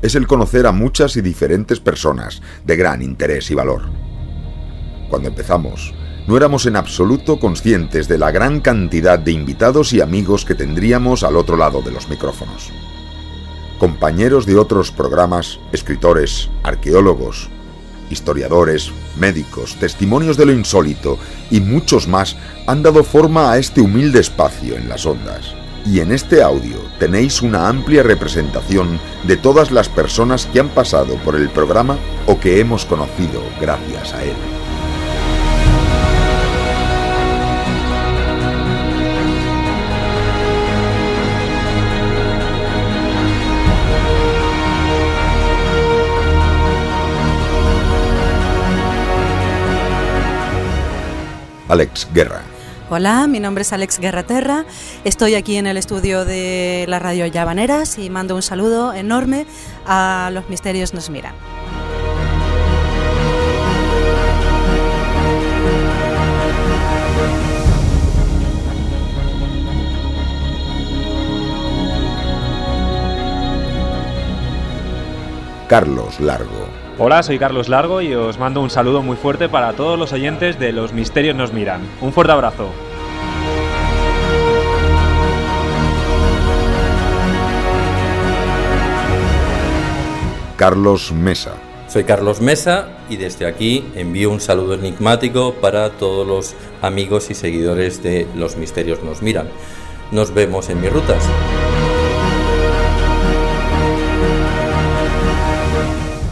es 0.00 0.14
el 0.14 0.26
conocer 0.26 0.66
a 0.66 0.72
muchas 0.72 1.18
y 1.18 1.20
diferentes 1.20 1.78
personas 1.78 2.40
de 2.64 2.74
gran 2.74 3.02
interés 3.02 3.50
y 3.50 3.54
valor. 3.54 3.82
Cuando 5.10 5.28
empezamos, 5.28 5.92
no 6.28 6.36
éramos 6.36 6.66
en 6.66 6.76
absoluto 6.76 7.40
conscientes 7.40 8.06
de 8.06 8.18
la 8.18 8.30
gran 8.30 8.60
cantidad 8.60 9.18
de 9.18 9.32
invitados 9.32 9.94
y 9.94 10.02
amigos 10.02 10.44
que 10.44 10.54
tendríamos 10.54 11.22
al 11.24 11.36
otro 11.36 11.56
lado 11.56 11.80
de 11.80 11.90
los 11.90 12.10
micrófonos. 12.10 12.68
Compañeros 13.78 14.44
de 14.44 14.58
otros 14.58 14.92
programas, 14.92 15.58
escritores, 15.72 16.50
arqueólogos, 16.62 17.48
historiadores, 18.10 18.92
médicos, 19.18 19.76
testimonios 19.76 20.36
de 20.36 20.44
lo 20.44 20.52
insólito 20.52 21.18
y 21.50 21.62
muchos 21.62 22.06
más 22.08 22.36
han 22.66 22.82
dado 22.82 23.04
forma 23.04 23.50
a 23.50 23.56
este 23.56 23.80
humilde 23.80 24.20
espacio 24.20 24.76
en 24.76 24.90
las 24.90 25.06
ondas. 25.06 25.54
Y 25.86 26.00
en 26.00 26.12
este 26.12 26.42
audio 26.42 26.76
tenéis 26.98 27.40
una 27.40 27.70
amplia 27.70 28.02
representación 28.02 29.00
de 29.24 29.38
todas 29.38 29.70
las 29.70 29.88
personas 29.88 30.44
que 30.44 30.60
han 30.60 30.68
pasado 30.68 31.14
por 31.24 31.36
el 31.36 31.48
programa 31.48 31.96
o 32.26 32.38
que 32.38 32.60
hemos 32.60 32.84
conocido 32.84 33.42
gracias 33.58 34.12
a 34.12 34.24
él. 34.24 34.57
Alex 51.68 52.08
Guerra. 52.12 52.42
Hola, 52.90 53.26
mi 53.26 53.38
nombre 53.38 53.62
es 53.62 53.72
Alex 53.72 53.98
Guerraterra. 53.98 54.64
Estoy 55.04 55.34
aquí 55.34 55.56
en 55.56 55.66
el 55.66 55.76
estudio 55.76 56.24
de 56.24 56.86
la 56.88 56.98
radio 56.98 57.26
Llavaneras 57.26 57.98
y 57.98 58.08
mando 58.08 58.34
un 58.34 58.42
saludo 58.42 58.94
enorme 58.94 59.46
a 59.86 60.30
Los 60.32 60.48
Misterios 60.48 60.94
Nos 60.94 61.10
Miran. 61.10 61.34
Carlos 75.68 76.18
Largo. 76.18 76.67
Hola, 77.00 77.22
soy 77.22 77.38
Carlos 77.38 77.68
Largo 77.68 78.02
y 78.02 78.12
os 78.12 78.40
mando 78.40 78.60
un 78.60 78.70
saludo 78.70 79.02
muy 79.02 79.16
fuerte 79.16 79.48
para 79.48 79.72
todos 79.74 79.96
los 79.96 80.12
oyentes 80.12 80.58
de 80.58 80.72
Los 80.72 80.92
Misterios 80.92 81.36
Nos 81.36 81.52
Miran. 81.52 81.80
Un 82.00 82.12
fuerte 82.12 82.32
abrazo. 82.32 82.70
Carlos 90.56 91.12
Mesa. 91.12 91.52
Soy 91.86 92.02
Carlos 92.02 92.40
Mesa 92.40 92.88
y 93.08 93.16
desde 93.16 93.46
aquí 93.46 93.84
envío 93.94 94.32
un 94.32 94.40
saludo 94.40 94.74
enigmático 94.74 95.54
para 95.54 95.90
todos 95.90 96.26
los 96.26 96.56
amigos 96.82 97.30
y 97.30 97.36
seguidores 97.36 98.02
de 98.02 98.26
Los 98.34 98.56
Misterios 98.56 99.04
Nos 99.04 99.22
Miran. 99.22 99.46
Nos 100.10 100.34
vemos 100.34 100.68
en 100.68 100.80
mis 100.80 100.92
rutas. 100.92 101.22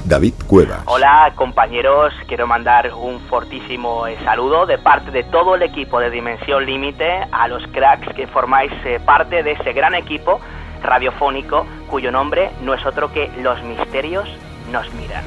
David 0.06 0.34
Cueva. 0.46 0.82
Hola 0.86 1.32
compañeros, 1.34 2.14
quiero 2.28 2.46
mandar 2.46 2.94
un 2.94 3.18
fortísimo 3.28 4.06
eh, 4.06 4.16
saludo 4.24 4.64
de 4.64 4.78
parte 4.78 5.10
de 5.10 5.24
todo 5.24 5.56
el 5.56 5.62
equipo 5.62 5.98
de 5.98 6.10
Dimensión 6.10 6.64
Límite 6.64 7.26
a 7.32 7.48
los 7.48 7.66
cracks 7.72 8.14
que 8.14 8.28
formáis 8.28 8.70
eh, 8.84 9.00
parte 9.04 9.42
de 9.42 9.52
ese 9.52 9.72
gran 9.72 9.96
equipo 9.96 10.40
radiofónico 10.80 11.66
cuyo 11.90 12.12
nombre 12.12 12.52
no 12.62 12.72
es 12.74 12.86
otro 12.86 13.12
que 13.12 13.32
Los 13.42 13.60
Misterios 13.64 14.28
nos 14.70 14.92
miran. 14.94 15.24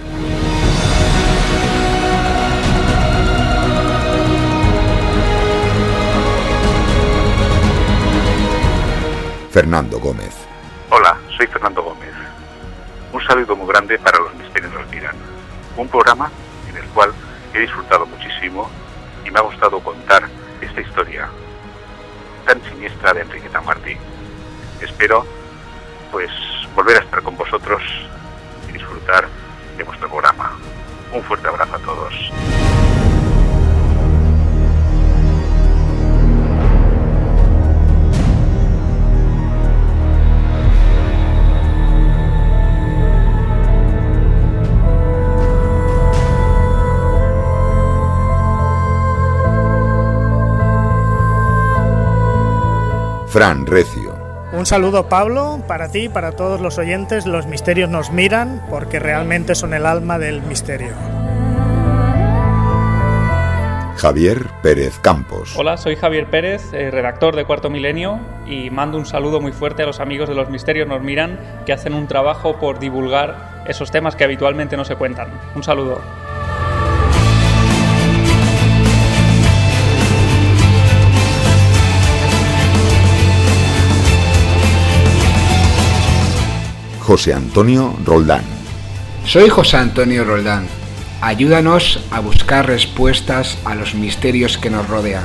Fernando 9.52 10.00
Gómez. 10.00 10.48
Hola, 10.90 11.18
soy 11.36 11.48
Fernando 11.48 11.84
Gómez. 11.84 12.19
Un 13.12 13.24
saludo 13.26 13.56
muy 13.56 13.68
grande 13.68 13.98
para 13.98 14.20
los 14.20 14.36
misterios 14.36 14.72
nos 14.74 14.88
miran. 14.90 15.16
Un 15.76 15.88
programa 15.88 16.32
en 16.70 16.78
el 16.78 16.86
cual 16.90 17.12
he 17.54 17.60
disfrutado 17.60 18.06
muchísimo 18.06 18.70
y 19.26 19.32
me 19.32 19.40
ha 19.40 19.42
gustado 19.42 19.80
contar 19.80 20.28
esta 20.62 20.82
historia 20.82 21.30
tan 22.46 22.62
siniestra 22.64 23.14
de 23.14 23.22
Enriqueta 23.22 23.62
Martí. 23.62 23.98
Espero, 24.82 25.26
pues, 26.12 26.30
volver 26.76 26.98
a 26.98 27.00
estar 27.02 27.22
con 27.24 27.36
vosotros 27.36 27.82
y 28.68 28.74
disfrutar 28.74 29.28
de 29.78 29.84
vuestro 29.84 30.08
programa. 30.08 30.58
Un 31.12 31.24
fuerte 31.24 31.48
abrazo 31.48 31.76
a 31.76 31.80
todos. 31.80 32.14
Fran 53.30 53.68
Recio. 53.68 54.18
Un 54.54 54.66
saludo 54.66 55.08
Pablo, 55.08 55.62
para 55.68 55.92
ti, 55.92 56.10
para 56.10 56.32
todos 56.32 56.62
los 56.62 56.80
oyentes, 56.80 57.28
los 57.28 57.46
misterios 57.46 57.88
nos 57.88 58.12
miran 58.12 58.66
porque 58.72 58.98
realmente 58.98 59.54
son 59.54 59.76
el 59.76 59.86
alma 59.86 60.18
del 60.18 60.42
misterio. 60.42 60.94
Javier 63.98 64.48
Pérez 64.64 64.98
Campos. 64.98 65.54
Hola, 65.56 65.78
soy 65.78 65.96
Javier 65.96 66.26
Pérez, 66.26 66.74
eh, 66.74 66.90
redactor 66.90 67.36
de 67.36 67.46
Cuarto 67.46 67.70
Milenio, 67.70 68.20
y 68.48 68.72
mando 68.72 68.98
un 68.98 69.06
saludo 69.06 69.40
muy 69.40 69.52
fuerte 69.52 69.84
a 69.84 69.86
los 69.86 70.00
amigos 70.00 70.28
de 70.28 70.34
los 70.34 70.50
misterios 70.50 70.88
nos 70.88 71.04
miran 71.04 71.40
que 71.68 71.74
hacen 71.74 71.94
un 71.94 72.08
trabajo 72.08 72.58
por 72.58 72.80
divulgar 72.80 73.62
esos 73.68 73.92
temas 73.92 74.16
que 74.16 74.24
habitualmente 74.24 74.76
no 74.76 74.86
se 74.86 74.96
cuentan. 74.96 75.28
Un 75.54 75.62
saludo. 75.62 76.02
José 87.10 87.34
Antonio 87.34 87.96
Roldán. 88.06 88.44
Soy 89.26 89.50
José 89.50 89.78
Antonio 89.78 90.24
Roldán. 90.24 90.68
Ayúdanos 91.22 92.02
a 92.12 92.20
buscar 92.20 92.68
respuestas 92.68 93.58
a 93.66 93.74
los 93.74 93.96
misterios 93.96 94.60
que 94.60 94.70
nos 94.70 94.88
rodean. 94.88 95.24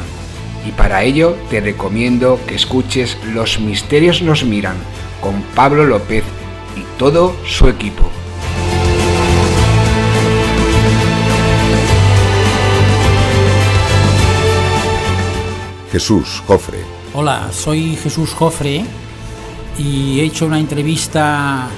Y 0.67 0.73
para 0.73 1.03
ello 1.03 1.37
te 1.51 1.61
recomiendo 1.61 2.41
que 2.47 2.55
escuches 2.55 3.19
Los 3.35 3.61
misterios 3.61 4.23
nos 4.23 4.47
miran 4.47 4.77
con 5.21 5.43
Pablo 5.55 5.85
López 5.85 6.25
y 6.75 6.99
todo 6.99 7.37
su 7.47 7.69
equipo. 7.69 8.11
Jesús 15.93 16.43
Jofre. 16.47 16.79
Hola, 17.13 17.51
soy 17.53 17.95
Jesús 17.97 18.31
Jofre 18.31 18.87
y 19.79 20.21
he 20.21 20.25
hecho 20.25 20.47
una 20.47 20.59
entrevista 20.59 21.69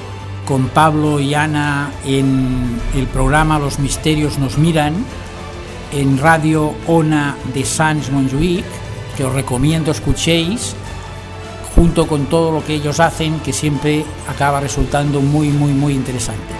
con 0.44 0.68
Pablo 0.68 1.18
y 1.18 1.34
Ana 1.34 1.90
en 2.05 2.80
el 2.94 3.07
programa 3.07 3.59
Los 3.59 3.78
Misterios 3.78 4.38
nos 4.38 4.59
miran 4.59 4.94
en 5.92 6.18
Radio 6.18 6.74
Ona 6.86 7.36
de 7.55 7.64
Sans 7.64 8.11
Montjuïc, 8.11 8.64
que 9.16 9.24
os 9.24 9.32
recomiendo 9.32 9.90
escuchéis, 9.90 10.74
junto 11.74 12.07
con 12.07 12.26
todo 12.26 12.53
lo 12.53 12.64
que 12.64 12.74
ellos 12.74 13.01
hacen, 13.01 13.40
que 13.40 13.53
siempre 13.53 14.05
acaba 14.28 14.61
resultando 14.61 15.20
muy, 15.20 15.49
muy, 15.49 15.72
muy 15.72 15.94
interesante. 15.94 16.55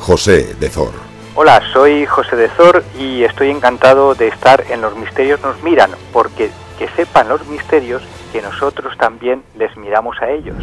José 0.00 0.54
de 0.60 0.68
Zor. 0.68 1.03
Hola, 1.36 1.60
soy 1.72 2.06
José 2.06 2.36
de 2.36 2.48
Zor 2.50 2.84
y 2.96 3.24
estoy 3.24 3.50
encantado 3.50 4.14
de 4.14 4.28
estar 4.28 4.64
en 4.70 4.80
Los 4.80 4.96
Misterios 4.96 5.40
nos 5.42 5.60
miran, 5.64 5.90
porque 6.12 6.52
que 6.78 6.86
sepan 6.90 7.28
los 7.28 7.44
misterios 7.48 8.04
que 8.32 8.40
nosotros 8.40 8.96
también 8.96 9.42
les 9.58 9.76
miramos 9.76 10.16
a 10.22 10.30
ellos. 10.30 10.56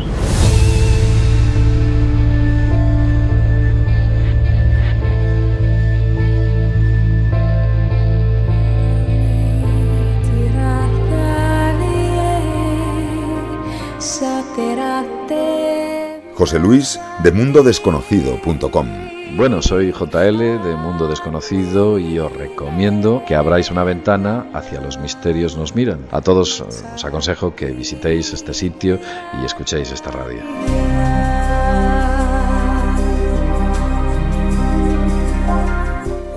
José 16.35 16.59
Luis 16.59 16.97
de 17.21 17.31
mundodesconocido.com. 17.33 19.20
Bueno, 19.35 19.61
soy 19.61 19.93
JL 19.93 20.37
de 20.61 20.75
Mundo 20.75 21.07
Desconocido 21.07 21.97
y 21.97 22.19
os 22.19 22.31
recomiendo 22.31 23.23
que 23.25 23.35
abráis 23.35 23.71
una 23.71 23.83
ventana 23.83 24.47
hacia 24.53 24.81
los 24.81 24.97
misterios 24.99 25.55
nos 25.55 25.73
miran. 25.73 26.05
A 26.11 26.21
todos 26.21 26.61
os 26.61 27.05
aconsejo 27.05 27.55
que 27.55 27.67
visitéis 27.67 28.33
este 28.33 28.53
sitio 28.53 28.99
y 29.41 29.45
escuchéis 29.45 29.91
esta 29.91 30.11
radio. 30.11 30.41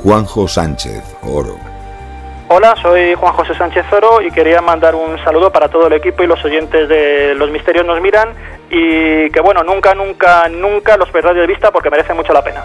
Juanjo 0.02 0.46
Sánchez 0.46 1.02
Oro. 1.22 1.73
Hola, 2.48 2.76
soy 2.82 3.14
Juan 3.14 3.32
José 3.32 3.54
Sánchez 3.54 3.90
Oro 3.90 4.20
y 4.20 4.30
quería 4.30 4.60
mandar 4.60 4.94
un 4.94 5.18
saludo 5.24 5.50
para 5.50 5.68
todo 5.68 5.86
el 5.86 5.94
equipo 5.94 6.22
y 6.22 6.26
los 6.26 6.44
oyentes 6.44 6.88
de 6.90 7.34
Los 7.34 7.50
Misterios 7.50 7.86
nos 7.86 8.00
miran 8.02 8.34
y 8.68 9.30
que 9.30 9.40
bueno, 9.40 9.62
nunca, 9.62 9.94
nunca, 9.94 10.46
nunca 10.50 10.98
los 10.98 11.10
perdáis 11.10 11.36
de 11.36 11.46
vista 11.46 11.70
porque 11.72 11.88
merece 11.88 12.12
mucho 12.12 12.34
la 12.34 12.44
pena. 12.44 12.62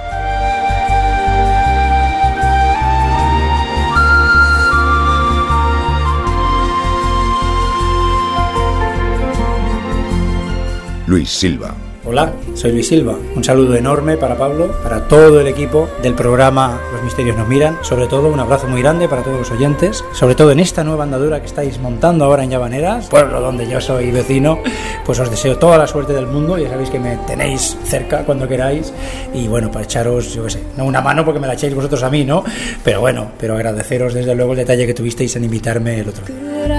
Luis 11.08 11.30
Silva. 11.30 11.74
Hola, 12.10 12.34
soy 12.56 12.72
Luis 12.72 12.88
Silva. 12.88 13.16
Un 13.36 13.44
saludo 13.44 13.76
enorme 13.76 14.18
para 14.18 14.36
Pablo, 14.36 14.72
para 14.82 15.08
todo 15.08 15.42
el 15.42 15.48
equipo 15.48 15.88
del 16.02 16.16
programa 16.16 16.82
Los 16.92 17.04
Misterios 17.04 17.38
nos 17.38 17.48
miran. 17.48 17.78
Sobre 17.84 18.08
todo 18.08 18.30
un 18.30 18.40
abrazo 18.40 18.68
muy 18.68 18.82
grande 18.82 19.08
para 19.08 19.22
todos 19.22 19.38
los 19.38 19.52
oyentes. 19.52 20.04
Sobre 20.14 20.34
todo 20.34 20.52
en 20.52 20.60
esta 20.60 20.84
nueva 20.84 21.04
andadura 21.04 21.40
que 21.40 21.46
estáis 21.46 21.78
montando 21.78 22.26
ahora 22.26 22.44
en 22.44 22.50
Llavaneras, 22.50 23.10
pueblo 23.10 23.40
donde 23.42 23.70
yo 23.70 23.80
soy 23.80 24.10
vecino. 24.10 24.58
Pues 25.06 25.20
os 25.20 25.30
deseo 25.30 25.60
toda 25.60 25.78
la 25.78 25.86
suerte 25.86 26.14
del 26.14 26.26
mundo. 26.26 26.58
Ya 26.58 26.70
sabéis 26.70 26.90
que 26.90 27.00
me 27.00 27.16
tenéis 27.28 27.78
cerca 27.84 28.26
cuando 28.26 28.48
queráis. 28.48 28.92
Y 29.32 29.48
bueno, 29.48 29.70
para 29.70 29.86
echaros, 29.86 30.34
yo 30.34 30.46
qué 30.46 30.50
sé, 30.50 30.64
no 30.78 30.86
una 30.86 31.02
mano 31.02 31.24
porque 31.24 31.40
me 31.40 31.46
la 31.46 31.54
echéis 31.54 31.76
vosotros 31.76 32.02
a 32.02 32.10
mí, 32.10 32.26
¿no? 32.26 32.44
Pero 32.84 33.02
bueno, 33.02 33.34
pero 33.40 33.54
agradeceros 33.54 34.16
desde 34.16 34.34
luego 34.34 34.54
el 34.54 34.58
detalle 34.58 34.88
que 34.88 34.96
tuvisteis 34.96 35.36
en 35.36 35.44
invitarme 35.44 36.00
el 36.00 36.10
otro 36.10 36.26
día. 36.26 36.79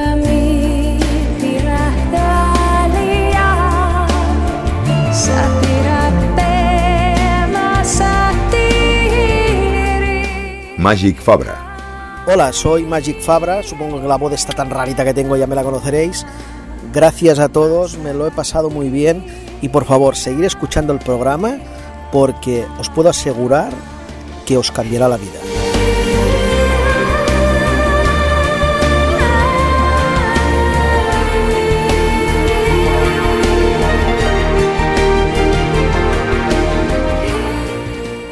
Magic 10.81 11.20
Fabra. 11.20 12.24
Hola, 12.26 12.55
soy 12.55 12.85
Magic 12.85 13.20
Fabra, 13.20 13.62
supongo 13.62 14.01
que 14.01 14.09
la 14.09 14.16
voz 14.16 14.33
está 14.33 14.55
tan 14.55 14.70
rarita 14.70 15.05
que 15.05 15.12
tengo 15.12 15.37
ya 15.37 15.47
me 15.47 15.55
la 15.55 15.62
conoceréis. 15.62 16.24
Gracias 16.91 17.39
a 17.39 17.51
todos, 17.51 17.99
me 17.99 18.14
lo 18.14 18.26
he 18.26 18.31
pasado 18.31 18.70
muy 18.70 18.89
bien 18.89 19.22
y 19.61 19.68
por 19.68 19.85
favor, 19.85 20.16
seguir 20.16 20.47
escuchando 20.47 20.95
el 20.95 20.99
programa 20.99 21.59
porque 22.11 22.64
os 22.78 22.89
puedo 22.89 23.11
asegurar 23.11 23.74
que 24.47 24.57
os 24.57 24.70
cambiará 24.70 25.07
la 25.07 25.18
vida. 25.18 25.39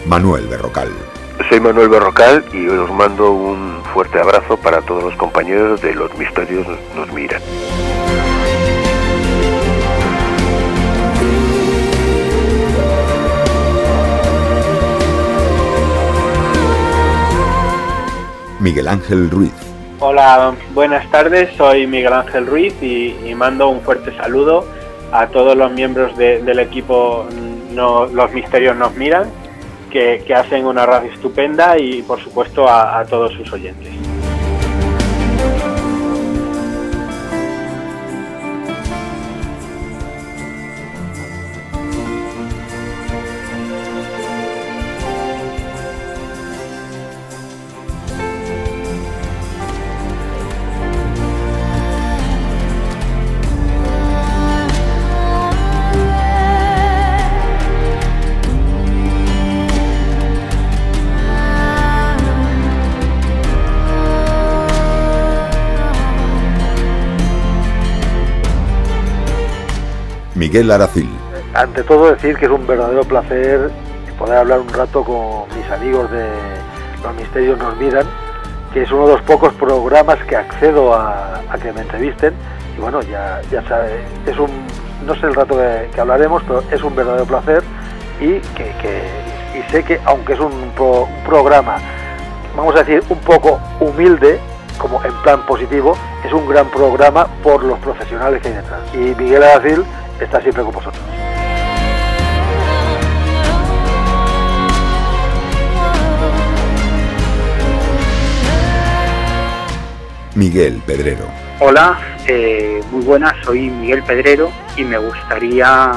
Manuel 0.06 0.46
Berrocal. 0.46 0.77
Soy 1.48 1.60
Manuel 1.60 1.88
Berrocal 1.88 2.44
y 2.52 2.68
os 2.68 2.90
mando 2.92 3.30
un 3.32 3.82
fuerte 3.94 4.20
abrazo 4.20 4.56
para 4.58 4.82
todos 4.82 5.02
los 5.02 5.14
compañeros 5.16 5.80
de 5.80 5.94
Los 5.94 6.14
Misterios 6.18 6.66
nos 6.94 7.10
miran. 7.12 7.40
Miguel 18.60 18.88
Ángel 18.88 19.30
Ruiz. 19.30 19.52
Hola, 20.00 20.54
buenas 20.74 21.08
tardes, 21.10 21.48
soy 21.56 21.86
Miguel 21.86 22.12
Ángel 22.12 22.46
Ruiz 22.46 22.74
y, 22.82 23.16
y 23.24 23.34
mando 23.34 23.68
un 23.68 23.80
fuerte 23.80 24.14
saludo 24.16 24.64
a 25.12 25.26
todos 25.28 25.56
los 25.56 25.72
miembros 25.72 26.16
de- 26.16 26.42
del 26.42 26.58
equipo 26.58 27.26
no, 27.72 28.06
Los 28.06 28.32
Misterios 28.32 28.76
nos 28.76 28.94
miran, 28.96 29.30
que, 29.88 30.22
que 30.26 30.34
hacen 30.34 30.66
una 30.66 30.86
radio 30.86 31.10
estupenda 31.12 31.78
y 31.78 32.02
por 32.02 32.20
supuesto 32.20 32.68
a, 32.68 32.98
a 32.98 33.04
todos 33.04 33.32
sus 33.32 33.52
oyentes. 33.52 34.07
Miguel 70.58 70.72
Aracil. 70.72 71.08
Ante 71.54 71.84
todo 71.84 72.10
decir 72.10 72.36
que 72.36 72.46
es 72.46 72.50
un 72.50 72.66
verdadero 72.66 73.04
placer 73.04 73.70
poder 74.18 74.38
hablar 74.38 74.58
un 74.58 74.68
rato 74.68 75.04
con 75.04 75.46
mis 75.56 75.70
amigos 75.70 76.10
de 76.10 76.26
Los 77.00 77.14
Misterios 77.14 77.56
nos 77.58 77.76
miran, 77.76 78.04
que 78.72 78.82
es 78.82 78.90
uno 78.90 79.06
de 79.06 79.12
los 79.12 79.22
pocos 79.22 79.54
programas 79.54 80.18
que 80.24 80.34
accedo 80.34 80.92
a, 80.94 81.40
que 81.62 81.72
me 81.72 81.82
entrevisten 81.82 82.34
y 82.76 82.80
bueno, 82.80 83.00
ya, 83.02 83.40
ya 83.52 83.62
sabe, 83.68 84.00
es 84.26 84.36
un, 84.36 84.50
no 85.06 85.14
sé 85.14 85.26
el 85.26 85.34
rato 85.36 85.56
que, 85.56 86.00
hablaremos, 86.00 86.42
pero 86.42 86.64
es 86.72 86.82
un 86.82 86.96
verdadero 86.96 87.24
placer 87.24 87.62
y 88.20 88.40
que, 88.56 88.72
y 89.54 89.70
sé 89.70 89.84
que 89.84 90.00
aunque 90.06 90.32
es 90.32 90.40
un, 90.40 90.72
programa, 91.24 91.76
vamos 92.56 92.74
a 92.74 92.80
decir, 92.80 93.04
un 93.10 93.18
poco 93.18 93.60
humilde, 93.78 94.40
como 94.76 95.04
en 95.04 95.14
plan 95.22 95.46
positivo, 95.46 95.96
es 96.24 96.32
un 96.32 96.48
gran 96.48 96.68
programa 96.70 97.28
por 97.44 97.62
los 97.62 97.78
profesionales 97.78 98.42
que 98.42 98.48
hay 98.48 98.54
detrás. 98.54 98.80
Y 98.94 99.14
Miguel 99.14 99.44
Aracil 99.44 99.84
está 100.20 100.40
siempre 100.40 100.62
con 100.62 100.72
vosotros. 100.72 101.02
Miguel 110.34 110.80
Pedrero. 110.86 111.24
Hola, 111.58 111.98
eh, 112.28 112.80
muy 112.92 113.02
buenas, 113.04 113.34
soy 113.44 113.70
Miguel 113.70 114.04
Pedrero 114.04 114.52
y 114.76 114.84
me 114.84 114.96
gustaría 114.96 115.90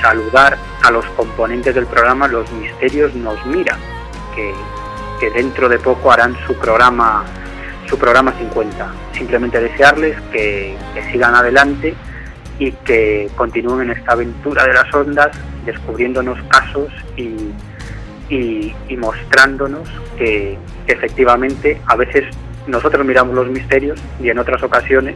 saludar 0.00 0.56
a 0.84 0.90
los 0.92 1.04
componentes 1.16 1.74
del 1.74 1.86
programa 1.86 2.28
Los 2.28 2.48
Misterios 2.52 3.12
nos 3.16 3.44
miran, 3.46 3.80
que, 4.36 5.30
dentro 5.30 5.68
de 5.68 5.80
poco 5.80 6.12
harán 6.12 6.36
su 6.46 6.54
programa 6.54 7.24
su 7.88 7.98
programa 7.98 8.32
50. 8.38 8.92
Simplemente 9.12 9.60
desearles 9.60 10.20
que, 10.30 10.76
sigan 11.10 11.34
adelante 11.34 11.96
y 12.58 12.72
que 12.72 13.30
continúen 13.36 13.90
en 13.90 13.96
esta 13.96 14.12
aventura 14.12 14.66
de 14.66 14.74
las 14.74 14.92
ondas, 14.92 15.30
descubriéndonos 15.64 16.38
casos 16.48 16.90
y, 17.16 17.52
mostrándonos 18.96 19.88
que 20.18 20.58
efectivamente 20.86 21.80
a 21.86 21.96
veces 21.96 22.24
nosotros 22.66 23.06
miramos 23.06 23.34
los 23.34 23.48
misterios 23.48 23.98
y 24.20 24.28
en 24.28 24.38
otras 24.38 24.62
ocasiones 24.62 25.14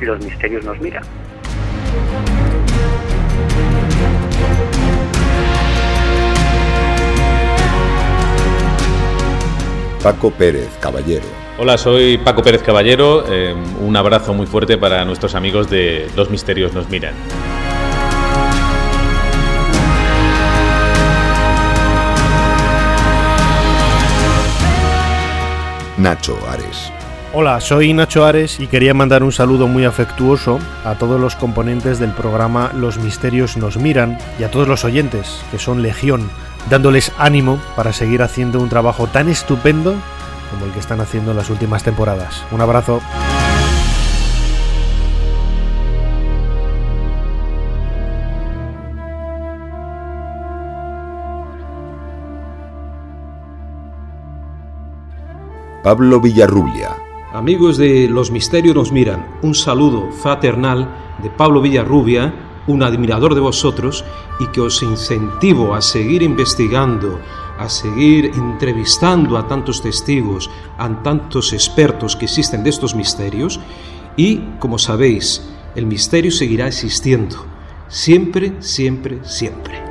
los 0.00 0.22
misterios 0.24 0.64
nos 0.64 0.78
miran. 0.80 1.02
Paco 10.02 10.30
Pérez 10.30 10.68
Caballero. 10.80 11.45
Hola, 11.58 11.78
soy 11.78 12.18
Paco 12.18 12.42
Pérez 12.42 12.62
Caballero. 12.62 13.24
Eh, 13.30 13.54
un 13.80 13.96
abrazo 13.96 14.34
muy 14.34 14.46
fuerte 14.46 14.76
para 14.76 15.02
nuestros 15.06 15.34
amigos 15.34 15.70
de 15.70 16.06
Los 16.14 16.28
Misterios 16.28 16.74
nos 16.74 16.90
miran. 16.90 17.14
Nacho 25.96 26.38
Ares. 26.46 26.92
Hola, 27.32 27.58
soy 27.62 27.94
Nacho 27.94 28.26
Ares 28.26 28.60
y 28.60 28.66
quería 28.66 28.92
mandar 28.92 29.22
un 29.22 29.32
saludo 29.32 29.66
muy 29.66 29.86
afectuoso 29.86 30.58
a 30.84 30.96
todos 30.96 31.18
los 31.18 31.36
componentes 31.36 31.98
del 31.98 32.10
programa 32.10 32.70
Los 32.74 32.98
Misterios 32.98 33.56
nos 33.56 33.78
miran 33.78 34.18
y 34.38 34.44
a 34.44 34.50
todos 34.50 34.68
los 34.68 34.84
oyentes, 34.84 35.42
que 35.50 35.58
son 35.58 35.80
legión, 35.80 36.28
dándoles 36.68 37.12
ánimo 37.16 37.58
para 37.76 37.94
seguir 37.94 38.20
haciendo 38.20 38.60
un 38.60 38.68
trabajo 38.68 39.06
tan 39.06 39.30
estupendo 39.30 39.94
como 40.50 40.66
el 40.66 40.72
que 40.72 40.80
están 40.80 41.00
haciendo 41.00 41.30
en 41.30 41.36
las 41.36 41.50
últimas 41.50 41.82
temporadas. 41.82 42.44
Un 42.50 42.60
abrazo. 42.60 43.00
Pablo 55.86 56.20
Villarrubia. 56.20 56.96
Amigos 57.32 57.76
de 57.76 58.08
Los 58.08 58.32
Misterios 58.32 58.74
nos 58.74 58.90
miran, 58.90 59.24
un 59.42 59.54
saludo 59.54 60.10
fraternal 60.10 60.88
de 61.22 61.30
Pablo 61.30 61.60
Villarrubia, 61.60 62.34
un 62.66 62.82
admirador 62.82 63.36
de 63.36 63.40
vosotros 63.40 64.04
y 64.40 64.48
que 64.48 64.62
os 64.62 64.82
incentivo 64.82 65.76
a 65.76 65.80
seguir 65.80 66.24
investigando, 66.24 67.20
a 67.58 67.68
seguir 67.68 68.32
entrevistando 68.34 69.36
a 69.38 69.48
tantos 69.48 69.82
testigos, 69.82 70.50
a 70.78 71.02
tantos 71.02 71.52
expertos 71.52 72.16
que 72.16 72.26
existen 72.26 72.62
de 72.62 72.70
estos 72.70 72.94
misterios 72.94 73.60
y, 74.16 74.38
como 74.58 74.78
sabéis, 74.78 75.42
el 75.74 75.86
misterio 75.86 76.30
seguirá 76.30 76.66
existiendo, 76.66 77.44
siempre, 77.88 78.54
siempre, 78.60 79.20
siempre. 79.24 79.86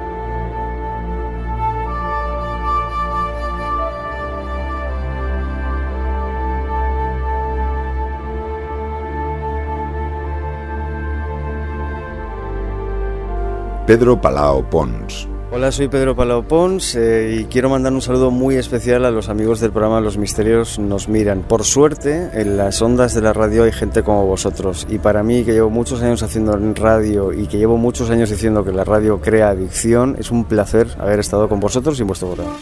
Pedro 13.85 14.19
Palao 14.19 14.67
Pons. 14.67 15.34
Hola, 15.55 15.71
soy 15.71 15.87
Pedro 15.87 16.17
Palao 16.17 16.43
Pons 16.43 16.97
eh, 16.97 17.37
y 17.39 17.45
quiero 17.45 17.69
mandar 17.69 17.93
un 17.93 18.01
saludo 18.01 18.29
muy 18.29 18.55
especial 18.55 19.05
a 19.05 19.09
los 19.09 19.29
amigos 19.29 19.61
del 19.61 19.71
programa 19.71 20.01
Los 20.01 20.17
Misterios 20.17 20.79
Nos 20.79 21.07
Miran. 21.07 21.43
Por 21.43 21.63
suerte, 21.63 22.29
en 22.33 22.57
las 22.57 22.81
ondas 22.81 23.13
de 23.13 23.21
la 23.21 23.31
radio 23.31 23.63
hay 23.63 23.71
gente 23.71 24.03
como 24.03 24.25
vosotros 24.25 24.85
y 24.89 24.97
para 24.97 25.23
mí, 25.23 25.45
que 25.45 25.53
llevo 25.53 25.69
muchos 25.69 26.01
años 26.01 26.21
haciendo 26.23 26.57
radio 26.73 27.31
y 27.31 27.47
que 27.47 27.57
llevo 27.57 27.77
muchos 27.77 28.09
años 28.09 28.31
diciendo 28.31 28.65
que 28.65 28.73
la 28.73 28.83
radio 28.83 29.21
crea 29.21 29.47
adicción, 29.47 30.17
es 30.19 30.29
un 30.29 30.43
placer 30.43 30.89
haber 30.99 31.21
estado 31.21 31.47
con 31.47 31.61
vosotros 31.61 31.97
y 31.99 32.01
en 32.01 32.07
vuestro 32.07 32.33
programa. 32.33 32.57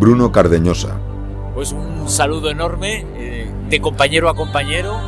Bruno 0.00 0.32
Cardeñosa. 0.32 0.98
Pues 1.54 1.72
un 1.72 2.08
saludo 2.08 2.50
enorme 2.50 3.04
eh, 3.16 3.52
de 3.68 3.80
compañero 3.82 4.30
a 4.30 4.34
compañero, 4.34 4.98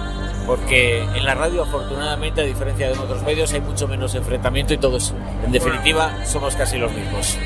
porque 0.46 1.02
en 1.02 1.24
la 1.24 1.34
radio 1.34 1.62
afortunadamente, 1.62 2.42
a 2.42 2.44
diferencia 2.44 2.88
de 2.88 2.98
otros 2.98 3.22
medios, 3.22 3.54
hay 3.54 3.62
mucho 3.62 3.88
menos 3.88 4.14
enfrentamiento 4.14 4.74
y 4.74 4.76
todos, 4.76 5.14
en 5.46 5.50
definitiva, 5.50 6.26
somos 6.26 6.54
casi 6.56 6.76
los 6.76 6.92
mismos. 6.92 7.38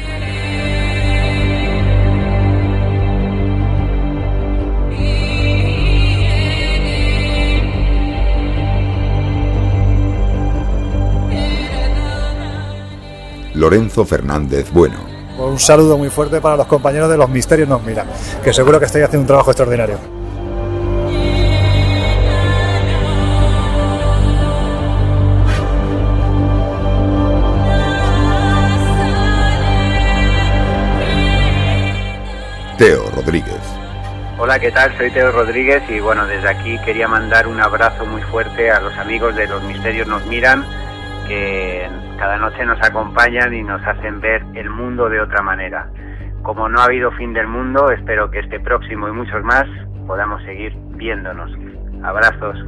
Lorenzo 13.55 14.05
Fernández 14.05 14.71
Bueno. 14.73 15.16
Un 15.39 15.59
saludo 15.59 15.99
muy 15.99 16.09
fuerte 16.09 16.41
para 16.41 16.57
los 16.57 16.67
compañeros 16.67 17.11
de 17.11 17.19
Los 17.19 17.29
Misterios 17.29 17.69
Nos 17.69 17.83
Miran, 17.83 18.07
que 18.43 18.55
seguro 18.55 18.79
que 18.79 18.87
estáis 18.87 19.05
haciendo 19.05 19.23
un 19.23 19.27
trabajo 19.27 19.51
extraordinario. 19.51 19.99
Teo 32.79 33.11
Rodríguez. 33.15 33.55
Hola, 34.39 34.59
¿qué 34.59 34.71
tal? 34.71 34.97
Soy 34.99 35.11
Teo 35.11 35.33
Rodríguez 35.33 35.83
y 35.89 35.99
bueno, 35.99 36.27
desde 36.27 36.49
aquí 36.49 36.79
quería 36.85 37.09
mandar 37.09 37.47
un 37.47 37.61
abrazo 37.61 38.05
muy 38.05 38.21
fuerte 38.23 38.71
a 38.71 38.81
los 38.81 38.95
amigos 38.99 39.35
de 39.35 39.47
Los 39.47 39.63
Misterios 39.65 40.07
Nos 40.07 40.25
Miran, 40.27 40.65
que 41.27 41.89
cada 42.19 42.37
noche 42.39 42.65
nos 42.65 42.79
acompañan 42.83 43.53
y 43.55 43.63
nos 43.63 43.83
hacen 43.87 44.21
ver 44.21 44.45
el 44.55 44.71
mundo 44.71 45.09
de 45.09 45.21
otra 45.21 45.43
manera. 45.43 45.89
Como 46.43 46.69
no 46.69 46.81
ha 46.81 46.85
habido 46.85 47.11
fin 47.13 47.33
del 47.33 47.49
mundo, 47.49 47.91
espero 47.91 48.31
que 48.31 48.39
este 48.41 48.61
próximo 48.61 49.09
y 49.09 49.13
muchos 49.13 49.43
más 49.43 49.65
podamos 50.07 50.43
seguir 50.45 50.73
viéndonos. 50.97 51.51
Abrazos. 52.03 52.59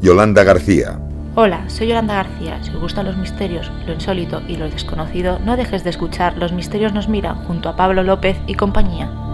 Yolanda 0.00 0.44
García. 0.44 0.98
Hola, 1.34 1.68
soy 1.68 1.88
Yolanda 1.88 2.14
García. 2.14 2.62
Si 2.62 2.70
os 2.70 2.80
gustan 2.80 3.06
los 3.06 3.16
misterios, 3.18 3.70
lo 3.86 3.92
insólito 3.92 4.40
y 4.48 4.56
lo 4.56 4.70
desconocido, 4.70 5.38
no 5.44 5.56
dejes 5.56 5.84
de 5.84 5.90
escuchar 5.90 6.38
Los 6.38 6.52
Misterios 6.52 6.94
nos 6.94 7.08
miran 7.08 7.36
junto 7.44 7.68
a 7.68 7.76
Pablo 7.76 8.02
López 8.02 8.38
y 8.46 8.54
compañía. 8.54 9.25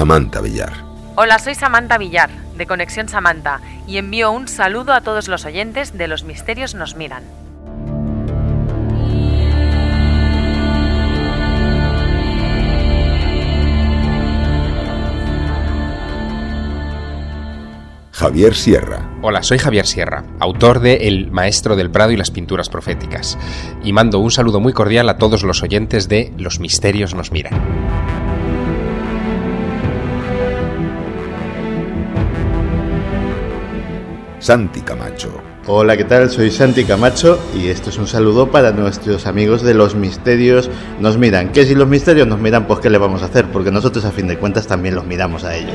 Samantha 0.00 0.40
Villar. 0.40 0.72
Hola, 1.16 1.38
soy 1.38 1.54
Samantha 1.54 1.98
Villar, 1.98 2.30
de 2.56 2.66
Conexión 2.66 3.06
Samantha, 3.10 3.60
y 3.86 3.98
envío 3.98 4.32
un 4.32 4.48
saludo 4.48 4.94
a 4.94 5.02
todos 5.02 5.28
los 5.28 5.44
oyentes 5.44 5.92
de 5.98 6.08
Los 6.08 6.24
Misterios 6.24 6.74
nos 6.74 6.96
miran. 6.96 7.22
Javier 18.10 18.54
Sierra. 18.54 19.06
Hola, 19.20 19.42
soy 19.42 19.58
Javier 19.58 19.86
Sierra, 19.86 20.24
autor 20.38 20.80
de 20.80 21.08
El 21.08 21.30
Maestro 21.30 21.76
del 21.76 21.90
Prado 21.90 22.12
y 22.12 22.16
las 22.16 22.30
Pinturas 22.30 22.70
Proféticas, 22.70 23.36
y 23.84 23.92
mando 23.92 24.18
un 24.18 24.30
saludo 24.30 24.60
muy 24.60 24.72
cordial 24.72 25.10
a 25.10 25.18
todos 25.18 25.42
los 25.42 25.62
oyentes 25.62 26.08
de 26.08 26.32
Los 26.38 26.58
Misterios 26.58 27.14
nos 27.14 27.32
miran. 27.32 28.19
Santi 34.50 34.80
Camacho. 34.80 35.30
Hola, 35.68 35.96
¿qué 35.96 36.02
tal? 36.02 36.28
Soy 36.28 36.50
Santi 36.50 36.82
Camacho 36.82 37.38
y 37.54 37.68
esto 37.68 37.90
es 37.90 37.98
un 37.98 38.08
saludo 38.08 38.50
para 38.50 38.72
nuestros 38.72 39.28
amigos 39.28 39.62
de 39.62 39.74
Los 39.74 39.94
Misterios 39.94 40.68
Nos 40.98 41.18
Miran. 41.18 41.52
Que 41.52 41.64
si 41.64 41.76
los 41.76 41.86
misterios 41.86 42.26
nos 42.26 42.40
miran, 42.40 42.66
pues 42.66 42.80
¿qué 42.80 42.90
le 42.90 42.98
vamos 42.98 43.22
a 43.22 43.26
hacer? 43.26 43.46
Porque 43.52 43.70
nosotros 43.70 44.04
a 44.04 44.10
fin 44.10 44.26
de 44.26 44.38
cuentas 44.38 44.66
también 44.66 44.96
los 44.96 45.06
miramos 45.06 45.44
a 45.44 45.54
ellos. 45.54 45.72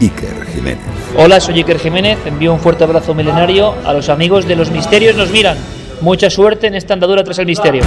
Iker 0.00 0.46
Jiménez. 0.54 1.03
Hola, 1.16 1.38
soy 1.38 1.54
Iker 1.58 1.78
Jiménez. 1.78 2.18
Envío 2.26 2.52
un 2.52 2.58
fuerte 2.58 2.82
abrazo 2.82 3.14
milenario 3.14 3.74
a 3.84 3.92
los 3.92 4.08
amigos 4.08 4.48
de 4.48 4.56
Los 4.56 4.72
Misterios 4.72 5.14
Nos 5.14 5.30
Miran. 5.30 5.56
Mucha 6.00 6.28
suerte 6.28 6.66
en 6.66 6.74
esta 6.74 6.94
andadura 6.94 7.22
tras 7.22 7.38
el 7.38 7.46
misterio. 7.46 7.84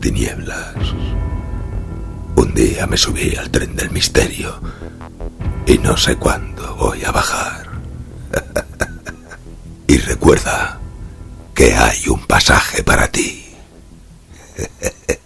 Tinieblas. 0.00 0.74
Un 2.36 2.54
día 2.54 2.86
me 2.86 2.96
subí 2.96 3.36
al 3.36 3.50
tren 3.50 3.76
del 3.76 3.90
misterio 3.90 4.60
y 5.66 5.78
no 5.78 5.96
sé 5.96 6.16
cuándo 6.16 6.74
voy 6.76 7.04
a 7.04 7.12
bajar. 7.12 7.68
y 9.86 9.98
recuerda 9.98 10.80
que 11.54 11.74
hay 11.74 12.08
un 12.08 12.26
pasaje 12.26 12.82
para 12.82 13.08
ti. 13.08 13.44